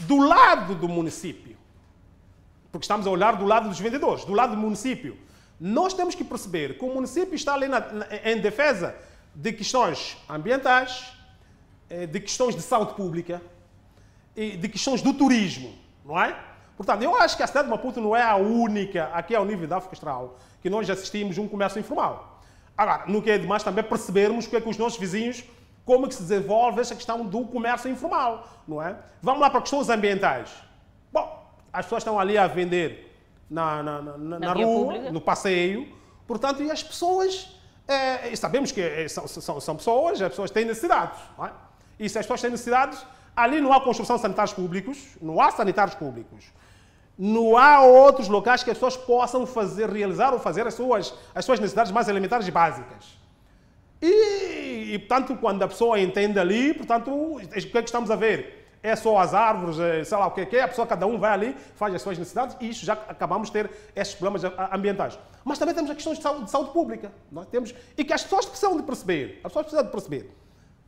do 0.00 0.18
lado 0.18 0.76
do 0.76 0.88
município, 0.88 1.56
porque 2.70 2.84
estamos 2.84 3.08
a 3.08 3.10
olhar 3.10 3.34
do 3.34 3.44
lado 3.44 3.68
dos 3.68 3.80
vendedores, 3.80 4.24
do 4.24 4.34
lado 4.34 4.54
do 4.54 4.56
município, 4.56 5.18
nós 5.60 5.92
temos 5.92 6.14
que 6.14 6.22
perceber 6.22 6.78
que 6.78 6.84
o 6.84 6.94
município 6.94 7.34
está 7.34 7.54
ali 7.54 7.66
na, 7.66 7.80
na, 7.80 8.06
em 8.24 8.38
defesa 8.38 8.94
de 9.34 9.52
questões 9.52 10.16
ambientais, 10.28 11.12
eh, 11.12 11.17
de 11.88 12.20
questões 12.20 12.54
de 12.54 12.62
saúde 12.62 12.94
pública 12.94 13.40
e 14.36 14.56
de 14.56 14.68
questões 14.68 15.02
do 15.02 15.12
turismo, 15.14 15.72
não 16.04 16.20
é? 16.20 16.36
Portanto, 16.76 17.02
eu 17.02 17.16
acho 17.16 17.36
que 17.36 17.42
a 17.42 17.46
cidade 17.46 17.66
de 17.66 17.70
Maputo 17.70 18.00
não 18.00 18.14
é 18.14 18.22
a 18.22 18.36
única, 18.36 19.06
aqui 19.06 19.34
ao 19.34 19.44
nível 19.44 19.66
da 19.66 19.78
África 19.78 19.96
Austral, 19.96 20.38
que 20.62 20.70
nós 20.70 20.88
assistimos 20.88 21.36
um 21.36 21.48
comércio 21.48 21.80
informal. 21.80 22.40
Agora, 22.76 23.04
no 23.08 23.20
que 23.20 23.32
é 23.32 23.36
demais 23.36 23.64
também 23.64 23.82
percebermos 23.82 24.46
o 24.46 24.48
que 24.48 24.56
é 24.56 24.60
que 24.60 24.68
os 24.68 24.78
nossos 24.78 24.96
vizinhos, 24.96 25.42
como 25.84 26.06
é 26.06 26.08
que 26.08 26.14
se 26.14 26.22
desenvolve 26.22 26.80
essa 26.80 26.94
questão 26.94 27.26
do 27.26 27.44
comércio 27.46 27.90
informal, 27.90 28.46
não 28.68 28.80
é? 28.80 28.96
Vamos 29.20 29.40
lá 29.40 29.50
para 29.50 29.60
questões 29.60 29.88
ambientais. 29.88 30.50
Bom, 31.12 31.44
as 31.72 31.86
pessoas 31.86 32.02
estão 32.02 32.20
ali 32.20 32.38
a 32.38 32.46
vender 32.46 33.12
na, 33.50 33.82
na, 33.82 34.02
na, 34.02 34.38
na, 34.38 34.52
rua, 34.52 34.64
pública. 34.64 35.10
no 35.10 35.20
passeio, 35.20 35.92
portanto, 36.28 36.62
e 36.62 36.70
as 36.70 36.80
pessoas, 36.80 37.58
é, 37.88 38.36
sabemos 38.36 38.70
que 38.70 38.80
é, 38.80 39.08
são, 39.08 39.26
são, 39.26 39.60
são 39.60 39.74
pessoas, 39.74 40.22
as 40.22 40.28
pessoas 40.28 40.52
têm 40.52 40.64
necessidades, 40.64 41.18
não 41.36 41.46
é? 41.46 41.52
E 41.98 42.08
se 42.08 42.18
as 42.18 42.24
pessoas 42.24 42.40
têm 42.40 42.50
necessidades, 42.50 43.04
ali 43.34 43.60
não 43.60 43.72
há 43.72 43.80
construção 43.80 44.16
de 44.16 44.22
sanitários 44.22 44.52
públicos, 44.52 45.16
não 45.20 45.40
há 45.40 45.50
sanitários 45.50 45.94
públicos. 45.94 46.46
Não 47.18 47.56
há 47.56 47.82
outros 47.82 48.28
locais 48.28 48.62
que 48.62 48.70
as 48.70 48.76
pessoas 48.76 48.96
possam 48.96 49.44
fazer, 49.44 49.90
realizar 49.90 50.32
ou 50.32 50.38
fazer 50.38 50.66
as 50.66 50.74
suas, 50.74 51.12
as 51.34 51.44
suas 51.44 51.58
necessidades 51.58 51.90
mais 51.90 52.08
elementares 52.08 52.46
e 52.46 52.50
básicas. 52.50 53.18
E, 54.00 54.92
e, 54.94 54.98
portanto, 55.00 55.36
quando 55.36 55.62
a 55.62 55.68
pessoa 55.68 55.98
entende 55.98 56.38
ali, 56.38 56.72
portanto, 56.72 57.10
o 57.10 57.40
que 57.40 57.56
é 57.56 57.82
que 57.82 57.88
estamos 57.88 58.10
a 58.12 58.16
ver? 58.16 58.68
É 58.80 58.94
só 58.94 59.18
as 59.18 59.34
árvores, 59.34 59.80
é, 59.80 60.04
sei 60.04 60.16
lá 60.16 60.28
o 60.28 60.30
que 60.30 60.56
é, 60.56 60.62
a 60.62 60.68
pessoa, 60.68 60.86
cada 60.86 61.04
um 61.08 61.18
vai 61.18 61.32
ali, 61.32 61.56
faz 61.74 61.92
as 61.92 62.00
suas 62.00 62.16
necessidades 62.16 62.56
e 62.60 62.70
isso 62.70 62.86
já 62.86 62.92
acabamos 62.92 63.48
de 63.48 63.54
ter 63.54 63.70
esses 63.96 64.14
problemas 64.14 64.52
ambientais. 64.72 65.18
Mas 65.44 65.58
também 65.58 65.74
temos 65.74 65.90
as 65.90 65.96
questões 65.96 66.18
de 66.18 66.22
saúde, 66.22 66.44
de 66.44 66.50
saúde 66.52 66.70
pública. 66.70 67.10
É? 67.36 67.44
temos, 67.50 67.74
e 67.96 68.04
que 68.04 68.12
as 68.12 68.22
pessoas 68.22 68.46
precisam 68.46 68.76
de 68.76 68.84
perceber. 68.84 69.40
As 69.42 69.50
pessoas 69.50 69.66
precisam 69.66 69.84
de 69.84 69.90
perceber 69.90 70.30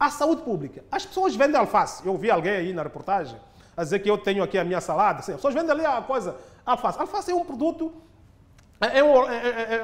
a 0.01 0.09
saúde 0.09 0.41
pública. 0.41 0.83
As 0.91 1.05
pessoas 1.05 1.37
vendem 1.37 1.61
alface. 1.61 2.05
Eu 2.07 2.17
vi 2.17 2.31
alguém 2.31 2.53
aí 2.53 2.73
na 2.73 2.83
reportagem 2.83 3.37
a 3.77 3.85
dizer 3.85 3.99
que 3.99 4.11
eu 4.11 4.17
tenho 4.17 4.43
aqui 4.43 4.59
a 4.59 4.65
minha 4.65 4.81
salada. 4.81 5.21
As 5.21 5.27
pessoas 5.27 5.53
vendem 5.53 5.71
ali 5.71 5.85
a 5.85 6.01
coisa, 6.01 6.35
alface. 6.65 6.99
Alface 6.99 7.31
é 7.31 7.35
um 7.35 7.45
produto 7.45 7.93
é, 8.81 9.01
é 9.01 9.05
um, 9.05 9.31
é, 9.31 9.37
é, 9.37 9.75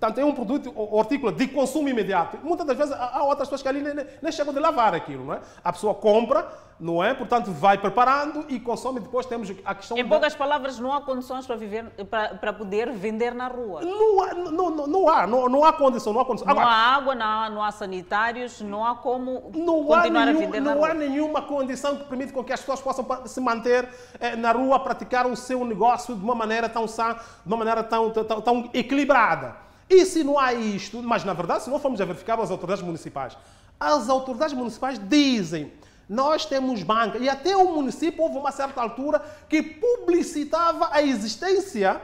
é, 0.00 0.20
é 0.20 0.24
um 0.24 0.34
produto 0.34 0.72
hortícola 0.74 1.30
de 1.30 1.46
consumo 1.48 1.90
imediato. 1.90 2.38
Muitas 2.42 2.66
das 2.66 2.76
vezes 2.76 2.94
há 2.94 3.22
outras 3.22 3.48
pessoas 3.48 3.60
que 3.60 3.68
ali 3.68 3.82
nem, 3.82 4.06
nem, 4.22 4.32
chegam 4.32 4.54
de 4.54 4.58
lavar 4.58 4.94
aquilo, 4.94 5.26
não 5.26 5.34
é? 5.34 5.40
A 5.62 5.70
pessoa 5.70 5.94
compra, 5.94 6.50
não 6.78 7.02
é? 7.02 7.14
Portanto, 7.14 7.50
vai 7.50 7.78
preparando 7.78 8.44
e 8.48 8.60
consome. 8.60 9.00
Depois 9.00 9.24
temos 9.26 9.50
a 9.64 9.74
questão. 9.74 9.96
Em 9.96 10.06
poucas 10.06 10.34
palavras, 10.34 10.78
não 10.78 10.92
há 10.92 11.00
condições 11.00 11.46
para 11.46 11.56
viver, 11.56 11.84
para, 12.10 12.34
para 12.34 12.52
poder 12.52 12.92
vender 12.92 13.34
na 13.34 13.48
rua. 13.48 13.80
Não 13.82 14.22
há, 14.22 14.34
não, 14.34 14.70
não, 14.70 14.86
não 14.86 15.08
há, 15.08 15.26
não, 15.26 15.48
não 15.48 15.64
há 15.64 15.72
condição, 15.72 16.12
não 16.12 16.20
há 16.20 16.24
condição. 16.24 16.48
Agora, 16.48 16.66
não 16.66 16.72
há 16.72 16.76
água, 16.76 17.14
não 17.14 17.26
há, 17.26 17.50
não 17.50 17.64
há 17.64 17.70
sanitários, 17.72 18.60
não 18.60 18.84
há 18.84 18.94
como 18.94 19.50
não 19.54 19.84
continuar 19.84 20.26
nenhum, 20.26 20.38
a 20.38 20.40
vender 20.40 20.60
na 20.60 20.74
rua. 20.74 20.80
Não 20.80 20.84
há 20.84 20.94
nenhuma 20.94 21.42
condição 21.42 21.96
que 21.96 22.04
permita 22.04 22.32
com 22.32 22.44
que 22.44 22.52
as 22.52 22.60
pessoas 22.60 22.80
possam 22.80 23.06
se 23.26 23.40
manter 23.40 23.88
eh, 24.20 24.36
na 24.36 24.52
rua, 24.52 24.78
praticar 24.78 25.26
o 25.26 25.34
seu 25.34 25.64
negócio 25.64 26.14
de 26.14 26.22
uma 26.22 26.34
maneira 26.34 26.68
tão 26.68 26.86
sã, 26.86 27.14
de 27.14 27.20
uma 27.46 27.56
maneira 27.56 27.82
tão, 27.82 28.10
tão, 28.10 28.40
tão 28.42 28.70
equilibrada. 28.74 29.56
E 29.88 30.04
se 30.04 30.22
não 30.22 30.38
há 30.38 30.52
isto, 30.52 31.02
mas 31.02 31.24
na 31.24 31.32
verdade, 31.32 31.62
se 31.62 31.70
não 31.70 31.78
formos 31.78 32.00
a 32.00 32.04
verificar 32.04 32.38
as 32.40 32.50
autoridades 32.50 32.84
municipais, 32.84 33.36
as 33.78 34.08
autoridades 34.08 34.54
municipais 34.54 34.98
dizem 34.98 35.72
nós 36.08 36.44
temos 36.44 36.82
banca. 36.82 37.18
E 37.18 37.28
até 37.28 37.56
o 37.56 37.72
município 37.72 38.22
houve 38.22 38.38
uma 38.38 38.52
certa 38.52 38.80
altura 38.80 39.20
que 39.48 39.62
publicitava 39.62 40.88
a 40.92 41.02
existência 41.02 42.00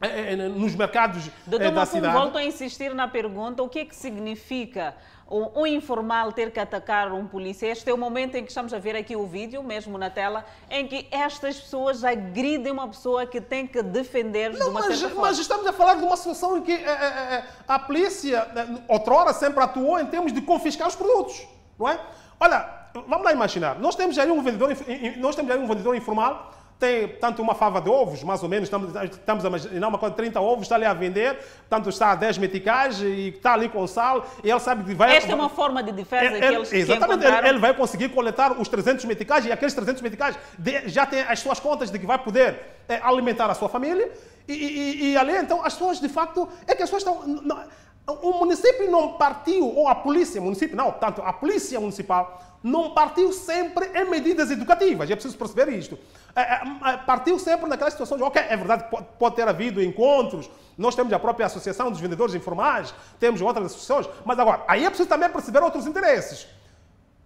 eh, 0.00 0.32
eh, 0.32 0.36
nos 0.36 0.74
mercados 0.74 1.30
Doutor 1.46 1.72
da 1.72 1.84
cidade. 1.84 2.14
volto 2.14 2.38
a 2.38 2.44
insistir 2.44 2.94
na 2.94 3.06
pergunta, 3.06 3.62
o 3.62 3.68
que 3.68 3.80
é 3.80 3.84
que 3.84 3.94
significa 3.94 4.94
um, 5.30 5.66
informal 5.66 6.32
ter 6.32 6.50
que 6.50 6.58
atacar 6.58 7.12
um 7.12 7.26
polícia. 7.26 7.66
Este 7.66 7.88
é 7.88 7.94
o 7.94 7.98
momento 7.98 8.34
em 8.34 8.42
que 8.42 8.48
estamos 8.48 8.74
a 8.74 8.78
ver 8.78 8.96
aqui 8.96 9.14
o 9.14 9.26
vídeo, 9.26 9.62
mesmo 9.62 9.96
na 9.96 10.10
tela, 10.10 10.44
em 10.68 10.86
que 10.86 11.06
estas 11.10 11.60
pessoas 11.60 12.02
agridem 12.02 12.72
uma 12.72 12.88
pessoa 12.88 13.26
que 13.26 13.40
tem 13.40 13.66
que 13.66 13.82
defender 13.82 14.52
Não, 14.52 14.58
de 14.58 14.64
uma 14.64 14.80
mas. 14.80 15.14
Mas 15.14 15.38
estamos 15.38 15.66
a 15.66 15.72
falar 15.72 15.94
de 15.94 16.02
uma 16.02 16.16
situação 16.16 16.58
em 16.58 16.62
que 16.62 16.72
é, 16.72 16.90
é, 16.90 17.44
a 17.68 17.78
polícia, 17.78 18.48
outrora, 18.88 19.32
sempre 19.32 19.62
atuou 19.62 20.00
em 20.00 20.06
termos 20.06 20.32
de 20.32 20.40
confiscar 20.40 20.88
os 20.88 20.96
produtos, 20.96 21.46
não 21.78 21.88
é? 21.88 22.00
Olha, 22.40 22.79
vamos 22.94 23.24
lá 23.24 23.32
imaginar, 23.32 23.78
nós 23.78 23.94
temos 23.94 24.18
aí 24.18 24.30
um 24.30 24.42
vendedor, 24.42 24.70
nós 25.18 25.36
temos 25.36 25.50
aí 25.50 25.58
um 25.58 25.66
vendedor 25.66 25.94
informal 25.96 26.60
tem 26.80 27.06
tanto 27.20 27.42
uma 27.42 27.54
fava 27.54 27.78
de 27.80 27.90
ovos, 27.90 28.24
mais 28.24 28.42
ou 28.42 28.48
menos, 28.48 28.66
estamos, 28.66 28.90
estamos 29.12 29.44
a 29.44 29.48
imaginar 29.48 29.86
uma 29.86 29.98
coisa, 29.98 30.14
30 30.14 30.40
ovos, 30.40 30.62
está 30.62 30.76
ali 30.76 30.86
a 30.86 30.94
vender, 30.94 31.38
tanto 31.68 31.90
está 31.90 32.12
a 32.12 32.14
10 32.14 32.38
meticais 32.38 33.00
e 33.02 33.34
está 33.36 33.52
ali 33.52 33.68
com 33.68 33.86
sal, 33.86 34.26
e 34.42 34.50
ele 34.50 34.58
sabe 34.58 34.84
que 34.84 34.94
vai... 34.94 35.14
Esta 35.14 35.30
é 35.30 35.34
uma 35.34 35.50
forma 35.50 35.82
de 35.82 35.92
defesa 35.92 36.24
ele, 36.24 36.38
que 36.40 36.54
eles 36.54 36.72
Exatamente, 36.72 37.26
ele, 37.26 37.48
ele, 37.48 37.58
vai 37.58 37.74
conseguir 37.74 38.08
coletar 38.08 38.58
os 38.58 38.66
300 38.66 39.04
meticais 39.04 39.44
e 39.44 39.52
aqueles 39.52 39.74
300 39.74 40.00
meticais 40.00 40.38
de, 40.58 40.88
já 40.88 41.04
tem 41.04 41.20
as 41.20 41.38
suas 41.40 41.60
contas 41.60 41.90
de 41.90 41.98
que 41.98 42.06
vai 42.06 42.18
poder 42.18 42.58
é, 42.88 42.98
alimentar 43.02 43.50
a 43.50 43.54
sua 43.54 43.68
família, 43.68 44.10
e, 44.48 44.54
e, 44.54 45.10
e, 45.10 45.16
ali, 45.16 45.36
então, 45.36 45.64
as 45.64 45.74
pessoas, 45.74 46.00
de 46.00 46.08
facto, 46.08 46.48
é 46.66 46.74
que 46.74 46.82
as 46.82 46.90
pessoas 46.90 47.02
estão... 47.02 47.42
Não, 47.44 47.62
o 48.06 48.32
município 48.38 48.90
não 48.90 49.14
partiu, 49.14 49.66
ou 49.66 49.88
a 49.88 49.94
polícia 49.94 50.40
municipal, 50.40 50.76
não, 50.76 50.92
tanto 50.92 51.22
a 51.22 51.32
polícia 51.32 51.78
municipal 51.78 52.42
não 52.62 52.90
partiu 52.90 53.32
sempre 53.32 53.90
em 53.94 54.08
medidas 54.08 54.50
educativas, 54.50 55.10
é 55.10 55.14
preciso 55.14 55.36
perceber 55.38 55.70
isto. 55.72 55.98
É, 56.36 56.40
é, 56.40 56.62
é, 56.86 56.96
partiu 56.98 57.38
sempre 57.38 57.68
naquela 57.68 57.90
situação 57.90 58.16
de, 58.16 58.22
ok, 58.22 58.40
é 58.40 58.56
verdade, 58.56 58.84
pode 59.18 59.34
ter 59.34 59.48
havido 59.48 59.82
encontros, 59.82 60.50
nós 60.76 60.94
temos 60.94 61.12
a 61.12 61.18
própria 61.18 61.46
Associação 61.46 61.90
dos 61.90 62.00
Vendedores 62.00 62.34
Informais, 62.34 62.94
temos 63.18 63.40
outras 63.40 63.66
associações, 63.66 64.08
mas 64.24 64.38
agora, 64.38 64.62
aí 64.68 64.84
é 64.84 64.88
preciso 64.88 65.08
também 65.08 65.28
perceber 65.30 65.62
outros 65.62 65.86
interesses. 65.86 66.46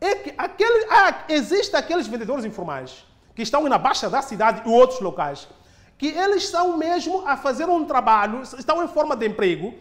É 0.00 0.14
que 0.16 0.34
aquele, 0.36 0.86
ah, 0.90 1.24
existem 1.28 1.78
aqueles 1.78 2.06
vendedores 2.06 2.44
informais 2.44 3.04
que 3.34 3.42
estão 3.42 3.62
na 3.68 3.78
baixa 3.78 4.08
da 4.08 4.22
cidade 4.22 4.62
e 4.64 4.72
outros 4.72 5.00
locais, 5.00 5.48
que 5.98 6.08
eles 6.08 6.44
estão 6.44 6.76
mesmo 6.76 7.26
a 7.26 7.36
fazer 7.36 7.68
um 7.68 7.84
trabalho, 7.84 8.42
estão 8.42 8.82
em 8.82 8.88
forma 8.88 9.16
de 9.16 9.26
emprego, 9.26 9.74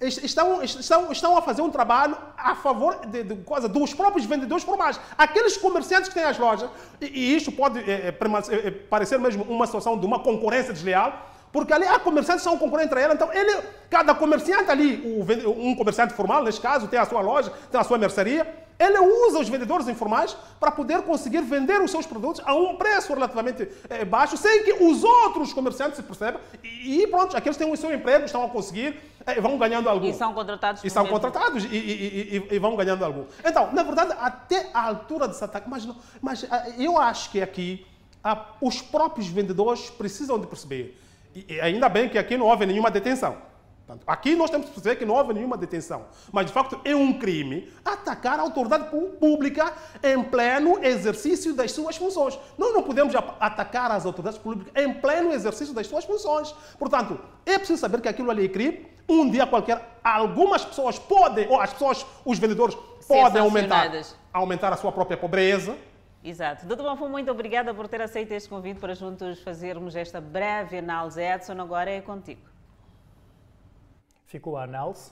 estão, 0.00 0.62
estão, 0.62 1.12
estão 1.12 1.36
a 1.36 1.42
fazer 1.42 1.60
um 1.60 1.70
trabalho 1.70 2.16
a 2.36 2.54
favor 2.54 3.06
de, 3.06 3.22
de, 3.22 3.36
coisa, 3.36 3.68
dos 3.68 3.92
próprios 3.92 4.24
vendedores 4.24 4.64
formais. 4.64 4.98
Aqueles 5.16 5.56
comerciantes 5.56 6.08
que 6.08 6.14
têm 6.14 6.24
as 6.24 6.38
lojas, 6.38 6.70
e, 7.00 7.06
e 7.06 7.36
isto 7.36 7.52
pode 7.52 7.78
é, 7.78 8.08
é, 8.08 8.70
parecer 8.70 9.18
mesmo 9.18 9.44
uma 9.44 9.66
situação 9.66 9.98
de 9.98 10.06
uma 10.06 10.20
concorrência 10.20 10.72
desleal, 10.72 11.28
porque 11.52 11.72
ali 11.72 11.86
há 11.86 11.98
comerciantes 11.98 12.44
que 12.44 12.50
são 12.50 12.58
concorrentes 12.58 12.92
entre 12.92 13.04
eles, 13.04 13.14
então 13.14 13.32
ele, 13.32 13.62
cada 13.90 14.14
comerciante 14.14 14.70
ali, 14.70 15.02
um 15.46 15.74
comerciante 15.74 16.14
formal, 16.14 16.44
neste 16.44 16.60
caso, 16.60 16.88
tem 16.88 16.98
a 16.98 17.04
sua 17.04 17.20
loja, 17.20 17.52
tem 17.70 17.80
a 17.80 17.84
sua 17.84 17.98
mercearia, 17.98 18.46
ele 18.80 18.98
usa 18.98 19.38
os 19.40 19.48
vendedores 19.48 19.86
informais 19.88 20.34
para 20.58 20.70
poder 20.70 21.02
conseguir 21.02 21.42
vender 21.42 21.82
os 21.82 21.90
seus 21.90 22.06
produtos 22.06 22.42
a 22.46 22.54
um 22.54 22.76
preço 22.76 23.12
relativamente 23.12 23.68
é, 23.90 24.06
baixo, 24.06 24.38
sem 24.38 24.64
que 24.64 24.72
os 24.72 25.04
outros 25.04 25.52
comerciantes 25.52 25.96
se 25.96 26.02
percebam. 26.02 26.40
E, 26.64 27.02
e 27.02 27.06
pronto, 27.06 27.36
aqueles 27.36 27.58
têm 27.58 27.70
o 27.70 27.76
seu 27.76 27.92
emprego, 27.92 28.24
estão 28.24 28.42
a 28.42 28.48
conseguir, 28.48 28.98
é, 29.26 29.38
vão 29.38 29.58
ganhando 29.58 29.86
algo. 29.86 30.06
E 30.06 30.14
são 30.14 30.32
contratados. 30.32 30.82
E 30.82 30.88
são 30.88 31.06
contratados 31.06 31.64
e, 31.64 31.76
e, 31.76 32.48
e, 32.50 32.58
vão 32.58 32.74
ganhando 32.74 33.04
algo. 33.04 33.26
Então, 33.44 33.70
na 33.70 33.82
verdade, 33.82 34.14
até 34.18 34.70
a 34.72 34.86
altura 34.86 35.28
desse 35.28 35.44
ataque, 35.44 35.68
mas, 35.68 35.84
não, 35.84 35.96
mas 36.22 36.46
eu 36.78 36.96
acho 36.96 37.30
que 37.30 37.42
aqui 37.42 37.86
os 38.62 38.80
próprios 38.80 39.28
vendedores 39.28 39.90
precisam 39.90 40.38
de 40.38 40.46
perceber. 40.46 40.98
E 41.34 41.60
ainda 41.60 41.88
bem 41.88 42.08
que 42.08 42.16
aqui 42.16 42.38
não 42.38 42.46
houve 42.46 42.64
nenhuma 42.64 42.90
detenção. 42.90 43.49
Portanto, 43.90 44.04
aqui 44.06 44.36
nós 44.36 44.50
temos 44.50 44.68
que 44.68 44.72
perceber 44.72 44.96
que 44.96 45.04
não 45.04 45.14
houve 45.14 45.34
nenhuma 45.34 45.56
detenção. 45.56 46.04
Mas, 46.32 46.46
de 46.46 46.52
facto, 46.52 46.80
é 46.84 46.94
um 46.94 47.18
crime 47.18 47.72
atacar 47.84 48.38
a 48.38 48.42
autoridade 48.42 48.84
pública 49.18 49.72
em 50.02 50.22
pleno 50.22 50.78
exercício 50.84 51.52
das 51.54 51.72
suas 51.72 51.96
funções. 51.96 52.38
Nós 52.56 52.72
não 52.72 52.82
podemos 52.82 53.14
atacar 53.40 53.90
as 53.90 54.06
autoridades 54.06 54.38
públicas 54.38 54.72
em 54.76 54.94
pleno 54.94 55.32
exercício 55.32 55.74
das 55.74 55.88
suas 55.88 56.04
funções. 56.04 56.54
Portanto, 56.78 57.18
é 57.44 57.58
preciso 57.58 57.80
saber 57.80 58.00
que 58.00 58.08
aquilo 58.08 58.30
ali 58.30 58.44
é 58.44 58.48
crime. 58.48 58.86
Um 59.08 59.28
dia 59.28 59.44
qualquer, 59.44 59.98
algumas 60.04 60.64
pessoas 60.64 60.96
podem, 60.96 61.48
ou 61.48 61.60
as 61.60 61.72
pessoas, 61.72 62.06
os 62.24 62.38
vendedores, 62.38 62.76
podem 63.08 63.42
aumentar, 63.42 63.90
aumentar 64.32 64.72
a 64.72 64.76
sua 64.76 64.92
própria 64.92 65.16
pobreza. 65.16 65.76
Exato. 66.22 66.64
Doutor 66.66 66.84
Bonfim, 66.84 67.10
muito 67.10 67.30
obrigada 67.30 67.74
por 67.74 67.88
ter 67.88 68.02
aceito 68.02 68.30
este 68.32 68.48
convite 68.48 68.78
para 68.78 68.94
juntos 68.94 69.42
fazermos 69.42 69.96
esta 69.96 70.20
breve 70.20 70.78
análise. 70.78 71.20
Edson, 71.20 71.60
agora 71.60 71.90
é 71.90 72.00
contigo. 72.00 72.49
Ficou 74.30 74.56
a 74.56 74.62
análise. 74.62 75.10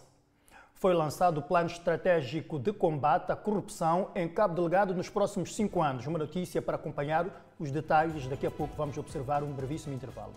Foi 0.74 0.94
lançado 0.94 1.38
o 1.38 1.42
Plano 1.42 1.66
Estratégico 1.66 2.56
de 2.56 2.72
Combate 2.72 3.32
à 3.32 3.34
Corrupção 3.34 4.12
em 4.14 4.28
Cabo 4.28 4.54
Delegado 4.54 4.94
nos 4.94 5.08
próximos 5.08 5.56
cinco 5.56 5.82
anos. 5.82 6.06
Uma 6.06 6.20
notícia 6.20 6.62
para 6.62 6.76
acompanhar 6.76 7.26
os 7.58 7.72
detalhes. 7.72 8.28
Daqui 8.28 8.46
a 8.46 8.50
pouco 8.50 8.76
vamos 8.76 8.96
observar 8.96 9.42
um 9.42 9.52
brevíssimo 9.52 9.92
intervalo. 9.92 10.34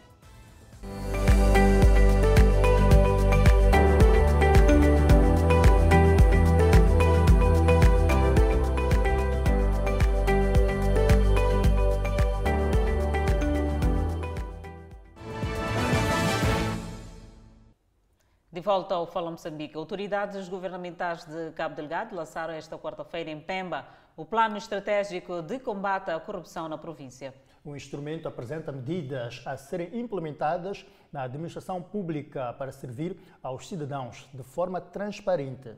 De 18.61 18.65
volta 18.65 18.93
ao 18.93 19.07
Fala 19.07 19.31
Moçambique, 19.31 19.75
autoridades 19.75 20.47
governamentais 20.47 21.25
de 21.25 21.49
Cabo 21.53 21.73
Delgado 21.73 22.15
lançaram 22.15 22.53
esta 22.53 22.77
quarta-feira 22.77 23.31
em 23.31 23.39
Pemba 23.39 23.87
o 24.15 24.23
Plano 24.23 24.55
Estratégico 24.55 25.41
de 25.41 25.57
Combate 25.57 26.11
à 26.11 26.19
Corrupção 26.19 26.69
na 26.69 26.77
província. 26.77 27.33
O 27.65 27.75
instrumento 27.75 28.27
apresenta 28.27 28.71
medidas 28.71 29.41
a 29.47 29.57
serem 29.57 29.99
implementadas 29.99 30.85
na 31.11 31.23
administração 31.23 31.81
pública 31.81 32.53
para 32.53 32.71
servir 32.71 33.17
aos 33.41 33.67
cidadãos 33.67 34.29
de 34.31 34.43
forma 34.43 34.79
transparente. 34.79 35.71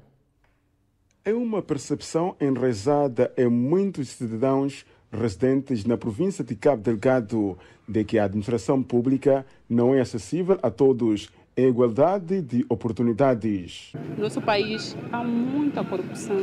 É 1.24 1.34
uma 1.34 1.62
percepção 1.62 2.36
enraizada 2.38 3.32
em 3.38 3.48
muitos 3.48 4.10
cidadãos 4.10 4.86
residentes 5.10 5.86
na 5.86 5.96
província 5.96 6.44
de 6.44 6.54
Cabo 6.54 6.82
Delgado 6.82 7.58
de 7.88 8.04
que 8.04 8.20
a 8.20 8.26
administração 8.26 8.84
pública 8.84 9.46
não 9.70 9.96
é 9.96 10.02
acessível 10.02 10.60
a 10.62 10.70
todos 10.70 11.30
a 11.56 11.62
igualdade 11.62 12.42
de 12.42 12.66
oportunidades. 12.68 13.94
No 14.18 14.24
nosso 14.24 14.42
país 14.42 14.96
há 15.12 15.24
muita 15.24 15.84
corrupção. 15.84 16.38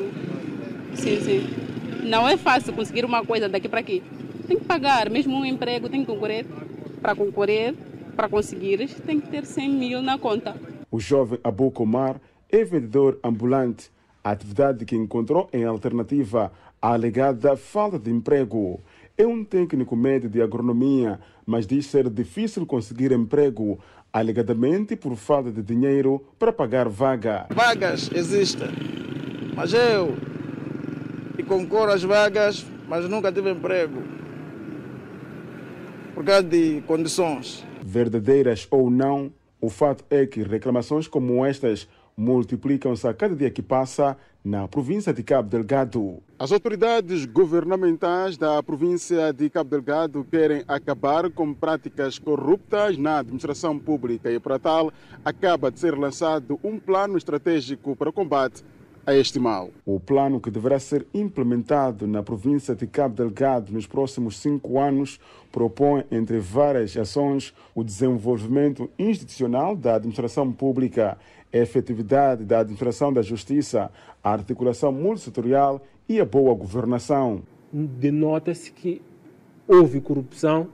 Sim, 0.95 1.21
sim. 1.21 1.51
Não 2.05 2.29
é 2.29 2.37
fácil 2.37 2.73
conseguir 2.73 3.05
uma 3.05 3.25
coisa 3.25 3.49
daqui 3.49 3.69
para 3.69 3.81
aqui. 3.81 4.03
Tem 4.47 4.59
que 4.59 4.65
pagar, 4.65 5.11
mesmo 5.11 5.37
um 5.37 5.45
emprego 5.45 5.89
tem 5.89 6.01
que 6.01 6.07
concorrer. 6.07 6.47
Para 7.01 7.15
concorrer, 7.15 7.75
para 8.15 8.29
conseguir, 8.29 8.87
tem 9.07 9.21
que 9.21 9.29
ter 9.29 9.45
100 9.45 9.71
mil 9.71 10.03
na 10.03 10.19
conta. 10.19 10.55
O 10.91 11.01
jovem 11.01 11.39
Abu 11.43 11.71
Komar 11.71 12.21
é 12.49 12.65
vendedor 12.65 13.19
ambulante, 13.23 13.91
atividade 14.23 14.85
que 14.85 14.97
encontrou 14.97 15.49
em 15.53 15.65
alternativa 15.65 16.53
à 16.81 16.93
alegada 16.93 17.57
falta 17.57 17.99
de 17.99 18.11
emprego. 18.11 18.81
É 19.17 19.27
um 19.27 19.45
técnico 19.45 19.95
médio 19.95 20.29
de 20.31 20.41
agronomia, 20.41 21.21
mas 21.47 21.67
diz 21.67 21.87
ser 21.87 22.09
difícil 22.09 22.65
conseguir 22.65 23.13
emprego 23.13 23.79
alegadamente 24.13 24.97
por 24.97 25.17
falta 25.17 25.51
de 25.51 25.63
dinheiro 25.63 26.25
para 26.39 26.53
pagar 26.53 26.89
vaga. 26.89 27.47
Vagas 27.51 28.11
existem, 28.15 28.69
mas 29.55 29.73
eu 29.73 30.17
e 31.39 31.43
concorro 31.43 31.91
às 31.91 32.03
vagas, 32.03 32.67
mas 32.89 33.09
nunca 33.09 33.33
tive 33.33 33.51
emprego 33.51 34.03
por 36.15 36.25
causa 36.25 36.43
de 36.43 36.83
condições. 36.87 37.65
Verdadeiras 37.83 38.67
ou 38.71 38.91
não, 38.91 39.33
o 39.61 39.71
fato 39.71 40.05
é 40.11 40.27
que 40.27 40.43
reclamações 40.43 41.09
como 41.09 41.45
estas 41.45 41.89
multiplicam-se 42.21 43.09
a 43.09 43.15
cada 43.15 43.35
dia 43.35 43.51
que 43.51 43.63
passa 43.63 44.15
na 44.45 44.69
província 44.69 45.13
de 45.13 45.23
Cabo 45.23 45.49
Delgado. 45.49 46.19
As 46.39 46.53
autoridades 46.53 47.25
governamentais 47.25 48.37
da 48.37 48.63
província 48.63 49.33
de 49.33 49.49
Cabo 49.49 49.71
Delgado 49.71 50.23
querem 50.31 50.63
acabar 50.69 51.31
com 51.31 51.55
práticas 51.55 52.19
corruptas 52.19 52.99
na 52.99 53.21
administração 53.21 53.79
pública 53.79 54.31
e, 54.31 54.39
para 54.39 54.59
tal, 54.59 54.93
acaba 55.25 55.71
de 55.71 55.79
ser 55.79 55.97
lançado 55.97 56.61
um 56.63 56.79
plano 56.79 57.17
estratégico 57.17 57.97
para 57.97 58.11
o 58.11 58.13
combate 58.13 58.63
a 59.07 59.15
este 59.15 59.39
mal. 59.39 59.71
O 59.87 59.99
plano 59.99 60.41
que 60.41 60.51
deverá 60.51 60.79
ser 60.79 61.07
implementado 61.15 62.07
na 62.07 62.23
província 62.23 62.75
de 62.75 62.87
Cabo 62.87 63.15
Delgado 63.15 63.73
nos 63.73 63.87
próximos 63.87 64.39
cinco 64.39 64.79
anos 64.79 65.19
propõe, 65.51 66.05
entre 66.11 66.39
várias 66.39 66.97
ações, 66.97 67.53
o 67.75 67.83
desenvolvimento 67.83 68.91
institucional 68.99 69.75
da 69.75 69.97
administração 69.97 70.53
pública 70.53 71.19
a 71.53 71.57
efetividade 71.59 72.45
da 72.45 72.61
administração 72.61 73.13
da 73.13 73.23
justiça, 73.23 73.91
a 74.23 74.33
articulação 74.33 74.93
multissetorial 74.93 75.83
e 76.09 76.21
a 76.21 76.25
boa 76.25 76.55
governação. 76.55 77.43
Denota-se 77.73 78.73
que 78.73 79.03
houve 79.67 80.01
corrupção, 80.01 80.69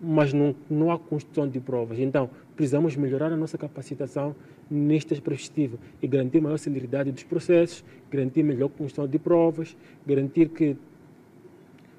mas 0.00 0.32
não, 0.32 0.54
não 0.70 0.90
há 0.90 0.98
construção 0.98 1.48
de 1.48 1.60
provas. 1.60 1.98
Então, 1.98 2.30
precisamos 2.54 2.96
melhorar 2.96 3.32
a 3.32 3.36
nossa 3.36 3.58
capacitação 3.58 4.34
nestas 4.70 5.20
perspectivas 5.20 5.78
e 6.02 6.06
garantir 6.06 6.40
maior 6.40 6.58
celeridade 6.58 7.10
dos 7.10 7.22
processos, 7.22 7.84
garantir 8.10 8.42
melhor 8.42 8.68
construção 8.68 9.06
de 9.06 9.18
provas, 9.18 9.76
garantir 10.06 10.48
que 10.50 10.76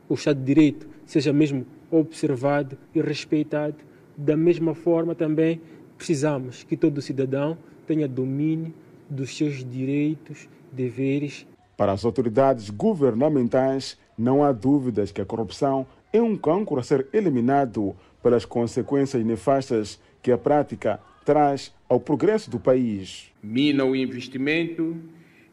o 0.07 0.13
Estado 0.13 0.39
de 0.39 0.45
Direito 0.45 0.87
seja 1.05 1.31
mesmo 1.31 1.65
observado 1.91 2.77
e 2.93 3.01
respeitado. 3.01 3.75
Da 4.17 4.35
mesma 4.35 4.73
forma, 4.73 5.15
também 5.15 5.61
precisamos 5.97 6.63
que 6.63 6.75
todo 6.75 7.01
cidadão 7.01 7.57
tenha 7.89 8.07
domínio 8.07 8.71
dos 9.09 9.35
seus 9.35 9.67
direitos, 9.67 10.47
deveres. 10.71 11.47
Para 11.75 11.91
as 11.91 12.05
autoridades 12.05 12.69
governamentais, 12.69 13.97
não 14.15 14.43
há 14.43 14.51
dúvidas 14.51 15.11
que 15.11 15.19
a 15.19 15.25
corrupção 15.25 15.87
é 16.13 16.21
um 16.21 16.37
cancro 16.37 16.77
a 16.77 16.83
ser 16.83 17.07
eliminado 17.11 17.95
pelas 18.21 18.45
consequências 18.45 19.25
nefastas 19.25 19.99
que 20.21 20.31
a 20.31 20.37
prática 20.37 20.99
traz 21.25 21.73
ao 21.87 21.99
progresso 21.99 22.51
do 22.51 22.59
país. 22.59 23.31
Mina 23.41 23.83
o 23.83 23.95
investimento 23.95 24.95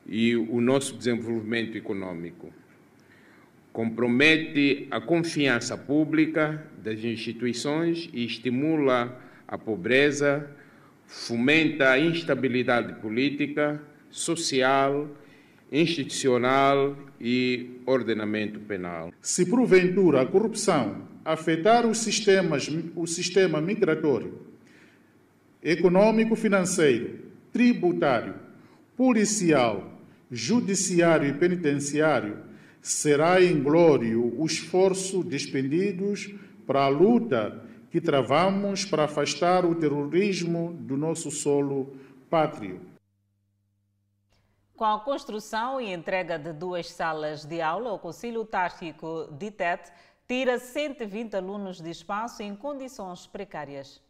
e 0.06 0.36
o 0.36 0.60
nosso 0.60 0.94
desenvolvimento 0.94 1.78
econômico. 1.78 2.52
Compromete 3.72 4.86
a 4.90 5.00
confiança 5.00 5.74
pública 5.78 6.66
das 6.84 7.02
instituições 7.02 8.10
e 8.12 8.26
estimula 8.26 9.18
a 9.48 9.56
pobreza 9.56 10.50
fomenta 11.06 11.90
a 11.90 11.98
instabilidade 11.98 13.00
política, 13.00 13.82
social, 14.10 15.08
institucional 15.70 16.96
e 17.20 17.80
ordenamento 17.86 18.60
penal. 18.60 19.12
Se 19.20 19.46
porventura 19.46 20.22
a 20.22 20.26
corrupção 20.26 21.08
afetar 21.24 21.86
os 21.86 21.98
sistemas, 21.98 22.70
o 22.94 23.06
sistema 23.06 23.60
migratório, 23.60 24.40
econômico-financeiro, 25.62 27.18
tributário, 27.52 28.34
policial, 28.96 30.00
judiciário 30.30 31.28
e 31.28 31.32
penitenciário, 31.32 32.38
será 32.80 33.42
inglório 33.42 34.32
o 34.38 34.46
esforço 34.46 35.24
despendidos 35.24 36.32
para 36.66 36.84
a 36.84 36.88
luta 36.88 37.60
que 37.90 38.00
travamos 38.00 38.84
para 38.84 39.04
afastar 39.04 39.64
o 39.64 39.74
terrorismo 39.74 40.72
do 40.72 40.96
nosso 40.96 41.30
solo 41.30 41.96
pátrio. 42.28 42.80
Com 44.76 44.84
a 44.84 45.00
construção 45.00 45.80
e 45.80 45.92
entrega 45.92 46.38
de 46.38 46.52
duas 46.52 46.90
salas 46.90 47.44
de 47.44 47.62
aula, 47.62 47.92
o 47.92 47.98
Conselho 47.98 48.44
Tático 48.44 49.28
de 49.32 49.50
TET 49.50 49.90
tira 50.28 50.58
120 50.58 51.34
alunos 51.34 51.80
de 51.80 51.88
espaço 51.88 52.42
em 52.42 52.54
condições 52.54 53.26
precárias. 53.26 54.02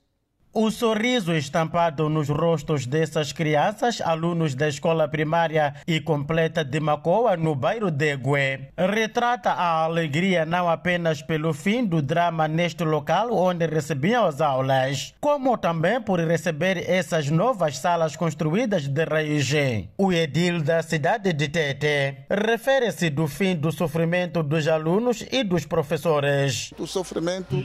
O 0.59 0.71
sorriso 0.71 1.35
estampado 1.35 2.09
nos 2.09 2.31
rostos 2.31 2.87
dessas 2.87 3.31
crianças, 3.31 4.01
alunos 4.01 4.55
da 4.55 4.67
escola 4.67 5.07
primária 5.07 5.75
e 5.87 6.01
completa 6.01 6.65
de 6.65 6.81
Macoa, 6.81 7.37
no 7.37 7.55
bairro 7.55 7.91
de 7.91 8.17
Gue, 8.17 8.71
retrata 8.75 9.51
a 9.51 9.85
alegria 9.85 10.47
não 10.47 10.67
apenas 10.67 11.21
pelo 11.21 11.53
fim 11.53 11.85
do 11.85 12.01
drama 12.01 12.49
neste 12.49 12.85
local 12.85 13.35
onde 13.35 13.67
recebiam 13.67 14.25
as 14.25 14.41
aulas, 14.41 15.13
como 15.21 15.59
também 15.59 16.01
por 16.01 16.21
receber 16.21 16.89
essas 16.89 17.29
novas 17.29 17.77
salas 17.77 18.17
construídas 18.17 18.89
de 18.89 19.05
raiz. 19.05 19.53
O 19.99 20.11
edil 20.11 20.63
da 20.63 20.83
cidade 20.83 21.35
de 21.35 21.49
Tete 21.49 22.25
refere-se 22.31 23.11
do 23.11 23.29
fim 23.29 23.55
do 23.55 23.71
sofrimento 23.71 24.43
dos 24.43 24.67
alunos 24.67 25.23
e 25.31 25.45
dos 25.45 25.67
professores. 25.67 26.73
O 26.79 26.87
sofrimento 26.87 27.63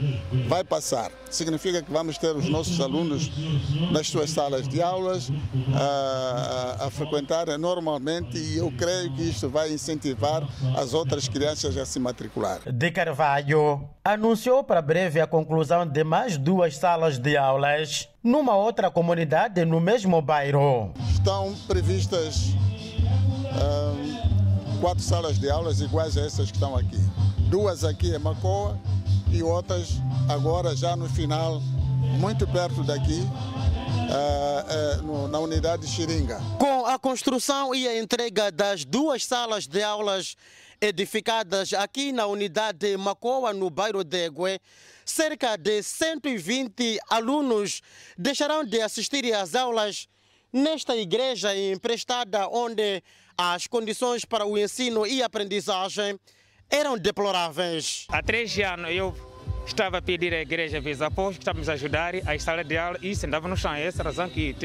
vai 0.50 0.66
passar. 0.66 1.10
Significa 1.30 1.82
que 1.82 1.90
vamos 1.90 2.18
ter 2.18 2.36
os 2.36 2.50
nossos 2.50 2.81
alunos 2.82 3.32
nas 3.92 4.08
suas 4.08 4.30
salas 4.30 4.68
de 4.68 4.82
aulas 4.82 5.32
a, 5.74 6.78
a, 6.82 6.88
a 6.88 6.90
frequentarem 6.90 7.58
normalmente 7.58 8.38
e 8.38 8.58
eu 8.58 8.72
creio 8.72 9.14
que 9.14 9.24
isto 9.24 9.50
vai 9.50 9.72
incentivar 9.72 10.48
as 10.76 10.94
outras 10.94 11.28
crianças 11.28 11.78
a 11.78 11.86
se 11.86 12.00
matricular. 12.00 12.60
De 12.72 12.92
Carvalho 12.92 13.88
anunciou 14.04 14.64
para 14.64 14.82
breve 14.82 15.20
a 15.20 15.28
conclusão 15.28 15.86
de 15.86 16.04
mais 16.04 16.38
duas 16.38 16.78
salas 16.78 17.18
de 17.18 17.38
aulas 17.38 18.10
numa 18.24 18.56
outra 18.56 18.90
comunidade 18.90 19.64
no 19.66 19.80
mesmo 19.80 20.22
bairro. 20.22 20.94
Estão 21.12 21.56
previstas 21.68 22.56
hum, 23.52 24.80
quatro 24.80 25.04
salas 25.04 25.40
de 25.40 25.50
aulas 25.50 25.82
iguais 25.82 26.18
a 26.18 26.22
essas 26.22 26.50
que 26.50 26.58
estão 26.58 26.76
aqui. 26.76 27.00
Duas 27.50 27.84
aqui 27.84 28.16
em 28.16 28.20
Macoa 28.20 28.78
e 29.32 29.44
outras 29.44 30.02
agora 30.30 30.76
já 30.76 30.96
no 30.96 31.08
final, 31.10 31.62
muito 32.20 32.48
perto 32.48 32.84
daqui, 32.84 33.22
uh, 33.22 35.00
uh, 35.00 35.04
no, 35.04 35.28
na 35.28 35.40
unidade 35.40 35.88
Xiringa. 35.88 36.40
Com 36.60 36.86
a 36.86 36.98
construção 37.00 37.74
e 37.74 37.88
a 37.88 38.00
entrega 38.00 38.52
das 38.52 38.86
duas 38.86 39.26
salas 39.26 39.68
de 39.68 39.82
aulas 39.82 40.36
edificadas 40.80 41.74
aqui 41.74 42.12
na 42.12 42.26
unidade 42.26 42.98
Macoa, 42.98 43.54
no 43.54 43.70
bairro 43.70 44.04
de 44.04 44.26
Egue, 44.26 44.60
cerca 45.06 45.56
de 45.56 45.84
120 45.84 47.00
alunos 47.10 47.82
deixarão 48.18 48.64
de 48.64 48.82
assistir 48.82 49.32
às 49.34 49.54
aulas 49.56 50.08
nesta 50.52 50.96
igreja 50.96 51.56
emprestada 51.56 52.48
onde 52.50 53.04
as 53.38 53.68
condições 53.68 54.26
para 54.26 54.46
o 54.46 54.58
ensino 54.58 55.06
e 55.06 55.24
aprendizagem 55.24 56.20
eram 56.70 56.98
deploráveis. 56.98 58.06
Há 58.10 58.22
três 58.24 58.58
anos 58.60 58.92
eu 58.92 59.31
estava 59.66 59.98
a 59.98 60.02
pedir 60.02 60.34
à 60.34 60.42
igreja 60.42 60.80
Visa 60.80 61.08
Após 61.08 61.36
que 61.36 61.42
estamos 61.42 61.70
a 61.70 61.74
ajudar 61.74 62.14
a 62.26 62.36
instalar 62.36 62.66
de 62.66 62.78
aula 62.78 62.98
e 63.02 63.16
sentava 63.16 63.48
no 63.48 63.56
chão. 63.56 63.74
É 63.74 63.86
essa 63.86 64.04
razão 64.04 64.30
que 64.30 64.56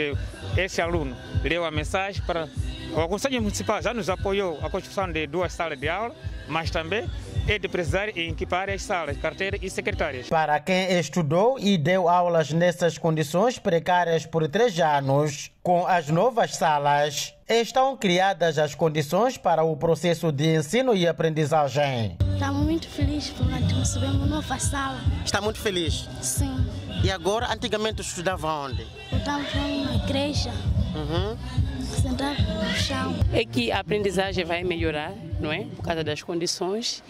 esse 0.57 0.81
aluno 0.81 1.17
leu 1.43 1.65
a 1.65 1.71
mensagem 1.71 2.23
para 2.23 2.49
o 2.93 3.09
Conselho 3.09 3.41
Municipal 3.43 3.83
já 3.83 3.93
nos 3.93 4.09
apoiou 4.09 4.59
a 4.63 4.71
construção 4.71 5.11
de 5.11 5.27
duas 5.27 5.53
salas 5.53 5.79
de 5.79 5.89
aula, 5.89 6.15
mas 6.49 6.71
também 6.71 7.09
é 7.49 7.59
de 7.59 7.69
precisar 7.69 8.09
equipar 8.09 8.69
as 8.69 8.83
salas, 8.83 9.17
carteiras 9.17 9.61
e 9.63 9.71
secretárias. 9.71 10.29
Para 10.29 10.59
quem 10.59 10.99
estudou 10.99 11.59
e 11.59 11.79
deu 11.79 12.09
aulas 12.09 12.51
nessas 12.51 12.99
condições 12.99 13.59
precárias 13.59 14.27
por 14.27 14.49
três 14.49 14.79
anos, 14.81 15.51
com 15.63 15.87
as 15.87 16.09
novas 16.09 16.57
salas, 16.57 17.35
estão 17.49 17.97
criadas 17.97 18.59
as 18.59 18.75
condições 18.75 19.37
para 19.37 19.63
o 19.63 19.77
processo 19.77 20.33
de 20.33 20.57
ensino 20.57 20.95
e 20.95 21.07
aprendizagem. 21.07 22.17
Estamos 22.35 22.65
muito 22.65 22.89
felizes 22.89 23.31
porque 23.31 23.75
recebemos 23.75 24.17
uma 24.17 24.27
nova 24.27 24.59
sala. 24.59 25.01
Está 25.25 25.41
muito 25.41 25.61
feliz? 25.61 26.09
Sim. 26.21 26.67
E 27.05 27.11
agora, 27.11 27.53
antigamente 27.53 28.03
estudava 28.03 28.49
onde? 28.49 28.87
Estávamos 29.13 29.55
na 29.55 29.95
igreja. 30.05 30.51
Uhum. 30.97 31.37
Sentado 31.85 32.43
no 32.43 32.75
chão. 32.75 33.15
É 33.33 33.45
que 33.45 33.71
a 33.71 33.79
aprendizagem 33.79 34.45
vai 34.45 34.65
melhorar, 34.65 35.13
não 35.39 35.53
é? 35.53 35.65
Por 35.65 35.85
causa 35.85 36.03
das 36.03 36.23
condições 36.23 37.03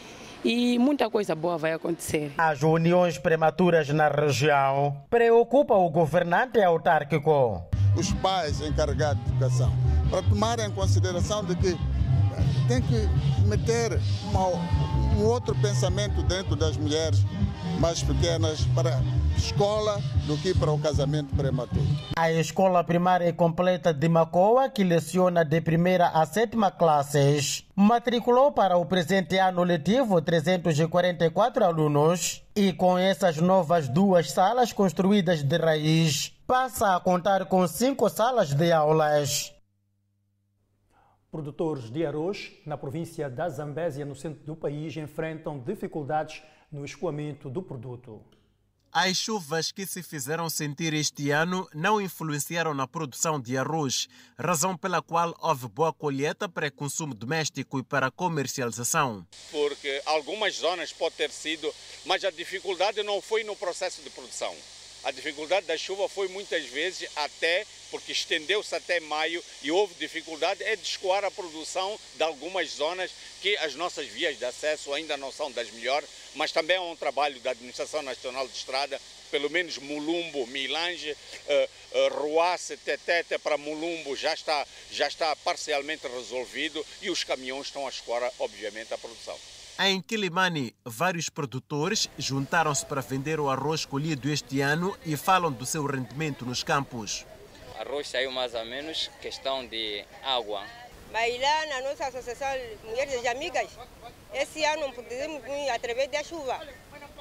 e 0.47 0.79
muita 0.79 1.11
coisa 1.11 1.35
boa 1.35 1.59
vai 1.59 1.73
acontecer. 1.73 2.33
As 2.39 2.63
uniões 2.63 3.19
prematuras 3.19 3.89
na 3.89 4.09
região 4.09 4.97
preocupam 5.11 5.75
o 5.75 5.91
governante 5.91 6.63
autárquico. 6.63 7.63
Os 7.97 8.13
pais 8.13 8.61
encarregados 8.61 9.23
de 9.25 9.31
educação, 9.31 9.73
para 10.09 10.23
tomarem 10.23 10.67
em 10.67 10.71
consideração 10.71 11.45
de 11.45 11.57
que 11.57 11.77
tem 12.69 12.81
que 12.81 13.09
meter 13.47 13.99
uma, 14.31 14.49
um 15.17 15.25
outro 15.25 15.55
pensamento 15.57 16.23
dentro 16.23 16.55
das 16.55 16.77
mulheres 16.77 17.25
mais 17.81 18.03
pequenas 18.03 18.61
para 18.75 19.01
escola 19.37 20.01
do 20.27 20.37
que 20.39 20.55
para 20.55 20.73
o 20.73 20.79
casamento 20.79 21.35
prematuro. 21.37 21.85
A 22.17 22.33
escola 22.33 22.83
primária 22.83 23.33
completa 23.33 23.93
de 23.93 24.09
Macoa, 24.09 24.71
que 24.71 24.83
leciona 24.83 25.45
de 25.45 25.61
primeira 25.61 26.09
a 26.09 26.25
sétima 26.25 26.71
classes, 26.71 27.65
matriculou 27.75 28.53
para 28.53 28.79
o 28.79 28.87
presente 28.87 29.37
ano 29.39 29.63
letivo 29.63 30.23
344 30.23 31.65
alunos 31.65 32.43
e 32.55 32.73
com 32.73 32.99
essas 32.99 33.37
novas 33.37 33.89
duas 33.89 34.31
salas 34.33 34.73
construídas 34.73 35.43
de 35.43 35.57
raiz, 35.59 36.33
passa 36.47 36.97
a 36.97 37.01
contar 37.01 37.45
com 37.47 37.67
cinco 37.69 38.09
salas 38.09 38.55
de 38.55 38.73
aulas. 38.73 39.53
Produtores 41.31 41.91
de 41.91 42.07
arroz 42.07 42.53
na 42.65 42.79
província 42.79 43.29
da 43.29 43.49
Zambésia, 43.51 44.07
no 44.07 44.15
centro 44.15 44.43
do 44.47 44.57
país, 44.57 44.97
enfrentam 44.97 45.59
dificuldades 45.59 46.43
no 46.73 46.85
escoamento 46.85 47.51
do 47.51 47.63
produto. 47.63 48.36
As 48.93 49.17
chuvas 49.17 49.71
que 49.71 49.87
se 49.87 50.03
fizeram 50.03 50.49
sentir 50.49 50.95
este 50.95 51.31
ano 51.31 51.69
não 51.75 52.01
influenciaram 52.01 52.73
na 52.73 52.87
produção 52.87 53.41
de 53.41 53.57
arroz, 53.59 54.09
razão 54.39 54.77
pela 54.77 55.03
qual 55.03 55.35
houve 55.39 55.69
boa 55.69 55.93
colheita 55.93 56.49
para 56.49 56.71
consumo 56.71 57.15
doméstico 57.15 57.79
e 57.79 57.83
para 57.83 58.11
comercialização. 58.11 59.27
Porque 59.51 60.01
algumas 60.07 60.57
zonas 60.57 60.93
pode 60.93 61.17
ter 61.17 61.31
sido, 61.31 61.73
mas 62.07 62.25
a 62.25 62.31
dificuldade 62.31 63.03
não 63.03 63.21
foi 63.21 63.45
no 63.45 63.55
processo 63.55 64.03
de 64.03 64.11
produção. 64.11 64.55
A 65.07 65.13
dificuldade 65.13 65.67
da 65.67 65.79
chuva 65.79 66.09
foi 66.09 66.27
muitas 66.27 66.65
vezes 66.65 67.09
até, 67.15 67.65
porque 67.93 68.11
estendeu-se 68.11 68.75
até 68.75 68.99
maio 68.99 69.41
e 69.63 69.71
houve 69.71 69.95
dificuldade, 69.95 70.65
é 70.65 70.75
de 70.75 70.83
escoar 70.83 71.25
a 71.25 71.31
produção 71.31 71.97
de 72.17 72.25
algumas 72.25 72.71
zonas 72.71 73.13
que 73.41 73.57
as 73.59 73.77
nossas 73.77 74.09
vias 74.09 74.37
de 74.37 74.45
acesso 74.45 74.93
ainda 74.93 75.17
não 75.17 75.31
são 75.31 75.49
das 75.53 75.71
melhores, 75.71 76.09
mas 76.35 76.51
também 76.51 76.77
é 76.77 76.81
um 76.81 76.97
trabalho 76.97 77.39
da 77.39 77.53
Administração 77.53 78.03
Nacional 78.03 78.49
de 78.49 78.57
Estrada, 78.57 79.01
pelo 79.31 79.49
menos 79.49 79.79
Mulumbo, 79.79 80.45
Milange, 80.49 81.13
uh, 81.13 81.99
uh, 81.99 82.21
Ruace, 82.21 82.77
Tetete 82.79 83.39
para 83.39 83.57
Mulumbo 83.57 84.17
já 84.17 84.35
está, 84.35 84.67
já 84.91 85.07
está 85.07 85.37
parcialmente 85.37 86.09
resolvido 86.09 86.85
e 87.01 87.11
os 87.11 87.23
caminhões 87.23 87.69
estão 87.69 87.87
a 87.87 87.91
escoar, 87.91 88.29
obviamente, 88.41 88.93
a 88.93 88.99
produção. 88.99 89.39
Em 89.79 90.01
Quilimani, 90.01 90.75
vários 90.87 91.29
produtores 91.29 92.09
juntaram-se 92.17 92.87
para 92.87 93.03
vender 93.03 93.39
o 93.39 93.51
arroz 93.51 93.85
colhido 93.85 94.31
este 94.31 94.63
ano 94.63 94.97
e 95.05 95.19
falam 95.19 95.53
do 95.53 95.67
seu 95.67 95.85
rendimento 95.85 96.47
nos 96.47 96.63
campos. 96.63 97.27
O 97.75 97.83
arroz 97.83 98.09
saiu 98.09 98.33
mais 98.33 98.55
ou 98.55 98.65
menos 98.65 99.11
questão 99.21 99.67
de 99.67 100.03
água. 100.23 100.65
Mas 101.13 101.39
lá 101.39 101.67
na 101.67 101.83
nossa 101.83 102.07
associação 102.07 102.49
Mulheres 102.85 103.23
e 103.23 103.29
Amigas, 103.29 103.69
esse 104.33 104.65
ano 104.65 104.95
vir 105.45 105.69
através 105.69 106.11
da 106.11 106.25
chuva. 106.25 106.59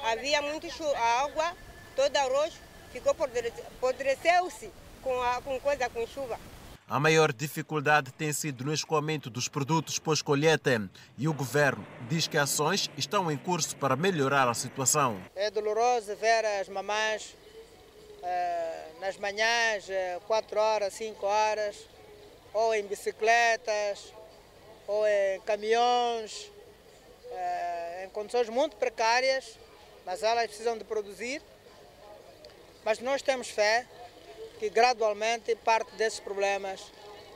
Havia 0.04 0.40
muito 0.40 0.70
chuva, 0.70 0.96
a 0.96 1.24
água, 1.24 1.54
todo 1.94 2.16
arroz 2.16 2.54
ficou 2.90 3.12
apodreceu-se 3.12 4.70
com, 5.02 5.20
a, 5.20 5.42
com 5.42 5.60
coisa 5.60 5.90
com 5.90 6.06
chuva. 6.06 6.40
A 6.88 7.00
maior 7.00 7.32
dificuldade 7.32 8.12
tem 8.12 8.32
sido 8.32 8.64
no 8.64 8.72
escoamento 8.72 9.28
dos 9.28 9.48
produtos 9.48 9.98
pós-colheita 9.98 10.88
e 11.18 11.26
o 11.26 11.34
governo 11.34 11.84
diz 12.08 12.28
que 12.28 12.38
ações 12.38 12.88
estão 12.96 13.28
em 13.28 13.36
curso 13.36 13.76
para 13.76 13.96
melhorar 13.96 14.48
a 14.48 14.54
situação. 14.54 15.20
É 15.34 15.50
doloroso 15.50 16.14
ver 16.14 16.44
as 16.44 16.68
mamães 16.68 17.34
uh, 18.22 19.00
nas 19.00 19.16
manhãs, 19.16 19.88
4 20.28 20.56
uh, 20.56 20.62
horas, 20.62 20.94
5 20.94 21.26
horas, 21.26 21.88
ou 22.54 22.72
em 22.72 22.86
bicicletas, 22.86 24.14
ou 24.86 25.04
em 25.08 25.40
caminhões, 25.40 26.52
uh, 27.24 28.04
em 28.04 28.10
condições 28.10 28.48
muito 28.48 28.76
precárias, 28.76 29.58
mas 30.04 30.22
elas 30.22 30.46
precisam 30.46 30.78
de 30.78 30.84
produzir. 30.84 31.42
Mas 32.84 33.00
nós 33.00 33.22
temos 33.22 33.48
fé 33.48 33.84
que 34.58 34.70
gradualmente 34.70 35.54
parte 35.56 35.94
desses 35.96 36.20
problemas 36.20 36.92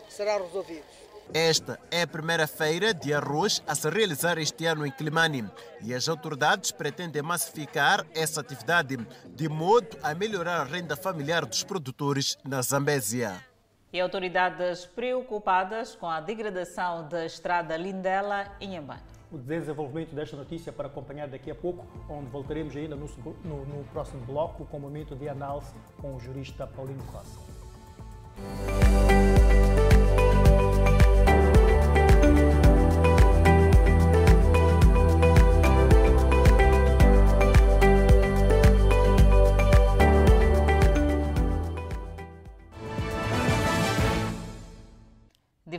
será 0.09 0.39
resolvido. 0.39 0.85
Esta 1.33 1.79
é 1.93 2.03
a 2.03 2.09
primeira 2.09 2.49
feira 2.49 2.93
de 2.93 3.15
arroz 3.15 3.63
a 3.65 3.75
se 3.77 3.89
realizar 3.89 4.37
este 4.37 4.67
ano 4.67 4.85
em 4.85 4.91
Climane 4.91 5.49
e 5.81 5.95
as 5.95 6.09
autoridades 6.09 6.73
pretendem 6.73 7.23
massificar 7.23 8.05
essa 8.13 8.41
atividade 8.41 8.99
de 9.29 9.49
modo 9.49 9.97
a 10.03 10.13
melhorar 10.13 10.61
a 10.61 10.65
renda 10.65 10.97
familiar 10.97 11.47
dos 11.47 11.63
produtores 11.63 12.37
na 12.45 12.61
Zambésia. 12.63 13.45
E 13.93 14.01
autoridades 14.01 14.87
preocupadas 14.87 15.95
com 15.95 16.09
a 16.09 16.21
degradação 16.21 17.09
da 17.09 17.25
estrada 17.25 17.77
Lindela 17.77 18.57
em 18.61 18.71
Inhambane. 18.71 19.20
O 19.33 19.39
desenvolvimento 19.39 20.15
desta 20.15 20.37
notícia 20.37 20.73
para 20.73 20.89
acompanhar 20.89 21.29
daqui 21.29 21.51
a 21.51 21.55
pouco, 21.55 21.87
onde 22.09 22.29
voltaremos 22.31 22.75
ainda 22.77 22.97
no, 22.97 23.07
no, 23.45 23.65
no 23.65 23.85
próximo 23.93 24.21
bloco 24.27 24.65
com 24.67 24.77
o 24.77 24.81
momento 24.81 25.15
de 25.15 25.29
análise 25.29 25.73
com 26.01 26.17
o 26.17 26.21
jurista 26.21 26.67
Paulino 26.67 27.03
Costa. 27.05 27.39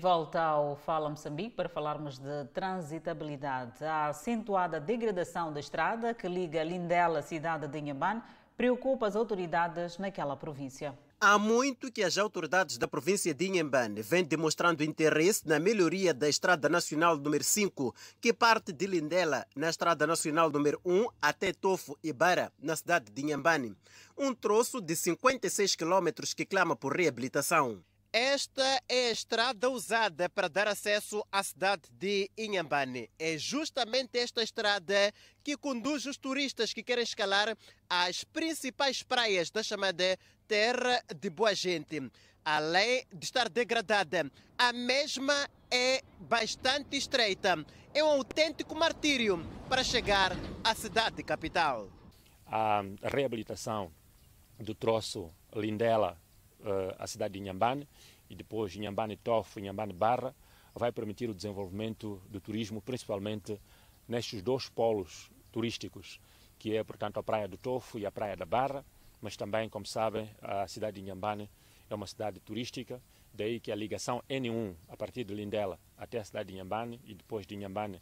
Volta 0.01 0.41
ao 0.41 0.75
Fala 0.75 1.07
Moçambique 1.07 1.55
para 1.55 1.69
falarmos 1.69 2.17
de 2.17 2.45
transitabilidade. 2.55 3.85
A 3.85 4.07
acentuada 4.07 4.79
degradação 4.79 5.53
da 5.53 5.59
estrada 5.59 6.11
que 6.11 6.27
liga 6.27 6.63
Lindela 6.63 7.19
à 7.19 7.21
cidade 7.21 7.67
de 7.67 7.77
Inhambane 7.77 8.23
preocupa 8.57 9.05
as 9.05 9.15
autoridades 9.15 9.99
naquela 9.99 10.35
província. 10.35 10.97
Há 11.19 11.37
muito 11.37 11.91
que 11.91 12.01
as 12.01 12.17
autoridades 12.17 12.79
da 12.79 12.87
província 12.87 13.31
de 13.31 13.45
Inhambane 13.45 14.01
vêm 14.01 14.23
demonstrando 14.23 14.83
interesse 14.83 15.47
na 15.47 15.59
melhoria 15.59 16.15
da 16.15 16.27
Estrada 16.27 16.67
Nacional 16.67 17.15
número 17.15 17.43
5, 17.43 17.93
que 18.19 18.33
parte 18.33 18.73
de 18.73 18.87
Lindela, 18.87 19.45
na 19.55 19.69
Estrada 19.69 20.07
Nacional 20.07 20.49
número 20.49 20.81
1, 20.83 21.09
até 21.21 21.53
Tofo 21.53 21.95
e 22.03 22.11
Bara, 22.11 22.51
na 22.59 22.75
cidade 22.75 23.11
de 23.11 23.21
Inhambane. 23.21 23.75
Um 24.17 24.33
troço 24.33 24.81
de 24.81 24.95
56 24.95 25.75
quilômetros 25.75 26.33
que 26.33 26.43
clama 26.43 26.75
por 26.75 26.95
reabilitação. 26.95 27.83
Esta 28.13 28.81
é 28.89 29.07
a 29.07 29.11
estrada 29.11 29.69
usada 29.69 30.27
para 30.27 30.49
dar 30.49 30.67
acesso 30.67 31.25
à 31.31 31.41
cidade 31.41 31.83
de 31.93 32.29
Inhambane. 32.37 33.09
É 33.17 33.37
justamente 33.37 34.17
esta 34.17 34.43
estrada 34.43 35.13
que 35.41 35.55
conduz 35.55 36.05
os 36.05 36.17
turistas 36.17 36.73
que 36.73 36.83
querem 36.83 37.05
escalar 37.05 37.55
as 37.89 38.25
principais 38.25 39.01
praias 39.01 39.49
da 39.49 39.63
chamada 39.63 40.19
Terra 40.45 41.01
de 41.15 41.29
Boa 41.29 41.55
Gente. 41.55 42.11
Além 42.43 43.05
de 43.13 43.23
estar 43.23 43.47
degradada, 43.47 44.29
a 44.57 44.73
mesma 44.73 45.49
é 45.71 46.01
bastante 46.19 46.97
estreita. 46.97 47.65
É 47.93 48.03
um 48.03 48.09
autêntico 48.09 48.75
martírio 48.75 49.41
para 49.69 49.85
chegar 49.85 50.33
à 50.65 50.75
cidade 50.75 51.23
capital. 51.23 51.89
A 52.45 52.83
reabilitação 53.03 53.89
do 54.59 54.75
troço 54.75 55.31
Lindela 55.55 56.19
a 56.97 57.07
cidade 57.07 57.33
de 57.33 57.39
Inhambane 57.39 57.87
e 58.29 58.35
depois 58.35 58.75
Inhambane 58.75 59.17
Tofo, 59.17 59.59
Inhambane 59.59 59.93
Barra, 59.93 60.33
vai 60.73 60.91
permitir 60.91 61.29
o 61.29 61.35
desenvolvimento 61.35 62.21
do 62.29 62.39
turismo, 62.39 62.81
principalmente 62.81 63.59
nestes 64.07 64.41
dois 64.41 64.69
polos 64.69 65.29
turísticos, 65.51 66.19
que 66.57 66.75
é, 66.75 66.83
portanto, 66.83 67.17
a 67.17 67.23
Praia 67.23 67.47
do 67.47 67.57
Tofo 67.57 67.99
e 67.99 68.05
a 68.05 68.11
Praia 68.11 68.35
da 68.37 68.45
Barra, 68.45 68.85
mas 69.21 69.35
também, 69.35 69.69
como 69.69 69.85
sabem, 69.85 70.29
a 70.41 70.67
cidade 70.67 70.95
de 70.95 71.01
Inhambane 71.01 71.49
é 71.89 71.95
uma 71.95 72.07
cidade 72.07 72.39
turística, 72.39 73.01
daí 73.33 73.59
que 73.59 73.71
a 73.71 73.75
ligação 73.75 74.23
N1, 74.29 74.73
a 74.87 74.95
partir 74.95 75.23
de 75.23 75.33
Lindela 75.33 75.79
até 75.97 76.19
a 76.19 76.23
cidade 76.23 76.49
de 76.49 76.55
Inhambane 76.55 76.99
e 77.05 77.13
depois 77.13 77.45
de 77.45 77.55
Inhambane 77.55 78.01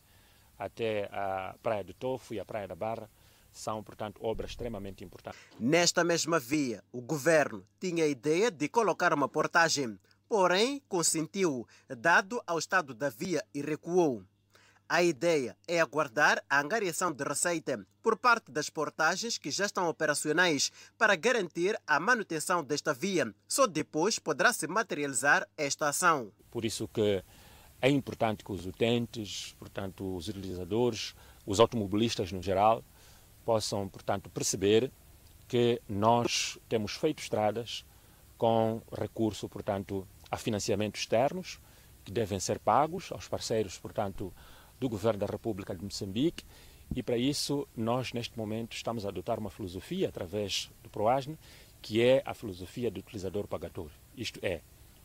até 0.58 1.10
a 1.12 1.56
Praia 1.64 1.84
do 1.84 1.94
Tofo 1.94 2.34
e 2.34 2.40
a 2.40 2.46
Praia 2.46 2.68
da 2.68 2.76
Barra, 2.76 3.10
são, 3.52 3.84
portanto, 3.84 4.20
obras 4.24 4.52
extremamente 4.52 5.04
importantes. 5.04 5.40
Nesta 5.60 6.04
mesma 6.04 6.40
via, 6.40 6.84
o 6.92 7.02
governo 7.02 7.66
tinha 7.80 8.04
a 8.04 8.08
ideia 8.08 8.50
de 8.52 8.68
colocar 8.70 9.14
uma 9.14 9.28
portagem, 9.28 10.00
porém 10.28 10.82
consentiu, 10.88 11.68
dado 11.88 12.42
ao 12.46 12.60
estado 12.60 12.94
da 12.94 13.10
via 13.10 13.44
e 13.54 13.62
recuou. 13.62 14.24
A 14.92 15.04
ideia 15.04 15.56
é 15.68 15.80
aguardar 15.80 16.44
a 16.50 16.60
angariação 16.60 17.12
de 17.12 17.24
receita 17.24 17.86
por 18.02 18.18
parte 18.18 18.52
das 18.52 18.72
portagens 18.72 19.38
que 19.38 19.52
já 19.52 19.68
estão 19.68 19.88
operacionais 19.88 20.72
para 20.98 21.16
garantir 21.16 21.80
a 21.86 22.00
manutenção 22.00 22.64
desta 22.64 22.92
via. 22.92 23.32
Só 23.48 23.68
depois 23.68 24.18
poderá 24.18 24.52
se 24.52 24.68
materializar 24.68 25.48
esta 25.56 25.90
ação. 25.90 26.32
Por 26.50 26.66
isso 26.66 26.88
que 26.88 27.24
é 27.80 27.88
importante 27.88 28.44
que 28.44 28.52
os 28.52 28.66
utentes, 28.66 29.54
portanto, 29.60 30.16
os 30.16 30.28
utilizadores, 30.28 31.14
os 31.46 31.60
automobilistas 31.60 32.32
no 32.32 32.42
geral, 32.42 32.84
possam, 33.50 33.88
portanto, 33.88 34.30
perceber 34.30 34.92
que 35.48 35.82
nós 35.90 36.60
temos 36.70 36.92
feito 36.92 37.18
estradas 37.18 37.84
com 38.38 38.80
recurso, 38.96 39.50
portanto, 39.50 40.08
a 40.30 40.38
financiamentos 40.38 41.02
externos 41.02 41.60
que 42.06 42.12
devem 42.12 42.40
ser 42.40 42.60
pagos 42.60 43.12
aos 43.12 43.28
parceiros, 43.28 43.80
portanto, 43.80 44.32
do 44.80 44.88
Governo 44.88 45.22
da 45.22 45.26
República 45.26 45.74
de 45.74 45.84
Moçambique 45.84 46.44
e 46.96 47.02
para 47.02 47.18
isso 47.18 47.68
nós 47.76 48.14
neste 48.14 48.38
momento 48.38 48.76
estamos 48.76 49.04
a 49.04 49.10
adotar 49.10 49.40
uma 49.40 49.50
filosofia 49.50 50.10
através 50.10 50.70
do 50.84 50.90
PROASNE 50.92 51.36
que 51.82 52.04
é 52.04 52.22
a 52.28 52.36
filosofia 52.36 52.92
do 52.92 53.00
utilizador 53.00 53.48
pagador. 53.48 53.90
Isto 54.16 54.40
é, 54.44 54.62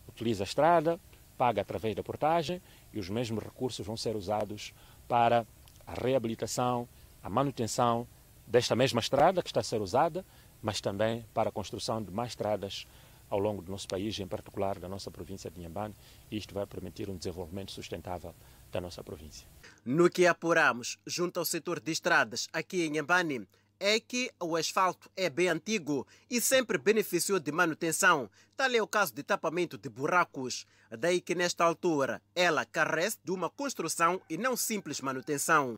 utiliza 0.07 0.43
a 0.43 0.45
estrada, 0.45 1.01
paga 1.39 1.63
através 1.63 1.97
da 1.97 2.03
portagem 2.03 2.61
e 2.93 2.99
os 2.99 3.09
mesmos 3.09 3.43
recursos 3.43 3.87
vão 3.87 3.97
ser 3.97 4.15
usados 4.15 4.75
para 5.09 5.47
a 5.87 5.95
reabilitação, 5.95 6.87
a 7.23 7.31
manutenção 7.31 8.07
desta 8.47 8.77
mesma 8.77 9.01
estrada 9.01 9.43
que 9.43 9.49
está 9.49 9.61
a 9.61 9.65
ser 9.65 9.81
usada, 9.81 10.25
mas 10.63 10.81
também 10.81 11.25
para 11.35 11.49
a 11.49 11.53
construção 11.53 12.03
de 12.03 12.11
mais 12.11 12.31
estradas 12.31 12.87
ao 13.29 13.39
longo 13.39 13.63
do 13.63 13.73
nosso 13.73 13.89
país, 13.89 14.19
em 14.19 14.27
particular 14.27 14.79
da 14.79 14.89
nossa 14.89 15.11
província 15.11 15.51
de 15.51 15.61
Inhambane, 15.61 15.95
isto 16.31 16.55
vai 16.55 16.67
permitir 16.67 17.09
um 17.09 17.17
desenvolvimento 17.17 17.73
sustentável 17.73 18.35
da 18.71 18.81
nossa 18.81 19.03
província. 19.03 19.47
No 19.85 20.11
que 20.11 20.27
apuramos 20.27 20.99
junto 21.07 21.39
ao 21.39 21.45
setor 21.45 21.81
de 21.81 21.91
estradas 21.91 22.49
aqui 22.53 22.83
em 22.83 22.89
Inhambane, 22.89 23.49
é 23.81 23.99
que 23.99 24.31
o 24.41 24.57
asfalto 24.57 25.11
é 25.17 25.29
bem 25.29 25.49
antigo 25.49 26.07
e 26.31 26.41
sempre 26.41 26.79
beneficiou 26.79 27.41
de 27.41 27.51
manutenção. 27.51 28.31
Tal 28.57 28.71
é 28.71 28.81
o 28.81 28.87
caso 28.87 29.13
de 29.13 29.23
tapamento 29.23 29.77
de 29.77 29.89
buracos. 29.89 30.67
Daí 30.97 31.21
que 31.21 31.35
nesta 31.35 31.65
altura 31.65 32.23
ela 32.35 32.65
carece 32.65 33.19
de 33.25 33.33
uma 33.33 33.51
construção 33.51 34.21
e 34.31 34.37
não 34.37 34.57
simples 34.57 35.01
manutenção. 35.01 35.77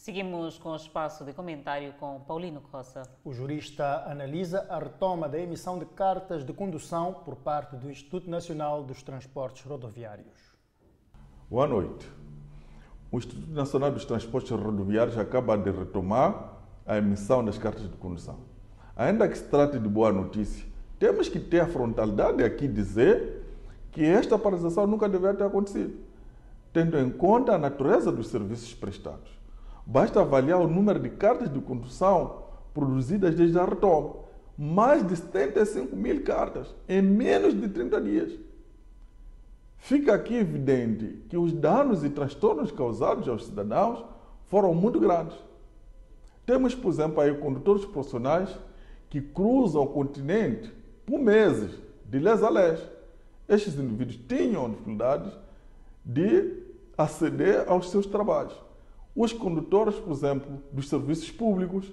Seguimos 0.00 0.56
com 0.56 0.70
o 0.70 0.76
espaço 0.76 1.26
de 1.26 1.34
comentário 1.34 1.92
com 2.00 2.18
Paulino 2.20 2.62
Costa. 2.62 3.02
O 3.22 3.34
jurista 3.34 4.02
analisa 4.06 4.66
a 4.70 4.78
retoma 4.78 5.28
da 5.28 5.38
emissão 5.38 5.78
de 5.78 5.84
cartas 5.84 6.42
de 6.42 6.54
condução 6.54 7.12
por 7.22 7.36
parte 7.36 7.76
do 7.76 7.90
Instituto 7.90 8.30
Nacional 8.30 8.82
dos 8.82 9.02
Transportes 9.02 9.62
Rodoviários. 9.62 10.56
Boa 11.50 11.66
noite. 11.66 12.10
O 13.12 13.18
Instituto 13.18 13.50
Nacional 13.50 13.92
dos 13.92 14.06
Transportes 14.06 14.50
Rodoviários 14.50 15.18
acaba 15.18 15.54
de 15.58 15.70
retomar 15.70 16.62
a 16.86 16.96
emissão 16.96 17.44
das 17.44 17.58
cartas 17.58 17.82
de 17.82 17.96
condução. 17.98 18.38
Ainda 18.96 19.28
que 19.28 19.36
se 19.36 19.44
trate 19.50 19.78
de 19.78 19.86
boa 19.86 20.10
notícia, 20.10 20.66
temos 20.98 21.28
que 21.28 21.38
ter 21.38 21.60
a 21.60 21.66
frontalidade 21.66 22.42
aqui 22.42 22.66
dizer 22.66 23.44
que 23.92 24.02
esta 24.02 24.38
paralisação 24.38 24.86
nunca 24.86 25.06
deveria 25.10 25.36
ter 25.36 25.44
acontecido, 25.44 25.94
tendo 26.72 26.98
em 26.98 27.10
conta 27.10 27.52
a 27.52 27.58
natureza 27.58 28.10
dos 28.10 28.28
serviços 28.28 28.72
prestados. 28.72 29.39
Basta 29.86 30.20
avaliar 30.20 30.60
o 30.60 30.68
número 30.68 30.98
de 30.98 31.10
cartas 31.10 31.52
de 31.52 31.60
condução 31.60 32.44
produzidas 32.72 33.34
desde 33.34 33.58
a 33.58 33.64
retoma. 33.64 34.14
Mais 34.56 35.06
de 35.06 35.16
75 35.16 35.96
mil 35.96 36.22
cartas 36.22 36.74
em 36.88 37.00
menos 37.00 37.58
de 37.58 37.68
30 37.68 38.00
dias. 38.00 38.32
Fica 39.78 40.14
aqui 40.14 40.34
evidente 40.34 41.24
que 41.28 41.36
os 41.36 41.52
danos 41.52 42.04
e 42.04 42.10
transtornos 42.10 42.70
causados 42.70 43.26
aos 43.26 43.46
cidadãos 43.46 44.04
foram 44.46 44.74
muito 44.74 45.00
grandes. 45.00 45.36
Temos, 46.44 46.74
por 46.74 46.92
exemplo, 46.92 47.20
aí 47.20 47.34
condutores 47.34 47.86
profissionais 47.86 48.54
que 49.08 49.20
cruzam 49.22 49.82
o 49.82 49.86
continente 49.86 50.70
por 51.06 51.18
meses, 51.18 51.72
de 52.04 52.18
lés 52.18 52.42
a 52.42 52.50
lés. 52.50 52.80
Estes 53.48 53.74
indivíduos 53.76 54.20
tinham 54.28 54.68
dificuldades 54.68 55.32
de 56.04 56.62
aceder 56.98 57.64
aos 57.66 57.90
seus 57.90 58.04
trabalhos 58.04 58.69
os 59.22 59.34
condutores, 59.34 59.96
por 59.96 60.12
exemplo, 60.12 60.62
dos 60.72 60.88
serviços 60.88 61.30
públicos 61.30 61.92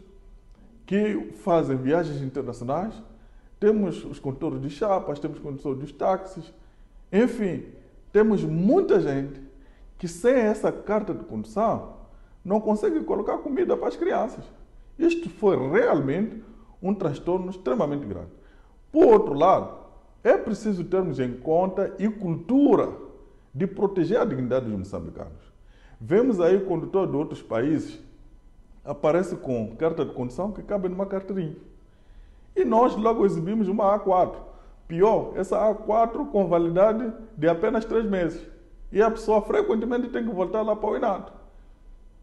que 0.85 1.33
fazem 1.43 1.75
viagens 1.75 2.21
internacionais, 2.21 2.93
temos 3.59 4.05
os 4.05 4.17
condutores 4.17 4.61
de 4.61 4.69
chapas, 4.69 5.19
temos 5.19 5.35
os 5.37 5.43
condutores 5.43 5.77
dos 5.77 5.91
táxis, 5.91 6.53
enfim, 7.11 7.65
temos 8.13 8.45
muita 8.45 9.01
gente 9.01 9.41
que 9.97 10.07
sem 10.07 10.35
essa 10.35 10.71
carta 10.71 11.13
de 11.13 11.25
condução 11.25 11.97
não 12.45 12.61
consegue 12.61 13.03
colocar 13.03 13.39
comida 13.39 13.75
para 13.75 13.89
as 13.89 13.97
crianças. 13.97 14.45
Isto 14.97 15.29
foi 15.29 15.57
realmente 15.69 16.41
um 16.81 16.93
transtorno 16.93 17.49
extremamente 17.49 18.05
grande. 18.05 18.31
Por 18.89 19.05
outro 19.05 19.33
lado, 19.33 19.77
é 20.23 20.37
preciso 20.37 20.81
termos 20.85 21.19
em 21.19 21.33
conta 21.33 21.93
e 21.99 22.07
cultura 22.07 22.89
de 23.53 23.67
proteger 23.67 24.17
a 24.17 24.23
dignidade 24.23 24.65
dos 24.65 24.77
moçambicanos. 24.77 25.46
Vemos 25.99 26.39
aí 26.39 26.55
o 26.55 26.65
condutor 26.65 27.07
de 27.07 27.15
outros 27.15 27.41
países 27.41 27.99
aparece 28.85 29.35
com 29.35 29.75
carta 29.75 30.05
de 30.05 30.13
condução 30.13 30.51
que 30.51 30.61
cabe 30.61 30.87
numa 30.87 31.05
carteirinha. 31.05 31.55
E 32.55 32.63
nós 32.63 32.95
logo 32.95 33.25
exibimos 33.25 33.67
uma 33.67 33.99
A4. 33.99 34.35
Pior, 34.87 35.33
essa 35.35 35.57
A4 35.57 36.29
com 36.31 36.47
validade 36.47 37.11
de 37.35 37.47
apenas 37.47 37.83
três 37.83 38.05
meses. 38.05 38.41
E 38.91 39.01
a 39.01 39.11
pessoa 39.11 39.41
frequentemente 39.41 40.09
tem 40.09 40.23
que 40.23 40.33
voltar 40.33 40.61
lá 40.61 40.75
para 40.75 40.89
o 40.89 40.95
INAT. 40.95 41.31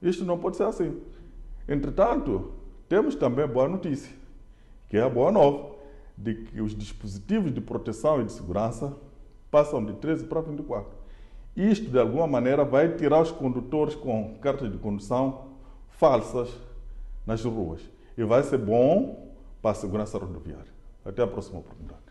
Isto 0.01 0.25
não 0.25 0.39
pode 0.39 0.57
ser 0.57 0.65
assim. 0.65 1.01
Entretanto, 1.69 2.53
temos 2.89 3.15
também 3.15 3.47
boa 3.47 3.69
notícia, 3.69 4.15
que 4.89 4.97
é 4.97 5.03
a 5.03 5.09
boa 5.09 5.31
nova, 5.31 5.75
de 6.17 6.35
que 6.35 6.61
os 6.61 6.75
dispositivos 6.75 7.53
de 7.53 7.61
proteção 7.61 8.21
e 8.21 8.25
de 8.25 8.33
segurança 8.33 8.97
passam 9.51 9.85
de 9.85 9.93
13 9.95 10.25
para 10.25 10.41
24. 10.41 11.04
Isto, 11.57 11.91
de 11.91 11.99
alguma 11.99 12.27
maneira, 12.27 12.65
vai 12.65 12.97
tirar 12.97 13.21
os 13.21 13.31
condutores 13.31 13.95
com 13.95 14.37
cartas 14.39 14.71
de 14.71 14.79
condução 14.79 15.53
falsas 15.89 16.51
nas 17.27 17.45
ruas. 17.45 17.81
E 18.17 18.25
vai 18.25 18.43
ser 18.43 18.59
bom 18.59 19.33
para 19.63 19.71
a 19.71 19.75
segurança 19.75 20.19
rodoviária. 20.19 20.73
Até 21.05 21.23
a 21.23 21.27
próxima 21.27 21.59
oportunidade. 21.59 22.03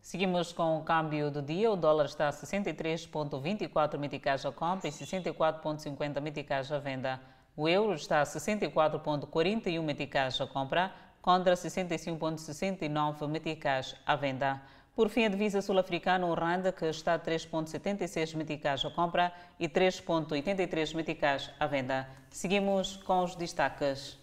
Seguimos 0.00 0.52
com 0.52 0.78
o 0.78 0.82
câmbio 0.82 1.30
do 1.30 1.40
dia. 1.40 1.70
O 1.70 1.76
dólar 1.76 2.04
está 2.04 2.28
a 2.28 2.30
63,24 2.30 3.98
meticais 3.98 4.44
a 4.44 4.52
compra 4.52 4.88
e 4.88 4.92
64,50 4.92 6.20
meticais 6.20 6.70
à 6.70 6.78
venda. 6.78 7.20
O 7.56 7.68
euro 7.68 7.94
está 7.94 8.20
a 8.20 8.24
64,41 8.24 9.82
meticais 9.82 10.40
a 10.40 10.46
compra, 10.46 10.92
contra 11.22 11.54
65,69 11.54 13.28
meticais 13.28 13.96
à 14.04 14.14
venda. 14.16 14.60
Por 14.94 15.08
fim, 15.08 15.24
a 15.24 15.28
divisa 15.28 15.60
sul-africana, 15.60 16.24
o 16.24 16.34
RAND, 16.34 16.70
que 16.70 16.86
está 16.86 17.14
a 17.14 17.18
3,76 17.18 18.36
meticais 18.36 18.84
a 18.84 18.90
compra 18.90 19.32
e 19.58 19.68
3,83 19.68 20.94
meticais 20.94 21.50
à 21.58 21.66
venda. 21.66 22.06
Seguimos 22.30 22.96
com 22.98 23.24
os 23.24 23.34
destaques. 23.34 24.16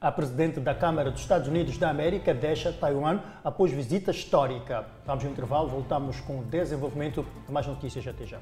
A 0.00 0.10
presidente 0.10 0.60
da 0.60 0.74
Câmara 0.74 1.10
dos 1.10 1.20
Estados 1.20 1.46
Unidos 1.46 1.76
da 1.76 1.90
América 1.90 2.32
deixa 2.32 2.72
Taiwan 2.72 3.20
após 3.42 3.70
visita 3.70 4.12
histórica. 4.12 4.86
Vamos 5.04 5.24
ao 5.26 5.30
intervalo, 5.30 5.68
voltamos 5.68 6.18
com 6.20 6.38
o 6.38 6.44
desenvolvimento 6.44 7.26
de 7.46 7.52
mais 7.52 7.66
notícias 7.66 8.06
até 8.06 8.24
já. 8.24 8.38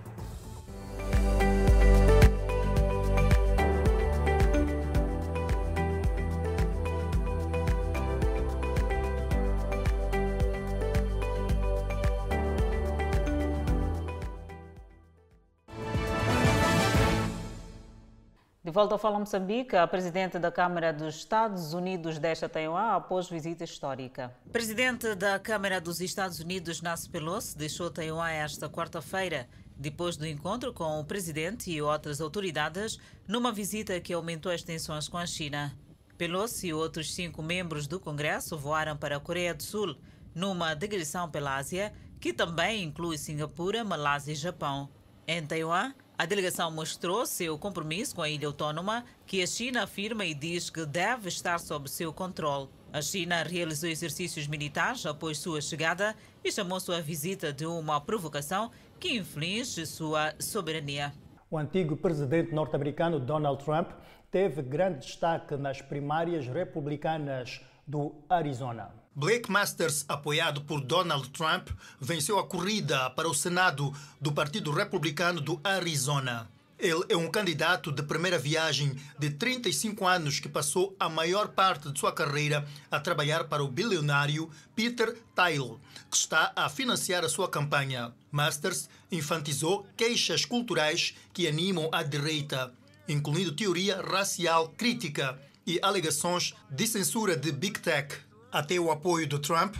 Volta 18.72 18.94
ao 18.94 18.98
Fala 18.98 19.18
Moçambique, 19.18 19.76
a 19.76 19.86
presidente 19.86 20.38
da 20.38 20.50
Câmara 20.50 20.94
dos 20.94 21.16
Estados 21.16 21.74
Unidos 21.74 22.18
deixa 22.18 22.48
Taiwan 22.48 22.96
após 22.96 23.28
visita 23.28 23.64
histórica. 23.64 24.34
Presidente 24.50 25.14
da 25.14 25.38
Câmara 25.38 25.78
dos 25.78 26.00
Estados 26.00 26.40
Unidos, 26.40 26.80
Nancy 26.80 27.10
Pelosi, 27.10 27.56
deixou 27.56 27.90
Taiwan 27.90 28.30
esta 28.30 28.70
quarta-feira, 28.70 29.46
depois 29.76 30.16
do 30.16 30.26
encontro 30.26 30.72
com 30.72 30.98
o 30.98 31.04
presidente 31.04 31.70
e 31.70 31.82
outras 31.82 32.18
autoridades, 32.18 32.98
numa 33.28 33.52
visita 33.52 34.00
que 34.00 34.14
aumentou 34.14 34.50
as 34.50 34.62
tensões 34.62 35.06
com 35.06 35.18
a 35.18 35.26
China. 35.26 35.76
Pelosi 36.16 36.68
e 36.68 36.72
outros 36.72 37.14
cinco 37.14 37.42
membros 37.42 37.86
do 37.86 38.00
Congresso 38.00 38.56
voaram 38.56 38.96
para 38.96 39.18
a 39.18 39.20
Coreia 39.20 39.52
do 39.52 39.62
Sul, 39.62 39.94
numa 40.34 40.72
digressão 40.72 41.30
pela 41.30 41.56
Ásia, 41.56 41.92
que 42.18 42.32
também 42.32 42.82
inclui 42.82 43.18
Singapura, 43.18 43.84
Malásia 43.84 44.32
e 44.32 44.36
Japão. 44.36 44.88
Em 45.26 45.44
Taiwan, 45.44 45.92
a 46.22 46.24
delegação 46.24 46.70
mostrou 46.70 47.26
seu 47.26 47.58
compromisso 47.58 48.14
com 48.14 48.22
a 48.22 48.28
ilha 48.28 48.46
autónoma, 48.46 49.04
que 49.26 49.42
a 49.42 49.46
China 49.46 49.82
afirma 49.82 50.24
e 50.24 50.32
diz 50.32 50.70
que 50.70 50.86
deve 50.86 51.28
estar 51.28 51.58
sob 51.58 51.90
seu 51.90 52.12
controle. 52.12 52.68
A 52.92 53.02
China 53.02 53.42
realizou 53.42 53.90
exercícios 53.90 54.46
militares 54.46 55.04
após 55.04 55.38
sua 55.38 55.60
chegada 55.60 56.14
e 56.44 56.52
chamou 56.52 56.78
sua 56.78 57.00
visita 57.00 57.52
de 57.52 57.66
uma 57.66 58.00
provocação 58.00 58.70
que 59.00 59.16
inflige 59.16 59.84
sua 59.84 60.32
soberania. 60.38 61.12
O 61.50 61.58
antigo 61.58 61.96
presidente 61.96 62.54
norte-americano 62.54 63.18
Donald 63.18 63.64
Trump 63.64 63.90
teve 64.30 64.62
grande 64.62 65.00
destaque 65.00 65.56
nas 65.56 65.82
primárias 65.82 66.46
republicanas 66.46 67.60
do 67.84 68.14
Arizona. 68.28 69.01
Blake 69.14 69.50
Masters, 69.50 70.06
apoiado 70.08 70.62
por 70.62 70.80
Donald 70.80 71.28
Trump, 71.30 71.68
venceu 72.00 72.38
a 72.38 72.46
corrida 72.46 73.10
para 73.10 73.28
o 73.28 73.34
Senado 73.34 73.92
do 74.18 74.32
Partido 74.32 74.70
Republicano 74.70 75.38
do 75.38 75.60
Arizona. 75.62 76.48
Ele 76.78 77.04
é 77.10 77.16
um 77.16 77.30
candidato 77.30 77.92
de 77.92 78.02
primeira 78.02 78.38
viagem 78.38 78.96
de 79.18 79.28
35 79.28 80.06
anos 80.06 80.40
que 80.40 80.48
passou 80.48 80.96
a 80.98 81.10
maior 81.10 81.48
parte 81.48 81.92
de 81.92 82.00
sua 82.00 82.10
carreira 82.10 82.66
a 82.90 82.98
trabalhar 82.98 83.44
para 83.44 83.62
o 83.62 83.68
bilionário 83.68 84.50
Peter 84.74 85.14
Thiel, 85.36 85.78
que 86.10 86.16
está 86.16 86.50
a 86.56 86.70
financiar 86.70 87.22
a 87.22 87.28
sua 87.28 87.48
campanha. 87.48 88.14
Masters 88.30 88.88
enfatizou 89.12 89.86
queixas 89.94 90.46
culturais 90.46 91.14
que 91.34 91.46
animam 91.46 91.90
a 91.92 92.02
direita, 92.02 92.72
incluindo 93.06 93.52
teoria 93.52 94.00
racial 94.00 94.70
crítica 94.70 95.38
e 95.66 95.78
alegações 95.82 96.54
de 96.70 96.86
censura 96.86 97.36
de 97.36 97.52
Big 97.52 97.78
Tech. 97.78 98.31
Até 98.52 98.78
o 98.78 98.90
apoio 98.90 99.26
de 99.26 99.38
Trump, 99.38 99.76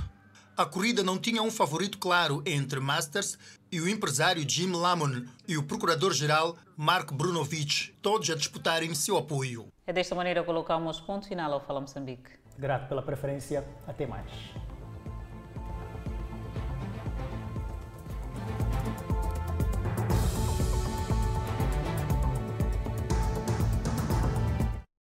a 0.56 0.64
corrida 0.64 1.02
não 1.02 1.18
tinha 1.18 1.42
um 1.42 1.50
favorito 1.50 1.98
claro 1.98 2.42
entre 2.46 2.80
Masters 2.80 3.38
e 3.70 3.78
o 3.82 3.86
empresário 3.86 4.48
Jim 4.48 4.72
Lamon 4.72 5.26
e 5.46 5.58
o 5.58 5.62
procurador-geral 5.62 6.56
Mark 6.74 7.12
Brunovich, 7.12 7.94
todos 8.00 8.30
a 8.30 8.34
disputarem 8.34 8.94
seu 8.94 9.18
apoio. 9.18 9.68
É 9.86 9.92
desta 9.92 10.14
maneira 10.14 10.40
que 10.40 10.46
colocamos 10.46 10.98
ponto 11.00 11.28
final 11.28 11.52
ao 11.52 11.60
Fala 11.60 11.82
Moçambique. 11.82 12.30
Grato 12.58 12.88
pela 12.88 13.02
preferência. 13.02 13.62
Até 13.86 14.06
mais. 14.06 14.30